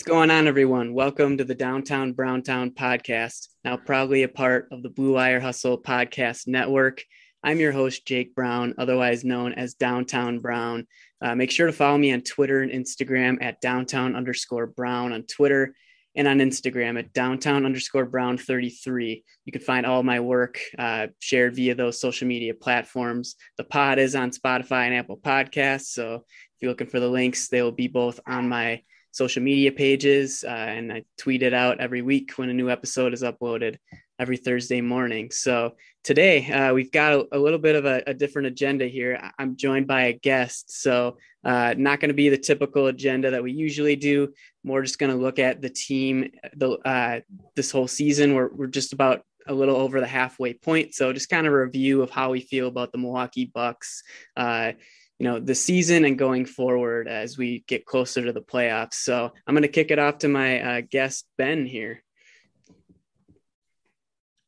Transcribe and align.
What's 0.00 0.08
going 0.08 0.30
on, 0.30 0.48
everyone? 0.48 0.94
Welcome 0.94 1.36
to 1.36 1.44
the 1.44 1.54
Downtown 1.54 2.14
Browntown 2.14 2.70
podcast, 2.70 3.48
now 3.66 3.76
proudly 3.76 4.22
a 4.22 4.28
part 4.28 4.66
of 4.72 4.82
the 4.82 4.88
Blue 4.88 5.12
Wire 5.12 5.40
Hustle 5.40 5.76
podcast 5.76 6.48
network. 6.48 7.04
I'm 7.44 7.60
your 7.60 7.72
host, 7.72 8.06
Jake 8.06 8.34
Brown, 8.34 8.72
otherwise 8.78 9.24
known 9.24 9.52
as 9.52 9.74
Downtown 9.74 10.38
Brown. 10.38 10.86
Uh, 11.20 11.34
make 11.34 11.50
sure 11.50 11.66
to 11.66 11.72
follow 11.74 11.98
me 11.98 12.14
on 12.14 12.22
Twitter 12.22 12.62
and 12.62 12.72
Instagram 12.72 13.42
at 13.42 13.60
downtown 13.60 14.16
underscore 14.16 14.68
brown 14.68 15.12
on 15.12 15.24
Twitter 15.24 15.74
and 16.16 16.26
on 16.26 16.38
Instagram 16.38 16.98
at 16.98 17.12
downtown 17.12 17.66
underscore 17.66 18.06
brown 18.06 18.38
33. 18.38 19.22
You 19.44 19.52
can 19.52 19.60
find 19.60 19.84
all 19.84 20.02
my 20.02 20.20
work 20.20 20.58
uh, 20.78 21.08
shared 21.18 21.56
via 21.56 21.74
those 21.74 22.00
social 22.00 22.26
media 22.26 22.54
platforms. 22.54 23.36
The 23.58 23.64
pod 23.64 23.98
is 23.98 24.14
on 24.14 24.30
Spotify 24.30 24.86
and 24.86 24.94
Apple 24.94 25.18
Podcasts. 25.18 25.88
So 25.88 26.14
if 26.14 26.22
you're 26.62 26.70
looking 26.70 26.86
for 26.86 27.00
the 27.00 27.08
links, 27.10 27.48
they 27.48 27.60
will 27.60 27.70
be 27.70 27.88
both 27.88 28.18
on 28.26 28.48
my 28.48 28.80
social 29.12 29.42
media 29.42 29.72
pages, 29.72 30.44
uh, 30.46 30.50
and 30.50 30.92
I 30.92 31.04
tweet 31.18 31.42
it 31.42 31.54
out 31.54 31.80
every 31.80 32.02
week 32.02 32.32
when 32.36 32.50
a 32.50 32.54
new 32.54 32.70
episode 32.70 33.12
is 33.12 33.22
uploaded 33.22 33.76
every 34.20 34.36
Thursday 34.36 34.80
morning. 34.80 35.30
So 35.30 35.76
today 36.04 36.50
uh, 36.50 36.74
we've 36.74 36.92
got 36.92 37.14
a, 37.14 37.26
a, 37.32 37.38
little 37.38 37.58
bit 37.58 37.74
of 37.74 37.86
a, 37.86 38.02
a, 38.06 38.12
different 38.12 38.48
agenda 38.48 38.86
here. 38.86 39.18
I'm 39.38 39.56
joined 39.56 39.86
by 39.86 40.02
a 40.02 40.12
guest, 40.12 40.82
so 40.82 41.16
uh, 41.42 41.74
not 41.76 42.00
going 42.00 42.10
to 42.10 42.14
be 42.14 42.28
the 42.28 42.36
typical 42.36 42.88
agenda 42.88 43.30
that 43.30 43.42
we 43.42 43.52
usually 43.52 43.96
do. 43.96 44.32
More 44.62 44.82
just 44.82 44.98
going 44.98 45.10
to 45.10 45.18
look 45.18 45.38
at 45.38 45.62
the 45.62 45.70
team 45.70 46.30
the 46.54 46.72
uh, 46.84 47.20
this 47.56 47.70
whole 47.70 47.88
season. 47.88 48.34
We're 48.34 48.50
we're 48.52 48.66
just 48.66 48.92
about 48.92 49.22
a 49.46 49.54
little 49.54 49.76
over 49.76 50.00
the 50.00 50.06
halfway 50.06 50.52
point, 50.52 50.94
so 50.94 51.14
just 51.14 51.30
kind 51.30 51.46
of 51.46 51.54
a 51.54 51.64
review 51.64 52.02
of 52.02 52.10
how 52.10 52.30
we 52.30 52.40
feel 52.40 52.68
about 52.68 52.92
the 52.92 52.98
Milwaukee 52.98 53.50
Bucks 53.52 54.02
uh, 54.36 54.72
you 55.20 55.28
know 55.28 55.38
the 55.38 55.54
season 55.54 56.06
and 56.06 56.18
going 56.18 56.46
forward 56.46 57.06
as 57.06 57.36
we 57.36 57.62
get 57.68 57.84
closer 57.84 58.24
to 58.24 58.32
the 58.32 58.40
playoffs. 58.40 58.94
So 58.94 59.30
I'm 59.46 59.54
going 59.54 59.62
to 59.62 59.68
kick 59.68 59.90
it 59.90 59.98
off 59.98 60.18
to 60.18 60.28
my 60.28 60.60
uh, 60.60 60.80
guest 60.90 61.26
Ben 61.36 61.66
here. 61.66 62.02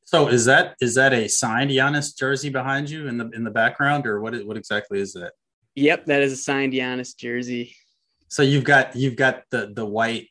So 0.07 0.29
is 0.29 0.47
that 0.47 0.77
is 0.81 0.95
that 0.95 1.13
a 1.13 1.29
signed 1.29 1.71
Giannis 1.71 2.17
jersey 2.19 2.49
behind 2.49 2.89
you 2.89 3.07
in 3.07 3.19
the 3.19 3.29
in 3.31 3.45
the 3.45 3.51
background, 3.51 4.07
or 4.07 4.21
what 4.21 4.35
what 4.47 4.57
exactly 4.57 4.99
is 4.99 5.13
that? 5.13 5.33
Yep, 5.75 6.07
that 6.07 6.23
is 6.23 6.33
a 6.33 6.37
signed 6.37 6.73
Giannis 6.73 7.15
jersey. 7.15 7.77
So 8.29 8.43
you've 8.43 8.65
got 8.65 8.97
you've 8.97 9.17
got 9.17 9.43
the 9.51 9.73
the 9.75 9.85
white 9.85 10.29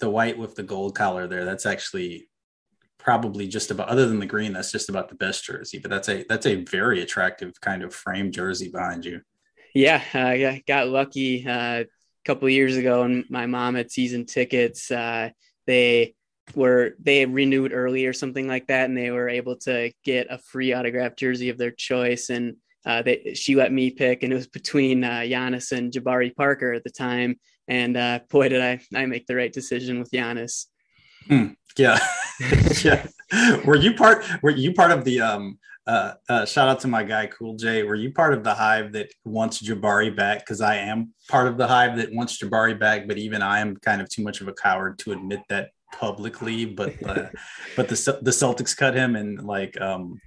the 0.00 0.10
white 0.10 0.36
with 0.36 0.54
the 0.54 0.62
gold 0.62 0.94
collar 0.94 1.26
there. 1.26 1.46
That's 1.46 1.64
actually 1.64 2.28
probably 2.98 3.48
just 3.48 3.70
about 3.70 3.88
other 3.88 4.06
than 4.06 4.18
the 4.18 4.26
green. 4.26 4.52
That's 4.52 4.70
just 4.70 4.90
about 4.90 5.08
the 5.08 5.14
best 5.14 5.44
jersey. 5.44 5.78
But 5.78 5.90
that's 5.90 6.10
a 6.10 6.24
that's 6.28 6.46
a 6.46 6.62
very 6.64 7.00
attractive 7.00 7.58
kind 7.62 7.82
of 7.82 7.94
frame 7.94 8.30
jersey 8.30 8.68
behind 8.68 9.06
you. 9.06 9.22
Yeah, 9.74 10.02
I 10.14 10.62
got 10.66 10.88
lucky 10.88 11.46
uh, 11.46 11.82
a 11.82 11.86
couple 12.24 12.48
years 12.48 12.76
ago, 12.76 13.02
and 13.02 13.24
my 13.28 13.46
mom 13.46 13.74
had 13.74 13.90
season 13.90 14.26
tickets. 14.26 14.90
Uh, 14.90 15.30
they 15.66 16.14
were 16.54 16.94
they 16.98 17.26
renewed 17.26 17.72
early 17.72 18.06
or 18.06 18.12
something 18.12 18.48
like 18.48 18.66
that, 18.68 18.86
and 18.88 18.96
they 18.96 19.10
were 19.10 19.28
able 19.28 19.56
to 19.56 19.92
get 20.04 20.26
a 20.30 20.38
free 20.38 20.74
autographed 20.74 21.18
jersey 21.18 21.50
of 21.50 21.58
their 21.58 21.70
choice. 21.70 22.30
And 22.30 22.56
uh, 22.86 23.02
they, 23.02 23.34
she 23.34 23.54
let 23.54 23.72
me 23.72 23.90
pick, 23.90 24.22
and 24.22 24.32
it 24.32 24.36
was 24.36 24.48
between 24.48 25.04
uh, 25.04 25.20
Giannis 25.20 25.72
and 25.72 25.92
Jabari 25.92 26.34
Parker 26.34 26.72
at 26.72 26.84
the 26.84 26.90
time. 26.90 27.38
And 27.68 27.96
uh, 27.96 28.20
boy, 28.30 28.48
did 28.48 28.62
I 28.62 28.80
I 28.94 29.06
make 29.06 29.26
the 29.26 29.36
right 29.36 29.52
decision 29.52 29.98
with 29.98 30.10
Giannis. 30.10 30.66
Mm, 31.28 31.56
yeah, 31.78 31.98
yeah. 32.84 33.06
Were 33.64 33.76
you 33.76 33.94
part? 33.94 34.24
Were 34.42 34.50
you 34.50 34.74
part 34.74 34.90
of 34.90 35.04
the 35.04 35.20
um, 35.20 35.58
uh, 35.86 36.14
uh, 36.28 36.44
shout 36.44 36.68
out 36.68 36.80
to 36.80 36.88
my 36.88 37.02
guy 37.02 37.26
Cool 37.26 37.54
J. 37.54 37.82
Were 37.82 37.94
you 37.94 38.12
part 38.12 38.34
of 38.34 38.44
the 38.44 38.52
hive 38.52 38.92
that 38.92 39.10
wants 39.24 39.62
Jabari 39.62 40.14
back? 40.14 40.40
Because 40.40 40.60
I 40.60 40.76
am 40.76 41.14
part 41.28 41.48
of 41.48 41.56
the 41.56 41.66
hive 41.66 41.96
that 41.96 42.12
wants 42.12 42.38
Jabari 42.38 42.78
back, 42.78 43.08
but 43.08 43.16
even 43.16 43.40
I 43.40 43.60
am 43.60 43.76
kind 43.76 44.02
of 44.02 44.08
too 44.10 44.22
much 44.22 44.40
of 44.40 44.48
a 44.48 44.52
coward 44.52 44.98
to 45.00 45.12
admit 45.12 45.40
that 45.48 45.70
publicly. 45.92 46.66
But 46.66 46.94
uh, 47.06 47.28
but 47.76 47.88
the 47.88 48.18
the 48.22 48.30
Celtics 48.30 48.76
cut 48.76 48.94
him, 48.94 49.16
and 49.16 49.42
like 49.46 49.80
um, 49.80 50.20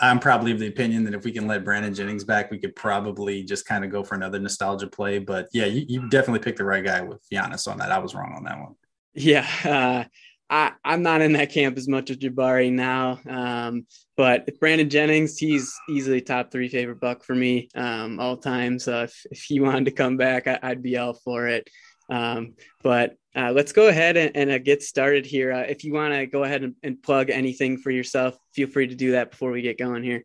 I'm 0.00 0.18
probably 0.18 0.52
of 0.52 0.58
the 0.58 0.66
opinion 0.66 1.04
that 1.04 1.14
if 1.14 1.24
we 1.24 1.32
can 1.32 1.46
let 1.46 1.64
Brandon 1.64 1.94
Jennings 1.94 2.24
back, 2.24 2.50
we 2.50 2.58
could 2.58 2.74
probably 2.74 3.44
just 3.44 3.66
kind 3.66 3.84
of 3.84 3.90
go 3.90 4.02
for 4.02 4.14
another 4.14 4.38
nostalgia 4.38 4.88
play. 4.88 5.18
But 5.18 5.48
yeah, 5.52 5.66
you, 5.66 5.84
you 5.88 6.08
definitely 6.08 6.40
picked 6.40 6.58
the 6.58 6.64
right 6.64 6.84
guy 6.84 7.00
with 7.00 7.24
Giannis 7.32 7.70
on 7.70 7.78
that. 7.78 7.92
I 7.92 7.98
was 7.98 8.14
wrong 8.14 8.32
on 8.36 8.44
that 8.44 8.58
one. 8.58 8.74
Yeah. 9.14 9.46
Uh, 9.64 10.04
I, 10.54 10.70
I'm 10.84 11.02
not 11.02 11.20
in 11.20 11.32
that 11.32 11.50
camp 11.50 11.76
as 11.76 11.88
much 11.88 12.10
as 12.10 12.18
Jabari 12.18 12.70
now. 12.70 13.18
Um, 13.28 13.86
but 14.16 14.48
Brandon 14.60 14.88
Jennings, 14.88 15.36
he's 15.36 15.74
easily 15.90 16.20
top 16.20 16.52
three 16.52 16.68
favorite 16.68 17.00
buck 17.00 17.24
for 17.24 17.34
me 17.34 17.68
um, 17.74 18.20
all 18.20 18.36
time. 18.36 18.78
So 18.78 19.02
if, 19.02 19.26
if 19.32 19.42
he 19.42 19.58
wanted 19.58 19.86
to 19.86 19.90
come 19.90 20.16
back, 20.16 20.46
I, 20.46 20.60
would 20.68 20.80
be 20.80 20.96
all 20.96 21.14
for 21.14 21.48
it. 21.48 21.68
Um, 22.08 22.54
but 22.84 23.16
uh, 23.34 23.50
let's 23.50 23.72
go 23.72 23.88
ahead 23.88 24.16
and, 24.16 24.36
and 24.36 24.50
uh, 24.52 24.58
get 24.58 24.84
started 24.84 25.26
here. 25.26 25.52
Uh, 25.52 25.62
if 25.62 25.82
you 25.82 25.92
want 25.92 26.14
to 26.14 26.24
go 26.24 26.44
ahead 26.44 26.62
and, 26.62 26.76
and, 26.84 27.02
plug 27.02 27.30
anything 27.30 27.78
for 27.78 27.90
yourself, 27.90 28.36
feel 28.54 28.68
free 28.68 28.86
to 28.86 28.94
do 28.94 29.12
that 29.12 29.32
before 29.32 29.50
we 29.50 29.60
get 29.60 29.76
going 29.76 30.04
here. 30.04 30.22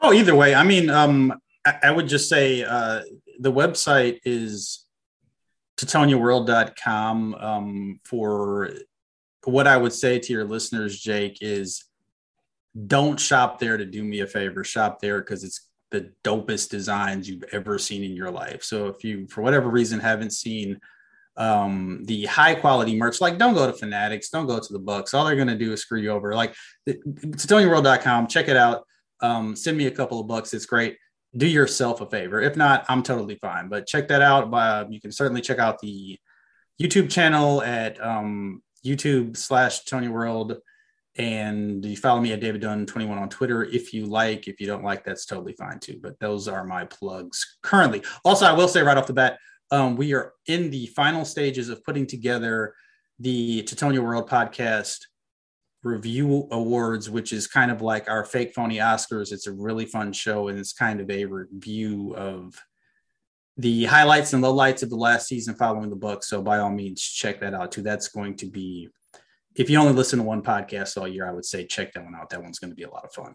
Oh, 0.00 0.12
either 0.12 0.34
way. 0.34 0.52
I 0.52 0.64
mean, 0.64 0.90
um, 0.90 1.32
I, 1.64 1.74
I, 1.84 1.90
would 1.92 2.08
just 2.08 2.28
say 2.28 2.64
uh, 2.64 3.02
the 3.38 3.52
website 3.52 4.18
is 4.24 4.84
titoniaworld.com 5.78 7.34
um, 7.34 8.00
for 8.04 8.72
what 9.44 9.66
I 9.66 9.76
would 9.76 9.92
say 9.92 10.18
to 10.18 10.32
your 10.32 10.44
listeners, 10.44 10.98
Jake, 11.00 11.38
is 11.40 11.84
don't 12.86 13.18
shop 13.18 13.58
there 13.58 13.76
to 13.76 13.84
do 13.84 14.02
me 14.02 14.20
a 14.20 14.26
favor. 14.26 14.64
Shop 14.64 15.00
there 15.00 15.20
because 15.20 15.44
it's 15.44 15.68
the 15.90 16.10
dopest 16.24 16.70
designs 16.70 17.28
you've 17.28 17.44
ever 17.52 17.78
seen 17.78 18.02
in 18.02 18.16
your 18.16 18.30
life. 18.30 18.62
So 18.62 18.88
if 18.88 19.04
you, 19.04 19.26
for 19.28 19.42
whatever 19.42 19.68
reason, 19.68 20.00
haven't 20.00 20.32
seen 20.32 20.80
um 21.38 22.02
the 22.04 22.26
high 22.26 22.54
quality 22.54 22.94
merch 22.94 23.18
like 23.18 23.38
don't 23.38 23.54
go 23.54 23.66
to 23.66 23.72
fanatics 23.72 24.28
don't 24.28 24.46
go 24.46 24.60
to 24.60 24.72
the 24.72 24.78
bucks. 24.78 25.14
All 25.14 25.24
they're 25.24 25.34
going 25.34 25.48
to 25.48 25.56
do 25.56 25.72
is 25.72 25.80
screw 25.80 25.98
you 25.98 26.10
over. 26.10 26.34
Like 26.34 26.54
titoniaworld.com 26.86 28.26
check 28.26 28.48
it 28.48 28.56
out. 28.56 28.84
Um 29.22 29.56
send 29.56 29.78
me 29.78 29.86
a 29.86 29.90
couple 29.90 30.20
of 30.20 30.26
bucks. 30.26 30.52
It's 30.52 30.66
great. 30.66 30.98
Do 31.34 31.46
yourself 31.46 32.02
a 32.02 32.06
favor. 32.06 32.42
If 32.42 32.54
not 32.56 32.84
i'm 32.90 33.02
totally 33.02 33.36
fine. 33.36 33.70
But 33.70 33.86
check 33.86 34.08
that 34.08 34.20
out. 34.20 34.52
Uh, 34.52 34.84
you 34.90 35.00
can 35.00 35.10
certainly 35.10 35.40
check 35.40 35.58
out 35.58 35.78
the 35.78 36.18
youtube 36.78 37.10
channel 37.10 37.62
at 37.62 37.98
um 38.04 38.62
YouTube 38.84 39.36
slash 39.36 39.84
Tony 39.84 40.08
World. 40.08 40.58
And 41.16 41.84
you 41.84 41.96
follow 41.96 42.20
me 42.20 42.32
at 42.32 42.40
David 42.40 42.62
Dunn 42.62 42.86
21 42.86 43.18
on 43.18 43.28
Twitter 43.28 43.64
if 43.64 43.92
you 43.92 44.06
like. 44.06 44.48
If 44.48 44.60
you 44.60 44.66
don't 44.66 44.84
like, 44.84 45.04
that's 45.04 45.26
totally 45.26 45.52
fine 45.52 45.78
too. 45.78 45.98
But 46.02 46.18
those 46.20 46.48
are 46.48 46.64
my 46.64 46.84
plugs 46.84 47.58
currently. 47.62 48.02
Also, 48.24 48.46
I 48.46 48.52
will 48.52 48.68
say 48.68 48.82
right 48.82 48.96
off 48.96 49.06
the 49.06 49.12
bat, 49.12 49.38
um, 49.70 49.96
we 49.96 50.14
are 50.14 50.32
in 50.46 50.70
the 50.70 50.86
final 50.86 51.24
stages 51.24 51.68
of 51.68 51.84
putting 51.84 52.06
together 52.06 52.74
the 53.18 53.62
Titonia 53.62 54.02
World 54.02 54.28
podcast 54.28 54.98
review 55.82 56.46
awards, 56.50 57.10
which 57.10 57.32
is 57.32 57.46
kind 57.46 57.70
of 57.70 57.82
like 57.82 58.08
our 58.08 58.24
fake 58.24 58.54
phony 58.54 58.78
Oscars. 58.78 59.32
It's 59.32 59.46
a 59.46 59.52
really 59.52 59.86
fun 59.86 60.12
show, 60.12 60.48
and 60.48 60.58
it's 60.58 60.72
kind 60.72 61.00
of 61.00 61.10
a 61.10 61.24
review 61.24 62.14
of 62.16 62.54
the 63.56 63.84
highlights 63.84 64.32
and 64.32 64.42
lowlights 64.42 64.82
of 64.82 64.90
the 64.90 64.96
last 64.96 65.28
season 65.28 65.54
following 65.54 65.90
the 65.90 65.96
book. 65.96 66.24
So 66.24 66.40
by 66.40 66.58
all 66.58 66.70
means, 66.70 67.02
check 67.02 67.40
that 67.40 67.54
out 67.54 67.72
too. 67.72 67.82
That's 67.82 68.08
going 68.08 68.36
to 68.36 68.46
be, 68.46 68.88
if 69.54 69.68
you 69.68 69.78
only 69.78 69.92
listen 69.92 70.18
to 70.18 70.24
one 70.24 70.42
podcast 70.42 70.96
all 70.96 71.06
year, 71.06 71.28
I 71.28 71.32
would 71.32 71.44
say 71.44 71.66
check 71.66 71.92
that 71.92 72.04
one 72.04 72.14
out. 72.14 72.30
That 72.30 72.42
one's 72.42 72.58
going 72.58 72.70
to 72.70 72.76
be 72.76 72.84
a 72.84 72.90
lot 72.90 73.04
of 73.04 73.12
fun. 73.12 73.34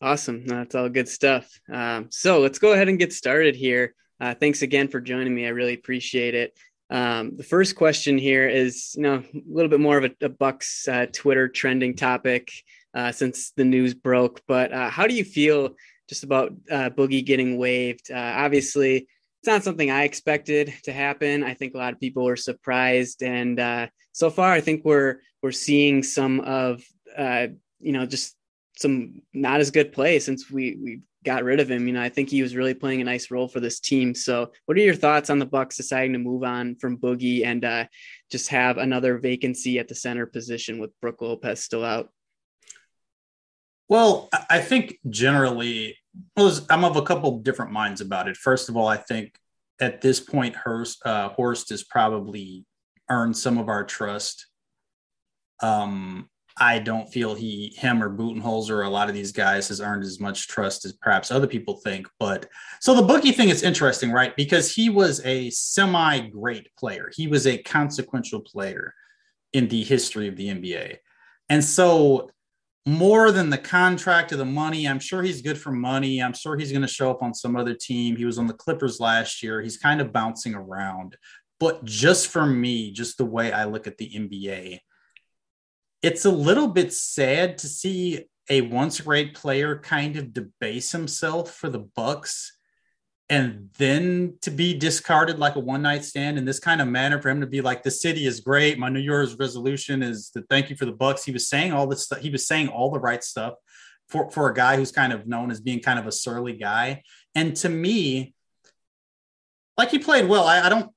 Awesome. 0.00 0.46
That's 0.46 0.74
all 0.74 0.88
good 0.88 1.08
stuff. 1.08 1.48
Um, 1.72 2.08
so 2.10 2.40
let's 2.40 2.58
go 2.58 2.72
ahead 2.72 2.88
and 2.88 2.98
get 2.98 3.12
started 3.12 3.56
here. 3.56 3.94
Uh, 4.20 4.34
thanks 4.34 4.62
again 4.62 4.88
for 4.88 5.00
joining 5.00 5.34
me. 5.34 5.46
I 5.46 5.50
really 5.50 5.74
appreciate 5.74 6.34
it. 6.34 6.56
Um, 6.90 7.36
the 7.36 7.42
first 7.42 7.74
question 7.74 8.18
here 8.18 8.48
is, 8.48 8.94
you 8.96 9.02
know, 9.02 9.16
a 9.16 9.42
little 9.48 9.70
bit 9.70 9.80
more 9.80 9.98
of 9.98 10.04
a, 10.04 10.10
a 10.20 10.28
Bucks 10.28 10.86
uh, 10.86 11.06
Twitter 11.12 11.48
trending 11.48 11.96
topic 11.96 12.52
uh, 12.94 13.10
since 13.10 13.50
the 13.52 13.64
news 13.64 13.94
broke. 13.94 14.42
But 14.46 14.72
uh, 14.72 14.90
how 14.90 15.06
do 15.06 15.14
you 15.14 15.24
feel 15.24 15.74
just 16.08 16.24
about 16.24 16.52
uh, 16.70 16.90
Boogie 16.90 17.24
getting 17.24 17.56
waived. 17.58 18.10
Uh, 18.10 18.34
obviously, 18.36 19.08
it's 19.40 19.46
not 19.46 19.62
something 19.62 19.90
I 19.90 20.04
expected 20.04 20.72
to 20.84 20.92
happen. 20.92 21.42
I 21.42 21.54
think 21.54 21.74
a 21.74 21.78
lot 21.78 21.92
of 21.92 22.00
people 22.00 22.24
were 22.24 22.36
surprised, 22.36 23.22
and 23.22 23.60
uh, 23.60 23.88
so 24.12 24.30
far, 24.30 24.52
I 24.52 24.60
think 24.60 24.84
we're 24.84 25.20
we're 25.42 25.52
seeing 25.52 26.02
some 26.02 26.40
of 26.40 26.82
uh, 27.16 27.48
you 27.80 27.92
know 27.92 28.06
just 28.06 28.36
some 28.76 29.22
not 29.32 29.60
as 29.60 29.70
good 29.70 29.92
play 29.92 30.18
since 30.18 30.50
we 30.50 30.78
we 30.82 31.00
got 31.24 31.44
rid 31.44 31.58
of 31.58 31.70
him. 31.70 31.86
You 31.86 31.94
know, 31.94 32.02
I 32.02 32.08
think 32.08 32.28
he 32.28 32.42
was 32.42 32.54
really 32.54 32.74
playing 32.74 33.00
a 33.00 33.04
nice 33.04 33.30
role 33.30 33.48
for 33.48 33.60
this 33.60 33.80
team. 33.80 34.14
So, 34.14 34.52
what 34.66 34.76
are 34.76 34.82
your 34.82 34.94
thoughts 34.94 35.30
on 35.30 35.38
the 35.38 35.46
Bucks 35.46 35.76
deciding 35.76 36.12
to 36.12 36.18
move 36.18 36.44
on 36.44 36.76
from 36.76 36.98
Boogie 36.98 37.44
and 37.44 37.64
uh, 37.64 37.86
just 38.30 38.48
have 38.48 38.78
another 38.78 39.18
vacancy 39.18 39.78
at 39.78 39.88
the 39.88 39.94
center 39.94 40.26
position 40.26 40.78
with 40.78 40.98
Brook 41.00 41.20
Lopez 41.20 41.62
still 41.62 41.84
out? 41.84 42.10
Well, 43.88 44.28
I 44.48 44.60
think 44.60 44.98
generally, 45.10 45.96
I'm 46.36 46.84
of 46.84 46.96
a 46.96 47.02
couple 47.02 47.38
different 47.40 47.72
minds 47.72 48.00
about 48.00 48.28
it. 48.28 48.36
First 48.36 48.68
of 48.68 48.76
all, 48.76 48.88
I 48.88 48.96
think 48.96 49.34
at 49.80 50.00
this 50.00 50.20
point, 50.20 50.56
Hurst, 50.56 51.04
uh, 51.04 51.28
Horst 51.30 51.70
has 51.70 51.84
probably 51.84 52.64
earned 53.10 53.36
some 53.36 53.58
of 53.58 53.68
our 53.68 53.84
trust. 53.84 54.46
Um, 55.60 56.30
I 56.56 56.78
don't 56.78 57.08
feel 57.08 57.34
he, 57.34 57.74
him, 57.76 58.02
or 58.02 58.16
Budenholzer 58.16 58.70
or 58.70 58.82
a 58.82 58.88
lot 58.88 59.08
of 59.08 59.14
these 59.14 59.32
guys 59.32 59.68
has 59.68 59.80
earned 59.80 60.04
as 60.04 60.20
much 60.20 60.46
trust 60.46 60.84
as 60.84 60.92
perhaps 60.92 61.32
other 61.32 61.48
people 61.48 61.78
think. 61.78 62.08
But 62.20 62.46
so 62.80 62.94
the 62.94 63.02
Boogie 63.02 63.34
thing 63.34 63.48
is 63.48 63.64
interesting, 63.64 64.12
right? 64.12 64.34
Because 64.36 64.72
he 64.72 64.88
was 64.88 65.20
a 65.24 65.50
semi 65.50 66.20
great 66.28 66.68
player, 66.78 67.10
he 67.14 67.26
was 67.26 67.46
a 67.46 67.58
consequential 67.58 68.40
player 68.40 68.94
in 69.52 69.68
the 69.68 69.82
history 69.82 70.28
of 70.28 70.36
the 70.36 70.48
NBA. 70.48 70.96
And 71.48 71.62
so, 71.62 72.30
more 72.86 73.32
than 73.32 73.48
the 73.48 73.58
contract 73.58 74.32
or 74.32 74.36
the 74.36 74.44
money, 74.44 74.86
I'm 74.86 74.98
sure 74.98 75.22
he's 75.22 75.40
good 75.40 75.58
for 75.58 75.72
money. 75.72 76.22
I'm 76.22 76.34
sure 76.34 76.56
he's 76.56 76.70
going 76.70 76.82
to 76.82 76.88
show 76.88 77.10
up 77.10 77.22
on 77.22 77.32
some 77.32 77.56
other 77.56 77.74
team. 77.74 78.16
He 78.16 78.26
was 78.26 78.38
on 78.38 78.46
the 78.46 78.54
Clippers 78.54 79.00
last 79.00 79.42
year. 79.42 79.62
He's 79.62 79.78
kind 79.78 80.00
of 80.00 80.12
bouncing 80.12 80.54
around. 80.54 81.16
But 81.58 81.84
just 81.84 82.28
for 82.28 82.44
me, 82.44 82.92
just 82.92 83.16
the 83.16 83.24
way 83.24 83.52
I 83.52 83.64
look 83.64 83.86
at 83.86 83.96
the 83.96 84.10
NBA, 84.10 84.80
it's 86.02 86.26
a 86.26 86.30
little 86.30 86.68
bit 86.68 86.92
sad 86.92 87.56
to 87.58 87.68
see 87.68 88.26
a 88.50 88.60
once 88.60 89.00
great 89.00 89.34
player 89.34 89.78
kind 89.78 90.16
of 90.16 90.34
debase 90.34 90.92
himself 90.92 91.54
for 91.54 91.70
the 91.70 91.78
Bucks 91.78 92.53
and 93.30 93.70
then 93.78 94.36
to 94.42 94.50
be 94.50 94.76
discarded 94.76 95.38
like 95.38 95.56
a 95.56 95.60
one 95.60 95.82
night 95.82 96.04
stand 96.04 96.36
in 96.36 96.44
this 96.44 96.60
kind 96.60 96.82
of 96.82 96.88
manner 96.88 97.20
for 97.20 97.30
him 97.30 97.40
to 97.40 97.46
be 97.46 97.60
like 97.60 97.82
the 97.82 97.90
city 97.90 98.26
is 98.26 98.40
great. 98.40 98.78
My 98.78 98.90
new 98.90 99.00
year's 99.00 99.38
resolution 99.38 100.02
is 100.02 100.30
to 100.30 100.42
thank 100.50 100.68
you 100.68 100.76
for 100.76 100.84
the 100.84 100.92
bucks. 100.92 101.24
He 101.24 101.32
was 101.32 101.48
saying 101.48 101.72
all 101.72 101.86
this 101.86 102.04
stuff 102.04 102.20
he 102.20 102.30
was 102.30 102.46
saying 102.46 102.68
all 102.68 102.90
the 102.90 103.00
right 103.00 103.24
stuff 103.24 103.54
for 104.08 104.30
for 104.30 104.50
a 104.50 104.54
guy 104.54 104.76
who's 104.76 104.92
kind 104.92 105.12
of 105.12 105.26
known 105.26 105.50
as 105.50 105.60
being 105.60 105.80
kind 105.80 105.98
of 105.98 106.06
a 106.06 106.12
surly 106.12 106.52
guy. 106.52 107.02
And 107.34 107.56
to 107.56 107.68
me 107.68 108.34
like 109.78 109.90
he 109.90 109.98
played 109.98 110.28
well. 110.28 110.44
I, 110.44 110.60
I 110.60 110.68
don't 110.68 110.90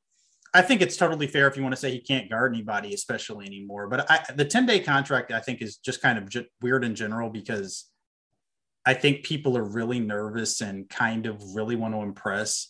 I 0.54 0.62
think 0.62 0.82
it's 0.82 0.98
totally 0.98 1.28
fair 1.28 1.48
if 1.48 1.56
you 1.56 1.64
want 1.64 1.74
to 1.74 1.80
say 1.80 1.92
he 1.92 2.00
can't 2.00 2.30
guard 2.30 2.54
anybody, 2.54 2.94
especially 2.94 3.46
anymore. 3.46 3.88
But 3.88 4.10
I, 4.10 4.24
the 4.34 4.46
10 4.46 4.66
day 4.66 4.80
contract, 4.80 5.32
I 5.32 5.40
think, 5.40 5.62
is 5.62 5.78
just 5.78 6.02
kind 6.02 6.18
of 6.18 6.46
weird 6.62 6.84
in 6.84 6.96
general 6.96 7.30
because 7.30 7.86
I 8.88 8.94
think 8.94 9.24
people 9.24 9.58
are 9.58 9.66
really 9.66 10.00
nervous 10.00 10.62
and 10.62 10.90
kind 10.90 11.26
of 11.26 11.44
really 11.54 11.76
want 11.76 11.94
to 11.94 12.00
impress. 12.00 12.70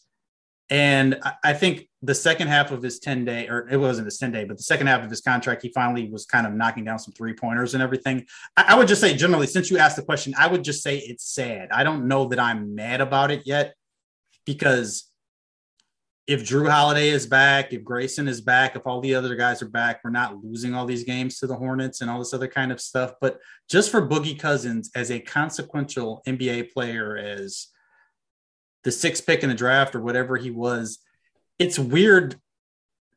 And 0.68 1.22
I 1.44 1.54
think 1.54 1.88
the 2.02 2.16
second 2.16 2.48
half 2.48 2.72
of 2.72 2.82
his 2.82 2.98
10 2.98 3.24
day, 3.24 3.48
or 3.48 3.70
it 3.70 3.78
wasn't 3.78 4.06
his 4.06 4.18
10 4.18 4.32
day, 4.32 4.44
but 4.44 4.58
the 4.58 4.64
second 4.64 4.88
half 4.88 5.04
of 5.04 5.12
his 5.12 5.22
contract, 5.22 5.62
he 5.62 5.70
finally 5.70 6.10
was 6.10 6.26
kind 6.26 6.48
of 6.48 6.54
knocking 6.54 6.84
down 6.86 6.98
some 6.98 7.14
three 7.14 7.34
pointers 7.34 7.76
and 7.76 7.84
everything. 7.84 8.26
I, 8.58 8.76
would 8.76 8.88
just 8.88 9.00
say, 9.00 9.16
generally, 9.16 9.46
since 9.46 9.70
you 9.70 9.78
asked 9.78 9.96
the 9.96 10.02
question, 10.02 10.34
I 10.36 10.48
would 10.48 10.64
just 10.64 10.82
say 10.82 10.98
it's 10.98 11.24
sad. 11.24 11.70
I 11.72 11.84
don't 11.84 12.08
know 12.08 12.26
that 12.30 12.40
I'm 12.40 12.74
mad 12.74 13.00
about 13.00 13.30
it 13.30 13.44
yet 13.46 13.76
because 14.44 15.12
if 16.28 16.44
Jrue 16.44 16.70
Holiday 16.70 17.08
is 17.08 17.26
back, 17.26 17.72
if 17.72 17.86
Grayson 17.86 18.28
is 18.28 18.42
back, 18.42 18.76
if 18.76 18.86
all 18.86 19.00
the 19.00 19.16
other 19.16 19.34
guys 19.36 19.62
are 19.62 19.70
back, 19.70 20.02
we're 20.04 20.10
not 20.10 20.44
losing 20.44 20.76
all 20.76 20.86
these 20.86 21.06
games 21.06 21.40
to 21.40 21.48
the 21.48 21.56
Hornets 21.56 22.02
and 22.02 22.12
all 22.12 22.20
this 22.20 22.34
other 22.34 22.50
kind 22.50 22.70
of 22.70 22.82
stuff. 22.82 23.14
But 23.22 23.40
just 23.70 23.90
for 23.90 24.06
Boogie 24.06 24.38
Cousins 24.38 24.92
as 24.94 25.10
a 25.10 25.22
consequential 25.22 26.22
NBA 26.28 26.74
player, 26.74 27.16
as 27.16 27.68
the 28.84 28.92
sixth 28.92 29.26
pick 29.26 29.42
in 29.42 29.50
the 29.50 29.56
draft 29.56 29.96
or 29.96 30.02
whatever 30.02 30.36
he 30.36 30.52
was, 30.52 31.00
it's 31.60 31.80
weird 31.80 32.36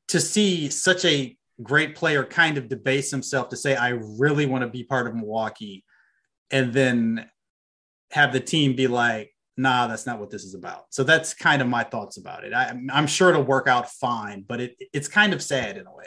to 0.08 0.20
see 0.20 0.68
such 0.68 1.04
a 1.04 1.36
great 1.62 1.96
player 1.96 2.24
kind 2.24 2.58
of 2.58 2.68
debase 2.68 3.10
himself 3.10 3.48
to 3.48 3.56
say, 3.56 3.74
I 3.74 3.90
really 3.90 4.46
want 4.46 4.62
to 4.62 4.70
be 4.70 4.84
part 4.84 5.08
of 5.08 5.16
Milwaukee. 5.16 5.84
And 6.52 6.72
then 6.72 7.28
have 8.12 8.32
the 8.32 8.40
team 8.40 8.76
be 8.76 8.86
like, 8.86 9.32
nah, 9.56 9.86
that's 9.86 10.06
not 10.06 10.18
what 10.18 10.30
this 10.30 10.44
is 10.44 10.54
about. 10.54 10.86
So 10.90 11.04
that's 11.04 11.34
kind 11.34 11.62
of 11.62 11.68
my 11.68 11.84
thoughts 11.84 12.16
about 12.16 12.44
it. 12.44 12.52
I, 12.52 12.70
am 12.92 13.06
sure 13.06 13.30
it'll 13.30 13.42
work 13.42 13.68
out 13.68 13.90
fine, 13.90 14.44
but 14.46 14.60
it, 14.60 14.76
it's 14.92 15.08
kind 15.08 15.32
of 15.32 15.42
sad 15.42 15.76
in 15.76 15.86
a 15.86 15.94
way. 15.94 16.06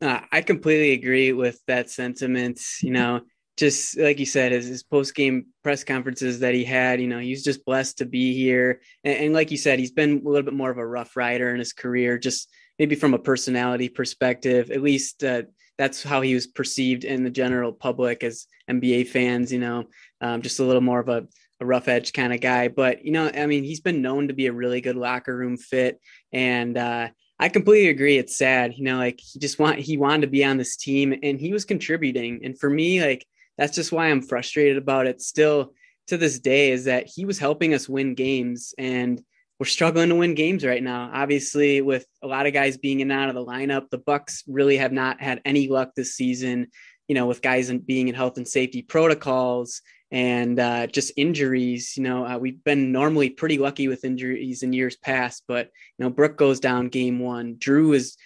Uh, 0.00 0.20
I 0.30 0.42
completely 0.42 0.92
agree 0.92 1.32
with 1.32 1.60
that 1.66 1.90
sentiment. 1.90 2.60
You 2.80 2.92
know, 2.92 3.22
just 3.56 3.98
like 3.98 4.20
you 4.20 4.26
said, 4.26 4.52
his, 4.52 4.66
his 4.66 4.82
post 4.84 5.14
game 5.14 5.46
press 5.64 5.82
conferences 5.82 6.40
that 6.40 6.54
he 6.54 6.64
had, 6.64 7.00
you 7.00 7.08
know, 7.08 7.18
he's 7.18 7.42
just 7.42 7.64
blessed 7.64 7.98
to 7.98 8.06
be 8.06 8.32
here. 8.32 8.80
And, 9.02 9.18
and 9.18 9.34
like 9.34 9.50
you 9.50 9.56
said, 9.56 9.80
he's 9.80 9.90
been 9.90 10.22
a 10.24 10.28
little 10.28 10.44
bit 10.44 10.54
more 10.54 10.70
of 10.70 10.78
a 10.78 10.86
rough 10.86 11.16
rider 11.16 11.50
in 11.50 11.58
his 11.58 11.72
career, 11.72 12.18
just 12.18 12.48
maybe 12.78 12.94
from 12.94 13.14
a 13.14 13.18
personality 13.18 13.88
perspective. 13.88 14.70
At 14.70 14.82
least 14.82 15.24
uh, 15.24 15.42
that's 15.76 16.04
how 16.04 16.20
he 16.20 16.34
was 16.34 16.46
perceived 16.46 17.04
in 17.04 17.24
the 17.24 17.30
general 17.30 17.72
public 17.72 18.22
as 18.22 18.46
NBA 18.70 19.08
fans. 19.08 19.52
You 19.52 19.58
know, 19.58 19.84
um, 20.20 20.42
just 20.42 20.60
a 20.60 20.64
little 20.64 20.80
more 20.80 21.00
of 21.00 21.08
a 21.08 21.26
a 21.60 21.66
rough 21.66 21.88
edge 21.88 22.12
kind 22.12 22.32
of 22.32 22.40
guy. 22.40 22.68
But 22.68 23.04
you 23.04 23.12
know, 23.12 23.30
I 23.32 23.46
mean, 23.46 23.64
he's 23.64 23.80
been 23.80 24.02
known 24.02 24.28
to 24.28 24.34
be 24.34 24.46
a 24.46 24.52
really 24.52 24.80
good 24.80 24.96
locker 24.96 25.36
room 25.36 25.56
fit, 25.56 26.00
and 26.32 26.76
uh, 26.76 27.08
I 27.38 27.48
completely 27.48 27.88
agree. 27.88 28.18
It's 28.18 28.36
sad, 28.36 28.74
you 28.76 28.84
know, 28.84 28.96
like 28.96 29.20
he 29.20 29.38
just 29.38 29.58
want 29.58 29.78
he 29.78 29.96
wanted 29.96 30.22
to 30.22 30.26
be 30.28 30.44
on 30.44 30.56
this 30.56 30.76
team, 30.76 31.14
and 31.22 31.40
he 31.40 31.52
was 31.52 31.64
contributing. 31.64 32.40
And 32.44 32.58
for 32.58 32.70
me, 32.70 33.00
like 33.02 33.26
that's 33.56 33.74
just 33.74 33.92
why 33.92 34.08
I'm 34.08 34.22
frustrated 34.22 34.76
about 34.76 35.06
it. 35.06 35.20
Still 35.20 35.72
to 36.08 36.16
this 36.16 36.38
day, 36.38 36.70
is 36.70 36.84
that 36.84 37.06
he 37.06 37.24
was 37.24 37.38
helping 37.38 37.74
us 37.74 37.88
win 37.88 38.14
games, 38.14 38.74
and 38.78 39.20
we're 39.58 39.66
struggling 39.66 40.10
to 40.10 40.14
win 40.14 40.34
games 40.34 40.64
right 40.64 40.82
now. 40.82 41.10
Obviously, 41.12 41.80
with 41.80 42.06
a 42.22 42.28
lot 42.28 42.46
of 42.46 42.52
guys 42.52 42.76
being 42.76 43.00
in 43.00 43.10
and 43.10 43.20
out 43.20 43.28
of 43.28 43.34
the 43.34 43.44
lineup, 43.44 43.90
the 43.90 43.98
Bucks 43.98 44.44
really 44.46 44.76
have 44.76 44.92
not 44.92 45.20
had 45.20 45.40
any 45.44 45.68
luck 45.68 45.90
this 45.96 46.14
season. 46.14 46.68
You 47.08 47.14
know, 47.14 47.26
with 47.26 47.40
guys 47.40 47.72
being 47.72 48.08
in 48.08 48.14
health 48.14 48.36
and 48.36 48.46
safety 48.46 48.82
protocols 48.82 49.80
and 50.10 50.58
uh, 50.58 50.86
just 50.86 51.12
injuries. 51.16 51.96
You 51.96 52.02
know, 52.02 52.26
uh, 52.26 52.38
we've 52.38 52.62
been 52.64 52.92
normally 52.92 53.30
pretty 53.30 53.58
lucky 53.58 53.88
with 53.88 54.04
injuries 54.04 54.62
in 54.62 54.72
years 54.72 54.96
past, 54.96 55.44
but 55.48 55.70
you 55.98 56.04
know, 56.04 56.10
Brooke 56.10 56.36
goes 56.36 56.60
down 56.60 56.88
game 56.88 57.18
one. 57.18 57.56
Jrue 57.56 57.94
has 57.94 58.16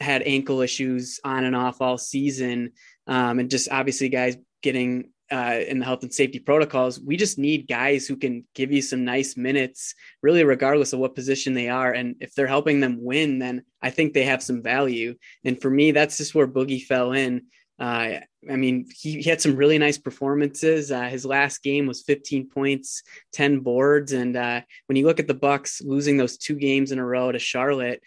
had 0.00 0.22
ankle 0.22 0.60
issues 0.60 1.20
on 1.24 1.44
and 1.44 1.56
off 1.56 1.80
all 1.80 1.98
season, 1.98 2.72
um, 3.06 3.38
and 3.38 3.50
just 3.50 3.70
obviously 3.70 4.08
guys 4.08 4.36
getting 4.62 5.10
uh, 5.30 5.60
in 5.68 5.78
the 5.78 5.84
health 5.84 6.02
and 6.02 6.12
safety 6.12 6.38
protocols. 6.38 7.00
We 7.00 7.16
just 7.16 7.38
need 7.38 7.68
guys 7.68 8.06
who 8.06 8.16
can 8.16 8.44
give 8.54 8.72
you 8.72 8.82
some 8.82 9.04
nice 9.04 9.36
minutes, 9.36 9.94
really, 10.22 10.42
regardless 10.42 10.92
of 10.92 10.98
what 10.98 11.14
position 11.14 11.54
they 11.54 11.68
are. 11.68 11.92
And 11.92 12.16
if 12.20 12.34
they're 12.34 12.48
helping 12.48 12.80
them 12.80 12.98
win, 13.00 13.38
then 13.38 13.62
I 13.80 13.90
think 13.90 14.12
they 14.12 14.24
have 14.24 14.42
some 14.42 14.62
value. 14.62 15.14
And 15.44 15.60
for 15.60 15.70
me, 15.70 15.92
that's 15.92 16.16
just 16.16 16.34
where 16.34 16.48
Boogie 16.48 16.82
fell 16.82 17.12
in. 17.12 17.42
Uh, 17.80 18.20
I 18.48 18.56
mean, 18.56 18.86
he, 18.94 19.22
he, 19.22 19.30
had 19.30 19.40
some 19.40 19.56
really 19.56 19.78
nice 19.78 19.96
performances. 19.96 20.92
Uh, 20.92 21.08
his 21.08 21.24
last 21.24 21.62
game 21.62 21.86
was 21.86 22.02
15 22.02 22.50
points, 22.50 23.02
10 23.32 23.60
boards, 23.60 24.12
and 24.12 24.36
uh, 24.36 24.60
when 24.84 24.96
you 24.96 25.06
look 25.06 25.18
at 25.18 25.26
the 25.26 25.32
Bucks 25.32 25.80
losing 25.80 26.18
those 26.18 26.36
two 26.36 26.56
games 26.56 26.92
in 26.92 26.98
a 26.98 27.04
row 27.04 27.32
to 27.32 27.38
Charlotte, 27.38 28.02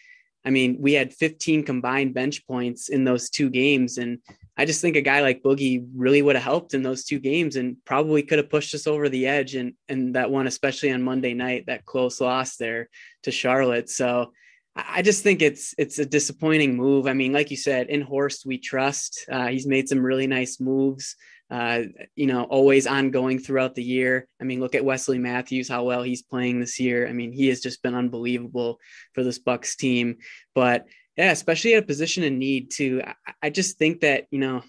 I 0.45 0.51
mean, 0.51 0.77
we 0.79 0.93
had 0.93 1.13
15 1.13 1.63
combined 1.63 2.13
bench 2.13 2.45
points 2.45 2.89
in 2.89 3.03
those 3.03 3.31
two 3.31 3.49
games, 3.49 3.97
and 3.97 4.19
I 4.57 4.65
just 4.65 4.81
think 4.81 4.95
a 4.95 5.01
guy 5.01 5.21
like 5.21 5.41
Boogie 5.41 5.87
really 5.95 6.21
would 6.21 6.35
have 6.35 6.43
helped 6.43 6.75
in 6.75 6.83
those 6.83 7.05
two 7.05 7.19
games, 7.19 7.55
and 7.55 7.77
probably 7.85 8.21
could 8.21 8.37
have 8.37 8.49
pushed 8.49 8.75
us 8.75 8.85
over 8.85 9.09
the 9.09 9.25
edge. 9.25 9.55
And 9.55 9.73
and 9.87 10.15
that 10.15 10.29
one, 10.29 10.45
especially 10.45 10.91
on 10.91 11.01
Monday 11.01 11.33
night, 11.33 11.65
that 11.67 11.85
close 11.85 12.21
loss 12.21 12.57
there 12.57 12.89
to 13.23 13.31
Charlotte. 13.31 13.89
So 13.89 14.33
I 14.75 15.03
just 15.03 15.21
think 15.21 15.41
it's 15.41 15.75
it's 15.77 15.99
a 15.99 16.05
disappointing 16.05 16.75
move. 16.75 17.05
I 17.05 17.13
mean, 17.13 17.31
like 17.31 17.51
you 17.51 17.57
said, 17.57 17.89
in 17.89 18.01
Horst 18.01 18.45
we 18.45 18.57
trust. 18.57 19.25
Uh, 19.31 19.47
he's 19.47 19.67
made 19.67 19.87
some 19.87 20.03
really 20.03 20.25
nice 20.25 20.59
moves. 20.59 21.15
Uh, 21.51 21.83
you 22.15 22.25
know, 22.25 22.43
always 22.45 22.87
ongoing 22.87 23.37
throughout 23.37 23.75
the 23.75 23.83
year. 23.83 24.27
I 24.41 24.45
mean, 24.45 24.59
look 24.59 24.73
at 24.73 24.83
Wesley 24.83 25.19
Matthews, 25.19 25.69
how 25.69 25.83
well 25.83 26.01
he's 26.01 26.23
playing 26.23 26.59
this 26.59 26.79
year. 26.79 27.07
I 27.07 27.13
mean, 27.13 27.31
he 27.31 27.49
has 27.49 27.61
just 27.61 27.83
been 27.83 27.93
unbelievable 27.93 28.79
for 29.13 29.23
this 29.23 29.37
Bucks 29.37 29.75
team. 29.75 30.17
But 30.55 30.87
yeah, 31.15 31.31
especially 31.31 31.75
at 31.75 31.83
a 31.83 31.85
position 31.85 32.23
in 32.23 32.39
need 32.39 32.71
too. 32.71 33.03
I, 33.05 33.33
I 33.43 33.49
just 33.51 33.77
think 33.77 34.01
that 34.01 34.25
you 34.31 34.39
know 34.39 34.63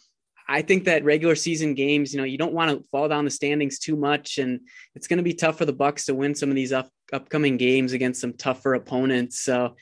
I 0.46 0.60
think 0.60 0.84
that 0.84 1.04
regular 1.04 1.34
season 1.34 1.72
games, 1.74 2.12
you 2.12 2.18
know, 2.18 2.24
you 2.24 2.36
don't 2.36 2.52
want 2.52 2.70
to 2.70 2.88
fall 2.90 3.08
down 3.08 3.24
the 3.24 3.30
standings 3.30 3.78
too 3.78 3.96
much, 3.96 4.36
and 4.36 4.60
it's 4.94 5.06
going 5.06 5.16
to 5.16 5.22
be 5.22 5.32
tough 5.32 5.56
for 5.56 5.64
the 5.64 5.72
Bucks 5.72 6.04
to 6.06 6.14
win 6.14 6.34
some 6.34 6.50
of 6.50 6.54
these 6.54 6.72
up, 6.72 6.90
upcoming 7.12 7.56
games 7.56 7.92
against 7.92 8.20
some 8.20 8.34
tougher 8.34 8.74
opponents. 8.74 9.40
So 9.40 9.74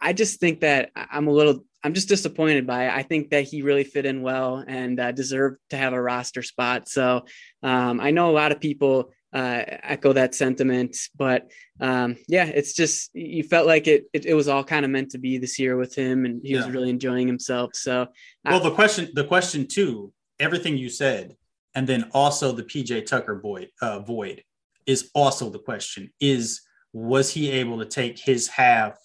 I 0.00 0.12
just 0.12 0.40
think 0.40 0.60
that 0.60 0.90
I'm 0.94 1.28
a 1.28 1.32
little, 1.32 1.64
I'm 1.82 1.94
just 1.94 2.08
disappointed 2.08 2.66
by 2.66 2.86
it. 2.86 2.94
I 2.94 3.02
think 3.02 3.30
that 3.30 3.44
he 3.44 3.62
really 3.62 3.84
fit 3.84 4.06
in 4.06 4.22
well 4.22 4.64
and 4.66 4.98
uh, 4.98 5.12
deserved 5.12 5.58
to 5.70 5.76
have 5.76 5.92
a 5.92 6.00
roster 6.00 6.42
spot. 6.42 6.88
So 6.88 7.26
um, 7.62 8.00
I 8.00 8.10
know 8.10 8.30
a 8.30 8.32
lot 8.32 8.52
of 8.52 8.60
people 8.60 9.12
uh, 9.34 9.64
echo 9.66 10.12
that 10.12 10.34
sentiment, 10.34 10.96
but 11.16 11.50
um, 11.80 12.16
yeah, 12.28 12.44
it's 12.46 12.72
just 12.72 13.10
you 13.14 13.42
felt 13.42 13.66
like 13.66 13.88
it, 13.88 14.04
it, 14.12 14.26
it 14.26 14.34
was 14.34 14.48
all 14.48 14.62
kind 14.62 14.84
of 14.84 14.90
meant 14.90 15.10
to 15.10 15.18
be 15.18 15.38
this 15.38 15.58
year 15.58 15.76
with 15.76 15.94
him, 15.94 16.24
and 16.24 16.40
he 16.42 16.52
yeah. 16.52 16.58
was 16.58 16.70
really 16.70 16.88
enjoying 16.88 17.26
himself. 17.26 17.72
So 17.74 18.06
well, 18.44 18.60
I, 18.60 18.62
the 18.62 18.70
question, 18.70 19.08
the 19.12 19.24
question 19.24 19.66
too, 19.66 20.12
everything 20.38 20.78
you 20.78 20.88
said, 20.88 21.36
and 21.74 21.86
then 21.86 22.10
also 22.14 22.52
the 22.52 22.62
PJ 22.62 23.06
Tucker 23.06 23.40
void, 23.40 23.70
uh, 23.82 23.98
void 23.98 24.44
is 24.86 25.10
also 25.14 25.50
the 25.50 25.58
question: 25.58 26.12
is 26.20 26.62
was 26.92 27.28
he 27.28 27.50
able 27.50 27.80
to 27.80 27.86
take 27.86 28.20
his 28.20 28.46
half 28.46 28.96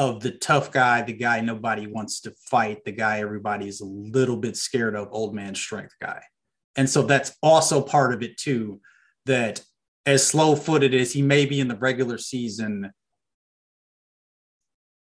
of 0.00 0.20
the 0.20 0.30
tough 0.30 0.72
guy, 0.72 1.02
the 1.02 1.12
guy 1.12 1.42
nobody 1.42 1.86
wants 1.86 2.22
to 2.22 2.32
fight, 2.50 2.82
the 2.86 2.90
guy 2.90 3.20
everybody's 3.20 3.82
a 3.82 3.84
little 3.84 4.38
bit 4.38 4.56
scared 4.56 4.96
of, 4.96 5.08
old 5.10 5.34
man 5.34 5.54
strength 5.54 5.94
guy. 6.00 6.22
And 6.74 6.88
so 6.88 7.02
that's 7.02 7.36
also 7.42 7.82
part 7.82 8.14
of 8.14 8.22
it 8.22 8.38
too, 8.38 8.80
that 9.26 9.62
as 10.06 10.26
slow 10.26 10.56
footed 10.56 10.94
as 10.94 11.12
he 11.12 11.20
may 11.20 11.44
be 11.44 11.60
in 11.60 11.68
the 11.68 11.76
regular 11.76 12.16
season, 12.16 12.90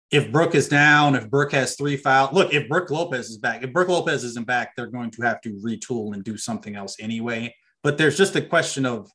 if 0.09 0.31
Brook 0.31 0.55
is 0.55 0.67
down, 0.67 1.13
if 1.13 1.29
Brook 1.29 1.51
has 1.51 1.75
three 1.75 1.95
fouls, 1.95 2.33
look, 2.33 2.51
if 2.51 2.67
Brook 2.67 2.89
Lopez 2.89 3.29
is 3.29 3.37
back, 3.37 3.63
if 3.63 3.71
Brook 3.71 3.89
Lopez 3.89 4.23
isn't 4.23 4.47
back, 4.47 4.75
they're 4.75 4.87
going 4.87 5.11
to 5.11 5.21
have 5.21 5.39
to 5.41 5.51
retool 5.63 6.15
and 6.15 6.23
do 6.23 6.35
something 6.35 6.75
else 6.75 6.95
anyway. 6.99 7.53
But 7.83 7.99
there's 7.99 8.17
just 8.17 8.35
a 8.35 8.41
question 8.41 8.87
of 8.87 9.11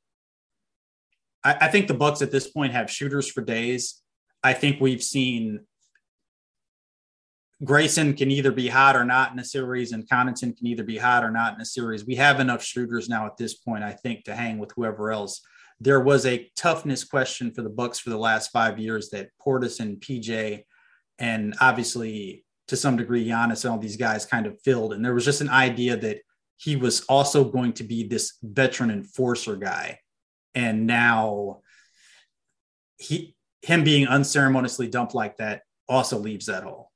I, 1.42 1.56
I 1.62 1.68
think 1.68 1.88
the 1.88 1.94
Bucks 1.94 2.22
at 2.22 2.30
this 2.30 2.46
point 2.48 2.74
have 2.74 2.88
shooters 2.88 3.28
for 3.28 3.40
days. 3.40 4.03
I 4.44 4.52
think 4.52 4.80
we've 4.80 5.02
seen 5.02 5.60
Grayson 7.64 8.14
can 8.14 8.30
either 8.30 8.52
be 8.52 8.68
hot 8.68 8.94
or 8.94 9.04
not 9.04 9.32
in 9.32 9.38
a 9.38 9.44
series, 9.44 9.92
and 9.92 10.06
Connaughton 10.08 10.56
can 10.56 10.66
either 10.66 10.84
be 10.84 10.98
hot 10.98 11.24
or 11.24 11.30
not 11.30 11.54
in 11.54 11.60
a 11.62 11.64
series. 11.64 12.04
We 12.04 12.16
have 12.16 12.40
enough 12.40 12.62
shooters 12.62 13.08
now 13.08 13.24
at 13.26 13.38
this 13.38 13.54
point, 13.54 13.82
I 13.82 13.92
think, 13.92 14.24
to 14.24 14.34
hang 14.36 14.58
with 14.58 14.72
whoever 14.76 15.10
else. 15.10 15.40
There 15.80 16.00
was 16.00 16.26
a 16.26 16.50
toughness 16.56 17.04
question 17.04 17.52
for 17.52 17.62
the 17.62 17.70
Bucks 17.70 17.98
for 17.98 18.10
the 18.10 18.18
last 18.18 18.50
five 18.52 18.78
years 18.78 19.08
that 19.10 19.30
Portis 19.44 19.80
and 19.80 19.98
PJ, 19.98 20.64
and 21.18 21.54
obviously 21.60 22.44
to 22.68 22.76
some 22.76 22.96
degree 22.96 23.26
Giannis 23.26 23.64
and 23.64 23.72
all 23.72 23.78
these 23.78 23.96
guys 23.96 24.26
kind 24.26 24.46
of 24.46 24.60
filled. 24.62 24.92
And 24.92 25.04
there 25.04 25.14
was 25.14 25.24
just 25.24 25.40
an 25.40 25.50
idea 25.50 25.96
that 25.96 26.18
he 26.56 26.76
was 26.76 27.02
also 27.02 27.44
going 27.44 27.72
to 27.74 27.84
be 27.84 28.06
this 28.06 28.38
veteran 28.42 28.90
enforcer 28.90 29.56
guy, 29.56 30.00
and 30.54 30.86
now 30.86 31.60
he 32.98 33.34
him 33.64 33.82
being 33.82 34.06
unceremoniously 34.06 34.88
dumped 34.88 35.14
like 35.14 35.38
that 35.38 35.62
also 35.88 36.18
leaves 36.18 36.46
that 36.46 36.64
hole. 36.64 36.90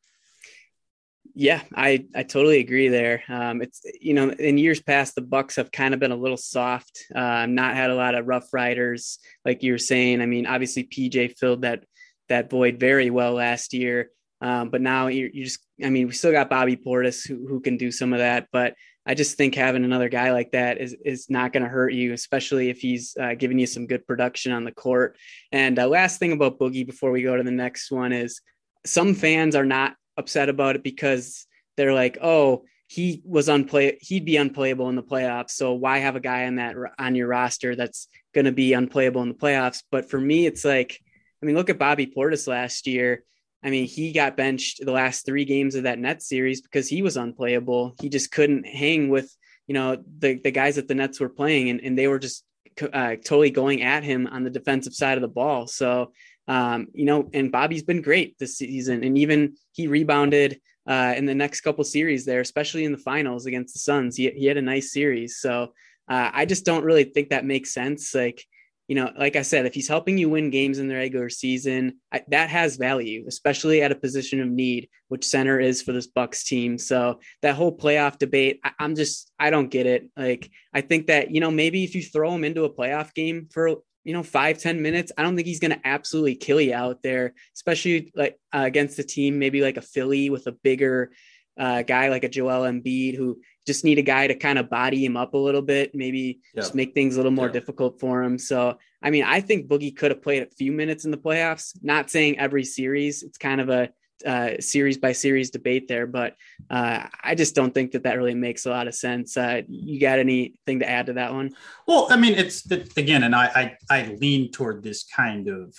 Yeah, 1.34 1.62
I, 1.74 2.04
I 2.14 2.24
totally 2.24 2.58
agree 2.58 2.88
there. 2.88 3.22
Um, 3.28 3.62
it's 3.62 3.80
you 4.00 4.12
know 4.12 4.30
in 4.30 4.58
years 4.58 4.80
past 4.80 5.14
the 5.14 5.20
Bucks 5.20 5.56
have 5.56 5.70
kind 5.70 5.94
of 5.94 6.00
been 6.00 6.10
a 6.10 6.16
little 6.16 6.36
soft, 6.36 7.04
uh, 7.14 7.46
not 7.46 7.76
had 7.76 7.90
a 7.90 7.94
lot 7.94 8.14
of 8.14 8.26
rough 8.26 8.52
riders 8.52 9.18
like 9.44 9.62
you 9.62 9.72
were 9.72 9.78
saying. 9.78 10.20
I 10.20 10.26
mean, 10.26 10.46
obviously 10.46 10.84
PJ 10.84 11.36
filled 11.38 11.62
that 11.62 11.84
that 12.28 12.50
void 12.50 12.80
very 12.80 13.08
well 13.08 13.34
last 13.34 13.72
year, 13.72 14.10
um, 14.40 14.70
but 14.70 14.80
now 14.80 15.06
you 15.06 15.30
just 15.32 15.60
I 15.82 15.90
mean 15.90 16.08
we 16.08 16.12
still 16.12 16.32
got 16.32 16.50
Bobby 16.50 16.76
Portis 16.76 17.26
who 17.26 17.46
who 17.46 17.60
can 17.60 17.76
do 17.76 17.92
some 17.92 18.12
of 18.12 18.18
that, 18.18 18.48
but 18.52 18.74
I 19.08 19.14
just 19.14 19.38
think 19.38 19.54
having 19.54 19.84
another 19.84 20.10
guy 20.10 20.32
like 20.32 20.52
that 20.52 20.78
is 20.78 20.94
is 21.02 21.30
not 21.30 21.54
going 21.54 21.62
to 21.62 21.68
hurt 21.68 21.94
you, 21.94 22.12
especially 22.12 22.68
if 22.68 22.78
he's 22.78 23.16
uh, 23.18 23.34
giving 23.34 23.58
you 23.58 23.66
some 23.66 23.86
good 23.86 24.06
production 24.06 24.52
on 24.52 24.64
the 24.64 24.70
court. 24.70 25.16
And 25.50 25.78
uh, 25.78 25.88
last 25.88 26.18
thing 26.18 26.32
about 26.32 26.58
Boogie 26.58 26.86
before 26.86 27.10
we 27.10 27.22
go 27.22 27.34
to 27.34 27.42
the 27.42 27.50
next 27.50 27.90
one 27.90 28.12
is 28.12 28.42
some 28.84 29.14
fans 29.14 29.56
are 29.56 29.64
not 29.64 29.94
upset 30.18 30.50
about 30.50 30.76
it 30.76 30.82
because 30.82 31.46
they're 31.78 31.94
like, 31.94 32.18
oh, 32.20 32.64
he 32.86 33.22
was 33.24 33.48
unplay 33.48 33.96
he'd 34.02 34.26
be 34.26 34.36
unplayable 34.36 34.90
in 34.90 34.96
the 34.96 35.02
playoffs. 35.02 35.52
So 35.52 35.72
why 35.72 35.98
have 35.98 36.16
a 36.16 36.20
guy 36.20 36.46
on 36.46 36.56
that 36.56 36.76
on 36.98 37.14
your 37.14 37.28
roster 37.28 37.74
that's 37.74 38.08
going 38.34 38.44
to 38.44 38.52
be 38.52 38.74
unplayable 38.74 39.22
in 39.22 39.28
the 39.28 39.34
playoffs? 39.34 39.82
But 39.90 40.10
for 40.10 40.20
me, 40.20 40.46
it's 40.46 40.66
like, 40.66 41.00
I 41.42 41.46
mean, 41.46 41.56
look 41.56 41.70
at 41.70 41.78
Bobby 41.78 42.06
Portis 42.06 42.46
last 42.46 42.86
year. 42.86 43.22
I 43.62 43.70
mean, 43.70 43.86
he 43.86 44.12
got 44.12 44.36
benched 44.36 44.84
the 44.84 44.92
last 44.92 45.26
three 45.26 45.44
games 45.44 45.74
of 45.74 45.82
that 45.84 45.98
Nets 45.98 46.28
series 46.28 46.60
because 46.60 46.88
he 46.88 47.02
was 47.02 47.16
unplayable. 47.16 47.94
He 48.00 48.08
just 48.08 48.30
couldn't 48.30 48.66
hang 48.66 49.08
with, 49.08 49.34
you 49.66 49.74
know, 49.74 49.96
the, 50.18 50.40
the 50.42 50.52
guys 50.52 50.76
that 50.76 50.88
the 50.88 50.94
Nets 50.94 51.18
were 51.18 51.28
playing, 51.28 51.68
and, 51.70 51.80
and 51.80 51.98
they 51.98 52.06
were 52.06 52.18
just 52.18 52.44
uh, 52.80 53.16
totally 53.16 53.50
going 53.50 53.82
at 53.82 54.04
him 54.04 54.26
on 54.28 54.44
the 54.44 54.50
defensive 54.50 54.94
side 54.94 55.18
of 55.18 55.22
the 55.22 55.28
ball. 55.28 55.66
So 55.66 56.12
um, 56.48 56.88
you 56.94 57.04
know, 57.04 57.28
and 57.34 57.52
Bobby's 57.52 57.82
been 57.82 58.00
great 58.00 58.38
this 58.38 58.56
season, 58.56 59.04
and 59.04 59.18
even 59.18 59.54
he 59.72 59.86
rebounded 59.86 60.60
uh, 60.86 61.12
in 61.14 61.26
the 61.26 61.34
next 61.34 61.60
couple 61.60 61.84
series 61.84 62.24
there, 62.24 62.40
especially 62.40 62.84
in 62.86 62.92
the 62.92 62.98
finals 62.98 63.44
against 63.44 63.74
the 63.74 63.80
Suns. 63.80 64.16
He, 64.16 64.30
he 64.30 64.46
had 64.46 64.56
a 64.56 64.62
nice 64.62 64.90
series, 64.90 65.36
so 65.36 65.74
uh, 66.08 66.30
I 66.32 66.46
just 66.46 66.64
don't 66.64 66.84
really 66.84 67.04
think 67.04 67.28
that 67.28 67.44
makes 67.44 67.74
sense. 67.74 68.14
Like, 68.14 68.42
you 68.88 68.94
know, 68.94 69.12
like 69.16 69.36
I 69.36 69.42
said, 69.42 69.66
if 69.66 69.74
he's 69.74 69.86
helping 69.86 70.18
you 70.18 70.30
win 70.30 70.50
games 70.50 70.78
in 70.78 70.88
the 70.88 70.94
regular 70.94 71.28
season, 71.28 71.98
I, 72.10 72.22
that 72.28 72.48
has 72.48 72.76
value, 72.76 73.24
especially 73.28 73.82
at 73.82 73.92
a 73.92 73.94
position 73.94 74.40
of 74.40 74.48
need, 74.48 74.88
which 75.08 75.26
center 75.26 75.60
is 75.60 75.82
for 75.82 75.92
this 75.92 76.06
Bucks 76.06 76.44
team. 76.44 76.78
So 76.78 77.20
that 77.42 77.54
whole 77.54 77.76
playoff 77.76 78.18
debate, 78.18 78.60
I, 78.64 78.72
I'm 78.80 78.96
just, 78.96 79.30
I 79.38 79.50
don't 79.50 79.68
get 79.68 79.86
it. 79.86 80.08
Like, 80.16 80.50
I 80.72 80.80
think 80.80 81.06
that 81.06 81.30
you 81.30 81.40
know 81.40 81.50
maybe 81.50 81.84
if 81.84 81.94
you 81.94 82.02
throw 82.02 82.34
him 82.34 82.44
into 82.44 82.64
a 82.64 82.72
playoff 82.72 83.14
game 83.14 83.48
for 83.52 83.76
you 84.04 84.14
know, 84.14 84.22
five 84.22 84.56
ten 84.56 84.80
minutes, 84.80 85.12
I 85.18 85.22
don't 85.22 85.36
think 85.36 85.46
he's 85.46 85.60
going 85.60 85.72
to 85.72 85.86
absolutely 85.86 86.34
kill 86.36 86.62
you 86.62 86.72
out 86.72 87.02
there, 87.02 87.34
especially 87.54 88.10
like 88.14 88.38
uh, 88.54 88.62
against 88.64 88.98
a 88.98 89.04
team, 89.04 89.38
maybe 89.38 89.60
like 89.60 89.76
a 89.76 89.82
Philly 89.82 90.30
with 90.30 90.46
a 90.46 90.52
bigger 90.52 91.10
uh, 91.58 91.82
guy 91.82 92.08
like 92.08 92.24
a 92.24 92.28
Joel 92.28 92.62
Embiid 92.62 93.16
who 93.16 93.40
just 93.68 93.84
need 93.84 93.98
a 93.98 94.02
guy 94.02 94.26
to 94.26 94.34
kind 94.34 94.58
of 94.58 94.70
body 94.70 95.04
him 95.04 95.16
up 95.16 95.34
a 95.34 95.38
little 95.38 95.62
bit, 95.62 95.94
maybe 95.94 96.40
yeah. 96.54 96.62
just 96.62 96.74
make 96.74 96.94
things 96.94 97.14
a 97.14 97.18
little 97.18 97.30
more 97.30 97.46
yeah. 97.46 97.52
difficult 97.52 98.00
for 98.00 98.22
him. 98.22 98.38
So, 98.38 98.78
I 99.02 99.10
mean, 99.10 99.24
I 99.24 99.40
think 99.40 99.68
Boogie 99.68 99.94
could 99.94 100.10
have 100.10 100.22
played 100.22 100.42
a 100.42 100.46
few 100.46 100.72
minutes 100.72 101.04
in 101.04 101.10
the 101.10 101.18
playoffs, 101.18 101.76
not 101.82 102.10
saying 102.10 102.38
every 102.38 102.64
series. 102.64 103.22
It's 103.22 103.36
kind 103.36 103.60
of 103.60 103.68
a 103.68 103.90
uh, 104.26 104.52
series 104.58 104.96
by 104.96 105.12
series 105.12 105.50
debate 105.50 105.86
there, 105.86 106.06
but 106.06 106.34
uh, 106.70 107.06
I 107.22 107.34
just 107.34 107.54
don't 107.54 107.72
think 107.72 107.92
that 107.92 108.04
that 108.04 108.16
really 108.16 108.34
makes 108.34 108.64
a 108.64 108.70
lot 108.70 108.88
of 108.88 108.94
sense. 108.94 109.36
Uh, 109.36 109.62
you 109.68 110.00
got 110.00 110.18
anything 110.18 110.80
to 110.80 110.88
add 110.88 111.06
to 111.06 111.12
that 111.12 111.32
one? 111.34 111.54
Well, 111.86 112.08
I 112.10 112.16
mean, 112.16 112.34
it's 112.34 112.68
again, 112.70 113.22
and 113.22 113.34
I, 113.34 113.76
I, 113.90 113.96
I 114.00 114.16
lean 114.18 114.50
toward 114.50 114.82
this 114.82 115.04
kind 115.04 115.46
of 115.46 115.76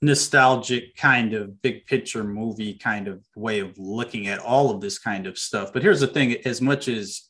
nostalgic 0.00 0.96
kind 0.96 1.34
of 1.34 1.60
big 1.60 1.86
picture 1.86 2.22
movie 2.22 2.74
kind 2.74 3.08
of 3.08 3.20
way 3.34 3.58
of 3.60 3.76
looking 3.78 4.28
at 4.28 4.38
all 4.38 4.70
of 4.70 4.80
this 4.80 4.98
kind 4.98 5.26
of 5.26 5.38
stuff. 5.38 5.72
But 5.72 5.82
here's 5.82 6.00
the 6.00 6.06
thing: 6.06 6.36
as 6.44 6.60
much 6.60 6.88
as 6.88 7.28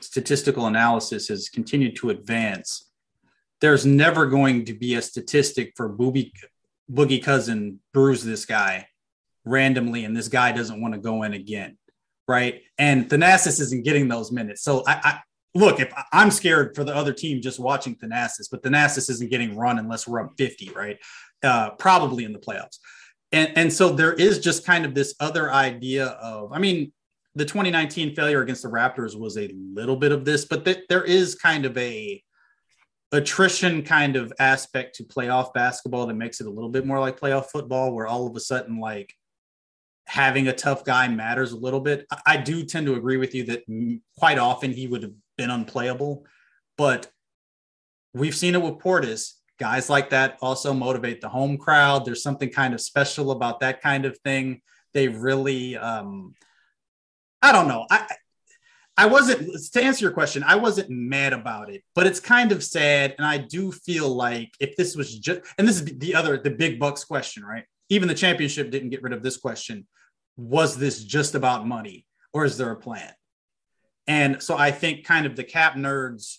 statistical 0.00 0.66
analysis 0.66 1.28
has 1.28 1.48
continued 1.48 1.96
to 1.96 2.10
advance, 2.10 2.90
there's 3.60 3.86
never 3.86 4.26
going 4.26 4.64
to 4.66 4.74
be 4.74 4.94
a 4.94 5.02
statistic 5.02 5.72
for 5.76 5.88
booby 5.88 6.32
Boogie 6.90 7.22
Cousin 7.22 7.80
bruise 7.92 8.22
this 8.22 8.44
guy 8.44 8.86
randomly, 9.44 10.04
and 10.04 10.16
this 10.16 10.28
guy 10.28 10.52
doesn't 10.52 10.80
want 10.80 10.94
to 10.94 11.00
go 11.00 11.22
in 11.22 11.34
again, 11.34 11.78
right? 12.28 12.62
And 12.78 13.08
Thanasis 13.08 13.60
isn't 13.60 13.84
getting 13.84 14.08
those 14.08 14.30
minutes. 14.32 14.62
So 14.62 14.82
I, 14.86 15.00
I 15.02 15.20
look, 15.54 15.80
if 15.80 15.92
I'm 16.12 16.30
scared 16.30 16.74
for 16.74 16.84
the 16.84 16.94
other 16.94 17.12
team 17.12 17.40
just 17.40 17.58
watching 17.58 17.96
Thanasis, 17.96 18.48
but 18.50 18.62
Thanasis 18.62 19.10
isn't 19.10 19.30
getting 19.30 19.56
run 19.56 19.78
unless 19.78 20.06
we're 20.06 20.20
up 20.20 20.32
50, 20.36 20.70
right? 20.70 20.98
Uh, 21.42 21.70
probably 21.70 22.24
in 22.24 22.32
the 22.32 22.38
playoffs. 22.38 22.78
And, 23.32 23.52
and 23.56 23.72
so 23.72 23.90
there 23.90 24.14
is 24.14 24.38
just 24.38 24.64
kind 24.64 24.84
of 24.84 24.94
this 24.94 25.14
other 25.20 25.52
idea 25.52 26.06
of, 26.06 26.52
I 26.52 26.58
mean, 26.58 26.92
the 27.34 27.44
2019 27.44 28.14
failure 28.14 28.40
against 28.40 28.62
the 28.62 28.68
Raptors 28.68 29.18
was 29.18 29.36
a 29.36 29.52
little 29.54 29.96
bit 29.96 30.12
of 30.12 30.24
this, 30.24 30.46
but 30.46 30.64
th- 30.64 30.84
there 30.88 31.04
is 31.04 31.34
kind 31.34 31.66
of 31.66 31.76
a 31.76 32.22
attrition 33.12 33.82
kind 33.82 34.16
of 34.16 34.32
aspect 34.38 34.96
to 34.96 35.04
playoff 35.04 35.52
basketball 35.52 36.06
that 36.06 36.14
makes 36.14 36.40
it 36.40 36.46
a 36.46 36.50
little 36.50 36.70
bit 36.70 36.86
more 36.86 36.98
like 36.98 37.20
playoff 37.20 37.46
football, 37.46 37.92
where 37.92 38.06
all 38.06 38.26
of 38.26 38.34
a 38.36 38.40
sudden, 38.40 38.80
like 38.80 39.12
having 40.06 40.48
a 40.48 40.52
tough 40.52 40.84
guy 40.84 41.08
matters 41.08 41.52
a 41.52 41.56
little 41.56 41.80
bit. 41.80 42.06
I 42.26 42.36
do 42.36 42.64
tend 42.64 42.86
to 42.86 42.94
agree 42.94 43.16
with 43.16 43.34
you 43.34 43.44
that 43.44 43.64
quite 44.18 44.38
often 44.38 44.72
he 44.72 44.86
would 44.86 45.02
have 45.02 45.12
been 45.36 45.50
unplayable, 45.50 46.24
but 46.78 47.10
we've 48.14 48.34
seen 48.34 48.54
it 48.54 48.62
with 48.62 48.78
Portis. 48.78 49.32
Guys 49.58 49.88
like 49.88 50.10
that 50.10 50.36
also 50.42 50.74
motivate 50.74 51.20
the 51.20 51.28
home 51.28 51.56
crowd. 51.56 52.04
There's 52.04 52.22
something 52.22 52.50
kind 52.50 52.74
of 52.74 52.80
special 52.80 53.30
about 53.30 53.60
that 53.60 53.80
kind 53.80 54.04
of 54.04 54.18
thing. 54.18 54.60
They 54.92 55.08
really, 55.08 55.76
um, 55.76 56.34
I 57.40 57.52
don't 57.52 57.68
know. 57.68 57.86
I, 57.90 58.06
I 58.98 59.06
wasn't 59.06 59.50
to 59.72 59.82
answer 59.82 60.04
your 60.04 60.12
question. 60.12 60.42
I 60.42 60.56
wasn't 60.56 60.88
mad 60.88 61.34
about 61.34 61.70
it, 61.70 61.84
but 61.94 62.06
it's 62.06 62.20
kind 62.20 62.50
of 62.50 62.64
sad, 62.64 63.14
and 63.18 63.26
I 63.26 63.36
do 63.38 63.70
feel 63.70 64.08
like 64.08 64.54
if 64.58 64.74
this 64.76 64.96
was 64.96 65.18
just, 65.18 65.42
and 65.58 65.68
this 65.68 65.76
is 65.76 65.84
the 65.84 66.14
other, 66.14 66.38
the 66.38 66.50
big 66.50 66.80
bucks 66.80 67.04
question, 67.04 67.44
right? 67.44 67.64
Even 67.90 68.08
the 68.08 68.14
championship 68.14 68.70
didn't 68.70 68.88
get 68.88 69.02
rid 69.02 69.12
of 69.12 69.22
this 69.22 69.36
question. 69.36 69.86
Was 70.38 70.78
this 70.78 71.04
just 71.04 71.34
about 71.34 71.66
money, 71.66 72.06
or 72.32 72.46
is 72.46 72.56
there 72.56 72.70
a 72.70 72.76
plan? 72.76 73.12
And 74.06 74.42
so 74.42 74.56
I 74.56 74.70
think 74.70 75.04
kind 75.04 75.26
of 75.26 75.36
the 75.36 75.44
cap 75.44 75.74
nerds 75.74 76.38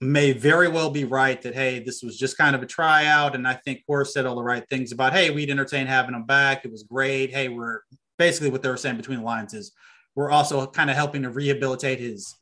may 0.00 0.32
very 0.32 0.68
well 0.68 0.90
be 0.90 1.04
right 1.04 1.40
that 1.42 1.54
hey, 1.54 1.80
this 1.80 2.02
was 2.02 2.16
just 2.16 2.38
kind 2.38 2.54
of 2.54 2.62
a 2.62 2.66
tryout, 2.66 3.34
and 3.34 3.46
I 3.46 3.54
think 3.54 3.82
Horst 3.86 4.12
said 4.12 4.26
all 4.26 4.36
the 4.36 4.42
right 4.42 4.66
things 4.68 4.92
about 4.92 5.12
hey, 5.12 5.30
we'd 5.30 5.50
entertain 5.50 5.86
having 5.86 6.12
them 6.12 6.24
back. 6.24 6.64
It 6.64 6.70
was 6.70 6.82
great. 6.84 7.30
Hey, 7.30 7.48
we're 7.48 7.80
basically 8.18 8.50
what 8.50 8.62
they 8.62 8.68
were 8.68 8.76
saying 8.76 8.96
between 8.96 9.18
the 9.18 9.24
lines 9.24 9.54
is 9.54 9.72
we're 10.14 10.30
also 10.30 10.66
kind 10.66 10.90
of 10.90 10.96
helping 10.96 11.22
to 11.22 11.30
rehabilitate 11.30 12.00
his 12.00 12.34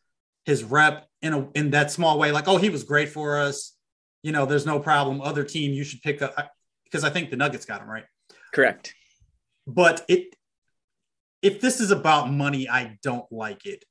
his 0.45 0.65
rep 0.65 1.07
in 1.23 1.33
a 1.35 1.49
in 1.55 1.71
that 1.71 1.91
small 1.91 2.19
way. 2.19 2.33
Like, 2.33 2.49
oh, 2.49 2.57
he 2.57 2.71
was 2.71 2.85
great 2.85 3.09
for 3.09 3.39
us. 3.39 3.75
You 4.23 4.33
know, 4.33 4.47
there's 4.47 4.67
no 4.67 4.81
problem. 4.81 5.21
Other 5.21 5.45
team, 5.45 5.73
you 5.73 5.85
should 5.85 6.03
pick 6.03 6.23
up 6.23 6.35
because 6.85 7.05
I 7.05 7.11
think 7.11 7.31
the 7.31 7.37
Nuggets 7.37 7.65
got 7.65 7.83
him 7.83 7.89
right. 7.89 8.05
Correct. 8.53 8.95
But 9.67 10.05
it 10.09 10.35
if 11.43 11.61
this 11.61 11.81
is 11.81 11.91
about 11.91 12.31
money, 12.31 12.69
I 12.69 12.99
don't 13.03 13.31
like 13.31 13.67
it. 13.67 13.85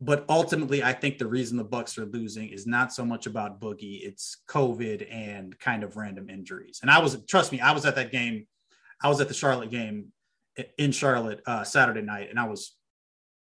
But 0.00 0.26
ultimately, 0.28 0.82
I 0.82 0.92
think 0.92 1.16
the 1.16 1.26
reason 1.26 1.56
the 1.56 1.64
Bucks 1.64 1.96
are 1.96 2.04
losing 2.04 2.48
is 2.48 2.66
not 2.66 2.92
so 2.92 3.04
much 3.04 3.26
about 3.26 3.60
Boogie; 3.60 4.00
it's 4.02 4.38
COVID 4.48 5.06
and 5.10 5.58
kind 5.58 5.82
of 5.82 5.96
random 5.96 6.28
injuries. 6.28 6.80
And 6.82 6.90
I 6.90 6.98
was, 6.98 7.16
trust 7.24 7.50
me, 7.50 7.60
I 7.60 7.72
was 7.72 7.86
at 7.86 7.94
that 7.94 8.12
game. 8.12 8.46
I 9.02 9.08
was 9.08 9.20
at 9.20 9.28
the 9.28 9.34
Charlotte 9.34 9.70
game 9.70 10.12
in 10.78 10.92
Charlotte 10.92 11.40
uh, 11.46 11.64
Saturday 11.64 12.02
night, 12.02 12.28
and 12.30 12.38
I 12.38 12.46
was 12.46 12.76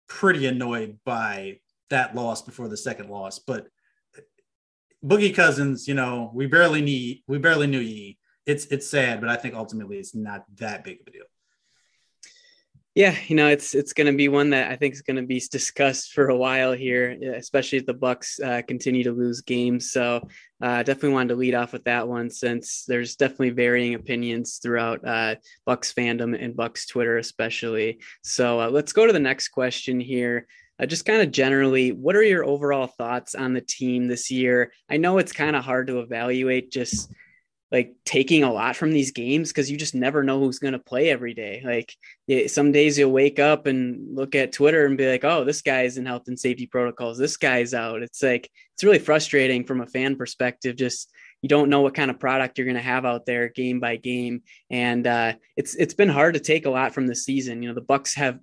pretty 0.07 0.47
annoyed 0.47 0.97
by 1.05 1.59
that 1.89 2.15
loss 2.15 2.41
before 2.41 2.67
the 2.67 2.77
second 2.77 3.09
loss. 3.09 3.39
But 3.39 3.67
Boogie 5.03 5.35
Cousins, 5.35 5.87
you 5.87 5.93
know, 5.93 6.31
we 6.33 6.45
barely 6.47 6.81
need 6.81 7.23
we 7.27 7.37
barely 7.37 7.67
knew 7.67 7.79
ye. 7.79 8.17
it's 8.45 8.65
it's 8.65 8.89
sad, 8.89 9.21
but 9.21 9.29
I 9.29 9.35
think 9.35 9.55
ultimately 9.55 9.97
it's 9.97 10.15
not 10.15 10.43
that 10.57 10.83
big 10.83 11.01
of 11.01 11.07
a 11.07 11.11
deal. 11.11 11.28
Yeah, 12.95 13.15
you 13.27 13.35
know, 13.35 13.47
it's 13.47 13.75
it's 13.75 13.93
going 13.93 14.07
to 14.07 14.17
be 14.17 14.29
one 14.29 14.49
that 14.49 14.71
I 14.71 14.75
think 14.75 14.93
is 14.95 15.03
going 15.03 15.17
to 15.17 15.23
be 15.23 15.41
discussed 15.51 16.11
for 16.11 16.29
a 16.29 16.35
while 16.35 16.73
here, 16.73 17.15
especially 17.35 17.77
if 17.77 17.85
the 17.85 17.93
Bucks 17.93 18.39
uh, 18.39 18.63
continue 18.67 19.03
to 19.03 19.11
lose 19.11 19.41
games. 19.41 19.91
So, 19.91 20.27
uh, 20.59 20.83
definitely 20.83 21.11
wanted 21.11 21.29
to 21.29 21.35
lead 21.35 21.53
off 21.53 21.71
with 21.71 21.83
that 21.83 22.07
one 22.07 22.31
since 22.31 22.85
there's 22.87 23.15
definitely 23.15 23.51
varying 23.51 23.93
opinions 23.93 24.57
throughout 24.61 25.07
uh, 25.07 25.35
Bucks 25.65 25.93
fandom 25.93 26.35
and 26.43 26.55
Bucks 26.55 26.87
Twitter, 26.87 27.17
especially. 27.17 27.99
So, 28.23 28.59
uh, 28.59 28.69
let's 28.69 28.91
go 28.91 29.05
to 29.05 29.13
the 29.13 29.19
next 29.19 29.49
question 29.49 29.99
here. 29.99 30.47
Uh, 30.81 30.87
just 30.87 31.05
kind 31.05 31.21
of 31.21 31.31
generally, 31.31 31.91
what 31.91 32.15
are 32.15 32.23
your 32.23 32.43
overall 32.43 32.87
thoughts 32.87 33.35
on 33.35 33.53
the 33.53 33.61
team 33.61 34.07
this 34.07 34.31
year? 34.31 34.71
I 34.89 34.97
know 34.97 35.19
it's 35.19 35.31
kind 35.31 35.55
of 35.55 35.63
hard 35.63 35.87
to 35.87 35.99
evaluate 35.99 36.71
just 36.71 37.11
like 37.71 37.93
taking 38.03 38.43
a 38.43 38.51
lot 38.51 38.75
from 38.75 38.91
these 38.91 39.11
games 39.11 39.49
because 39.49 39.69
you 39.69 39.77
just 39.77 39.93
never 39.93 40.23
know 40.23 40.39
who's 40.39 40.59
going 40.59 40.73
to 40.73 40.79
play 40.79 41.09
every 41.09 41.33
day. 41.35 41.61
Like 41.63 42.49
some 42.49 42.71
days 42.71 42.97
you'll 42.97 43.11
wake 43.11 43.37
up 43.37 43.67
and 43.67 44.15
look 44.15 44.33
at 44.33 44.51
Twitter 44.51 44.85
and 44.85 44.97
be 44.97 45.09
like, 45.09 45.23
oh, 45.23 45.43
this 45.43 45.61
guy's 45.61 45.97
in 45.97 46.05
health 46.05 46.27
and 46.27 46.39
safety 46.39 46.65
protocols. 46.65 47.17
This 47.17 47.37
guy's 47.37 47.73
out. 47.73 48.01
It's 48.01 48.23
like, 48.23 48.49
it's 48.73 48.83
really 48.83 48.99
frustrating 48.99 49.65
from 49.65 49.81
a 49.81 49.87
fan 49.87 50.15
perspective. 50.15 50.75
Just, 50.77 51.11
you 51.41 51.49
don't 51.49 51.69
know 51.69 51.81
what 51.81 51.93
kind 51.93 52.09
of 52.09 52.19
product 52.19 52.57
you're 52.57 52.65
going 52.65 52.75
to 52.75 52.81
have 52.81 53.05
out 53.05 53.25
there 53.25 53.49
game 53.49 53.79
by 53.79 53.97
game. 53.97 54.41
And 54.69 55.05
uh, 55.05 55.33
it's, 55.55 55.75
it's 55.75 55.93
been 55.93 56.09
hard 56.09 56.33
to 56.33 56.39
take 56.39 56.65
a 56.65 56.71
lot 56.71 56.93
from 56.93 57.07
the 57.07 57.15
season. 57.15 57.61
You 57.61 57.69
know, 57.69 57.75
the 57.75 57.81
Bucks 57.81 58.15
have 58.15 58.39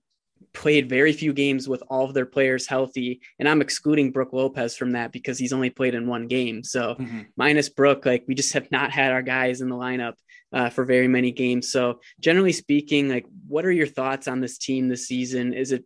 played 0.57 0.89
very 0.89 1.13
few 1.13 1.35
games 1.35 1.69
with 1.69 1.83
all 1.89 2.07
of 2.07 2.15
their 2.15 2.27
players 2.27 2.67
healthy. 2.67 3.21
And 3.39 3.49
I'm 3.49 3.61
excluding 3.61 4.11
Brook 4.11 4.33
Lopez 4.33 4.75
from 4.75 4.93
that 4.93 5.13
because 5.13 5.39
he's 5.39 5.53
only 5.53 5.69
played 5.69 5.95
in 5.95 6.07
one 6.07 6.29
game. 6.29 6.65
So 6.65 6.95
mm-hmm. 6.95 7.23
minus 7.37 7.69
Brook, 7.69 8.07
like 8.07 8.25
we 8.27 8.35
just 8.35 8.55
have 8.55 8.71
not 8.71 8.91
had 8.91 9.13
our 9.13 9.23
guys 9.23 9.61
in 9.61 9.69
the 9.69 9.77
lineup 9.77 10.15
uh, 10.53 10.71
for 10.71 10.85
very 10.85 11.09
many 11.09 11.31
games. 11.31 11.71
So 11.71 12.01
generally 12.21 12.53
speaking, 12.53 13.11
like 13.11 13.27
what 13.47 13.67
are 13.67 13.73
your 13.73 13.87
thoughts 13.87 14.29
on 14.29 14.41
this 14.41 14.57
team 14.57 14.89
this 14.89 15.07
season? 15.07 15.53
Is 15.53 15.73
it 15.73 15.85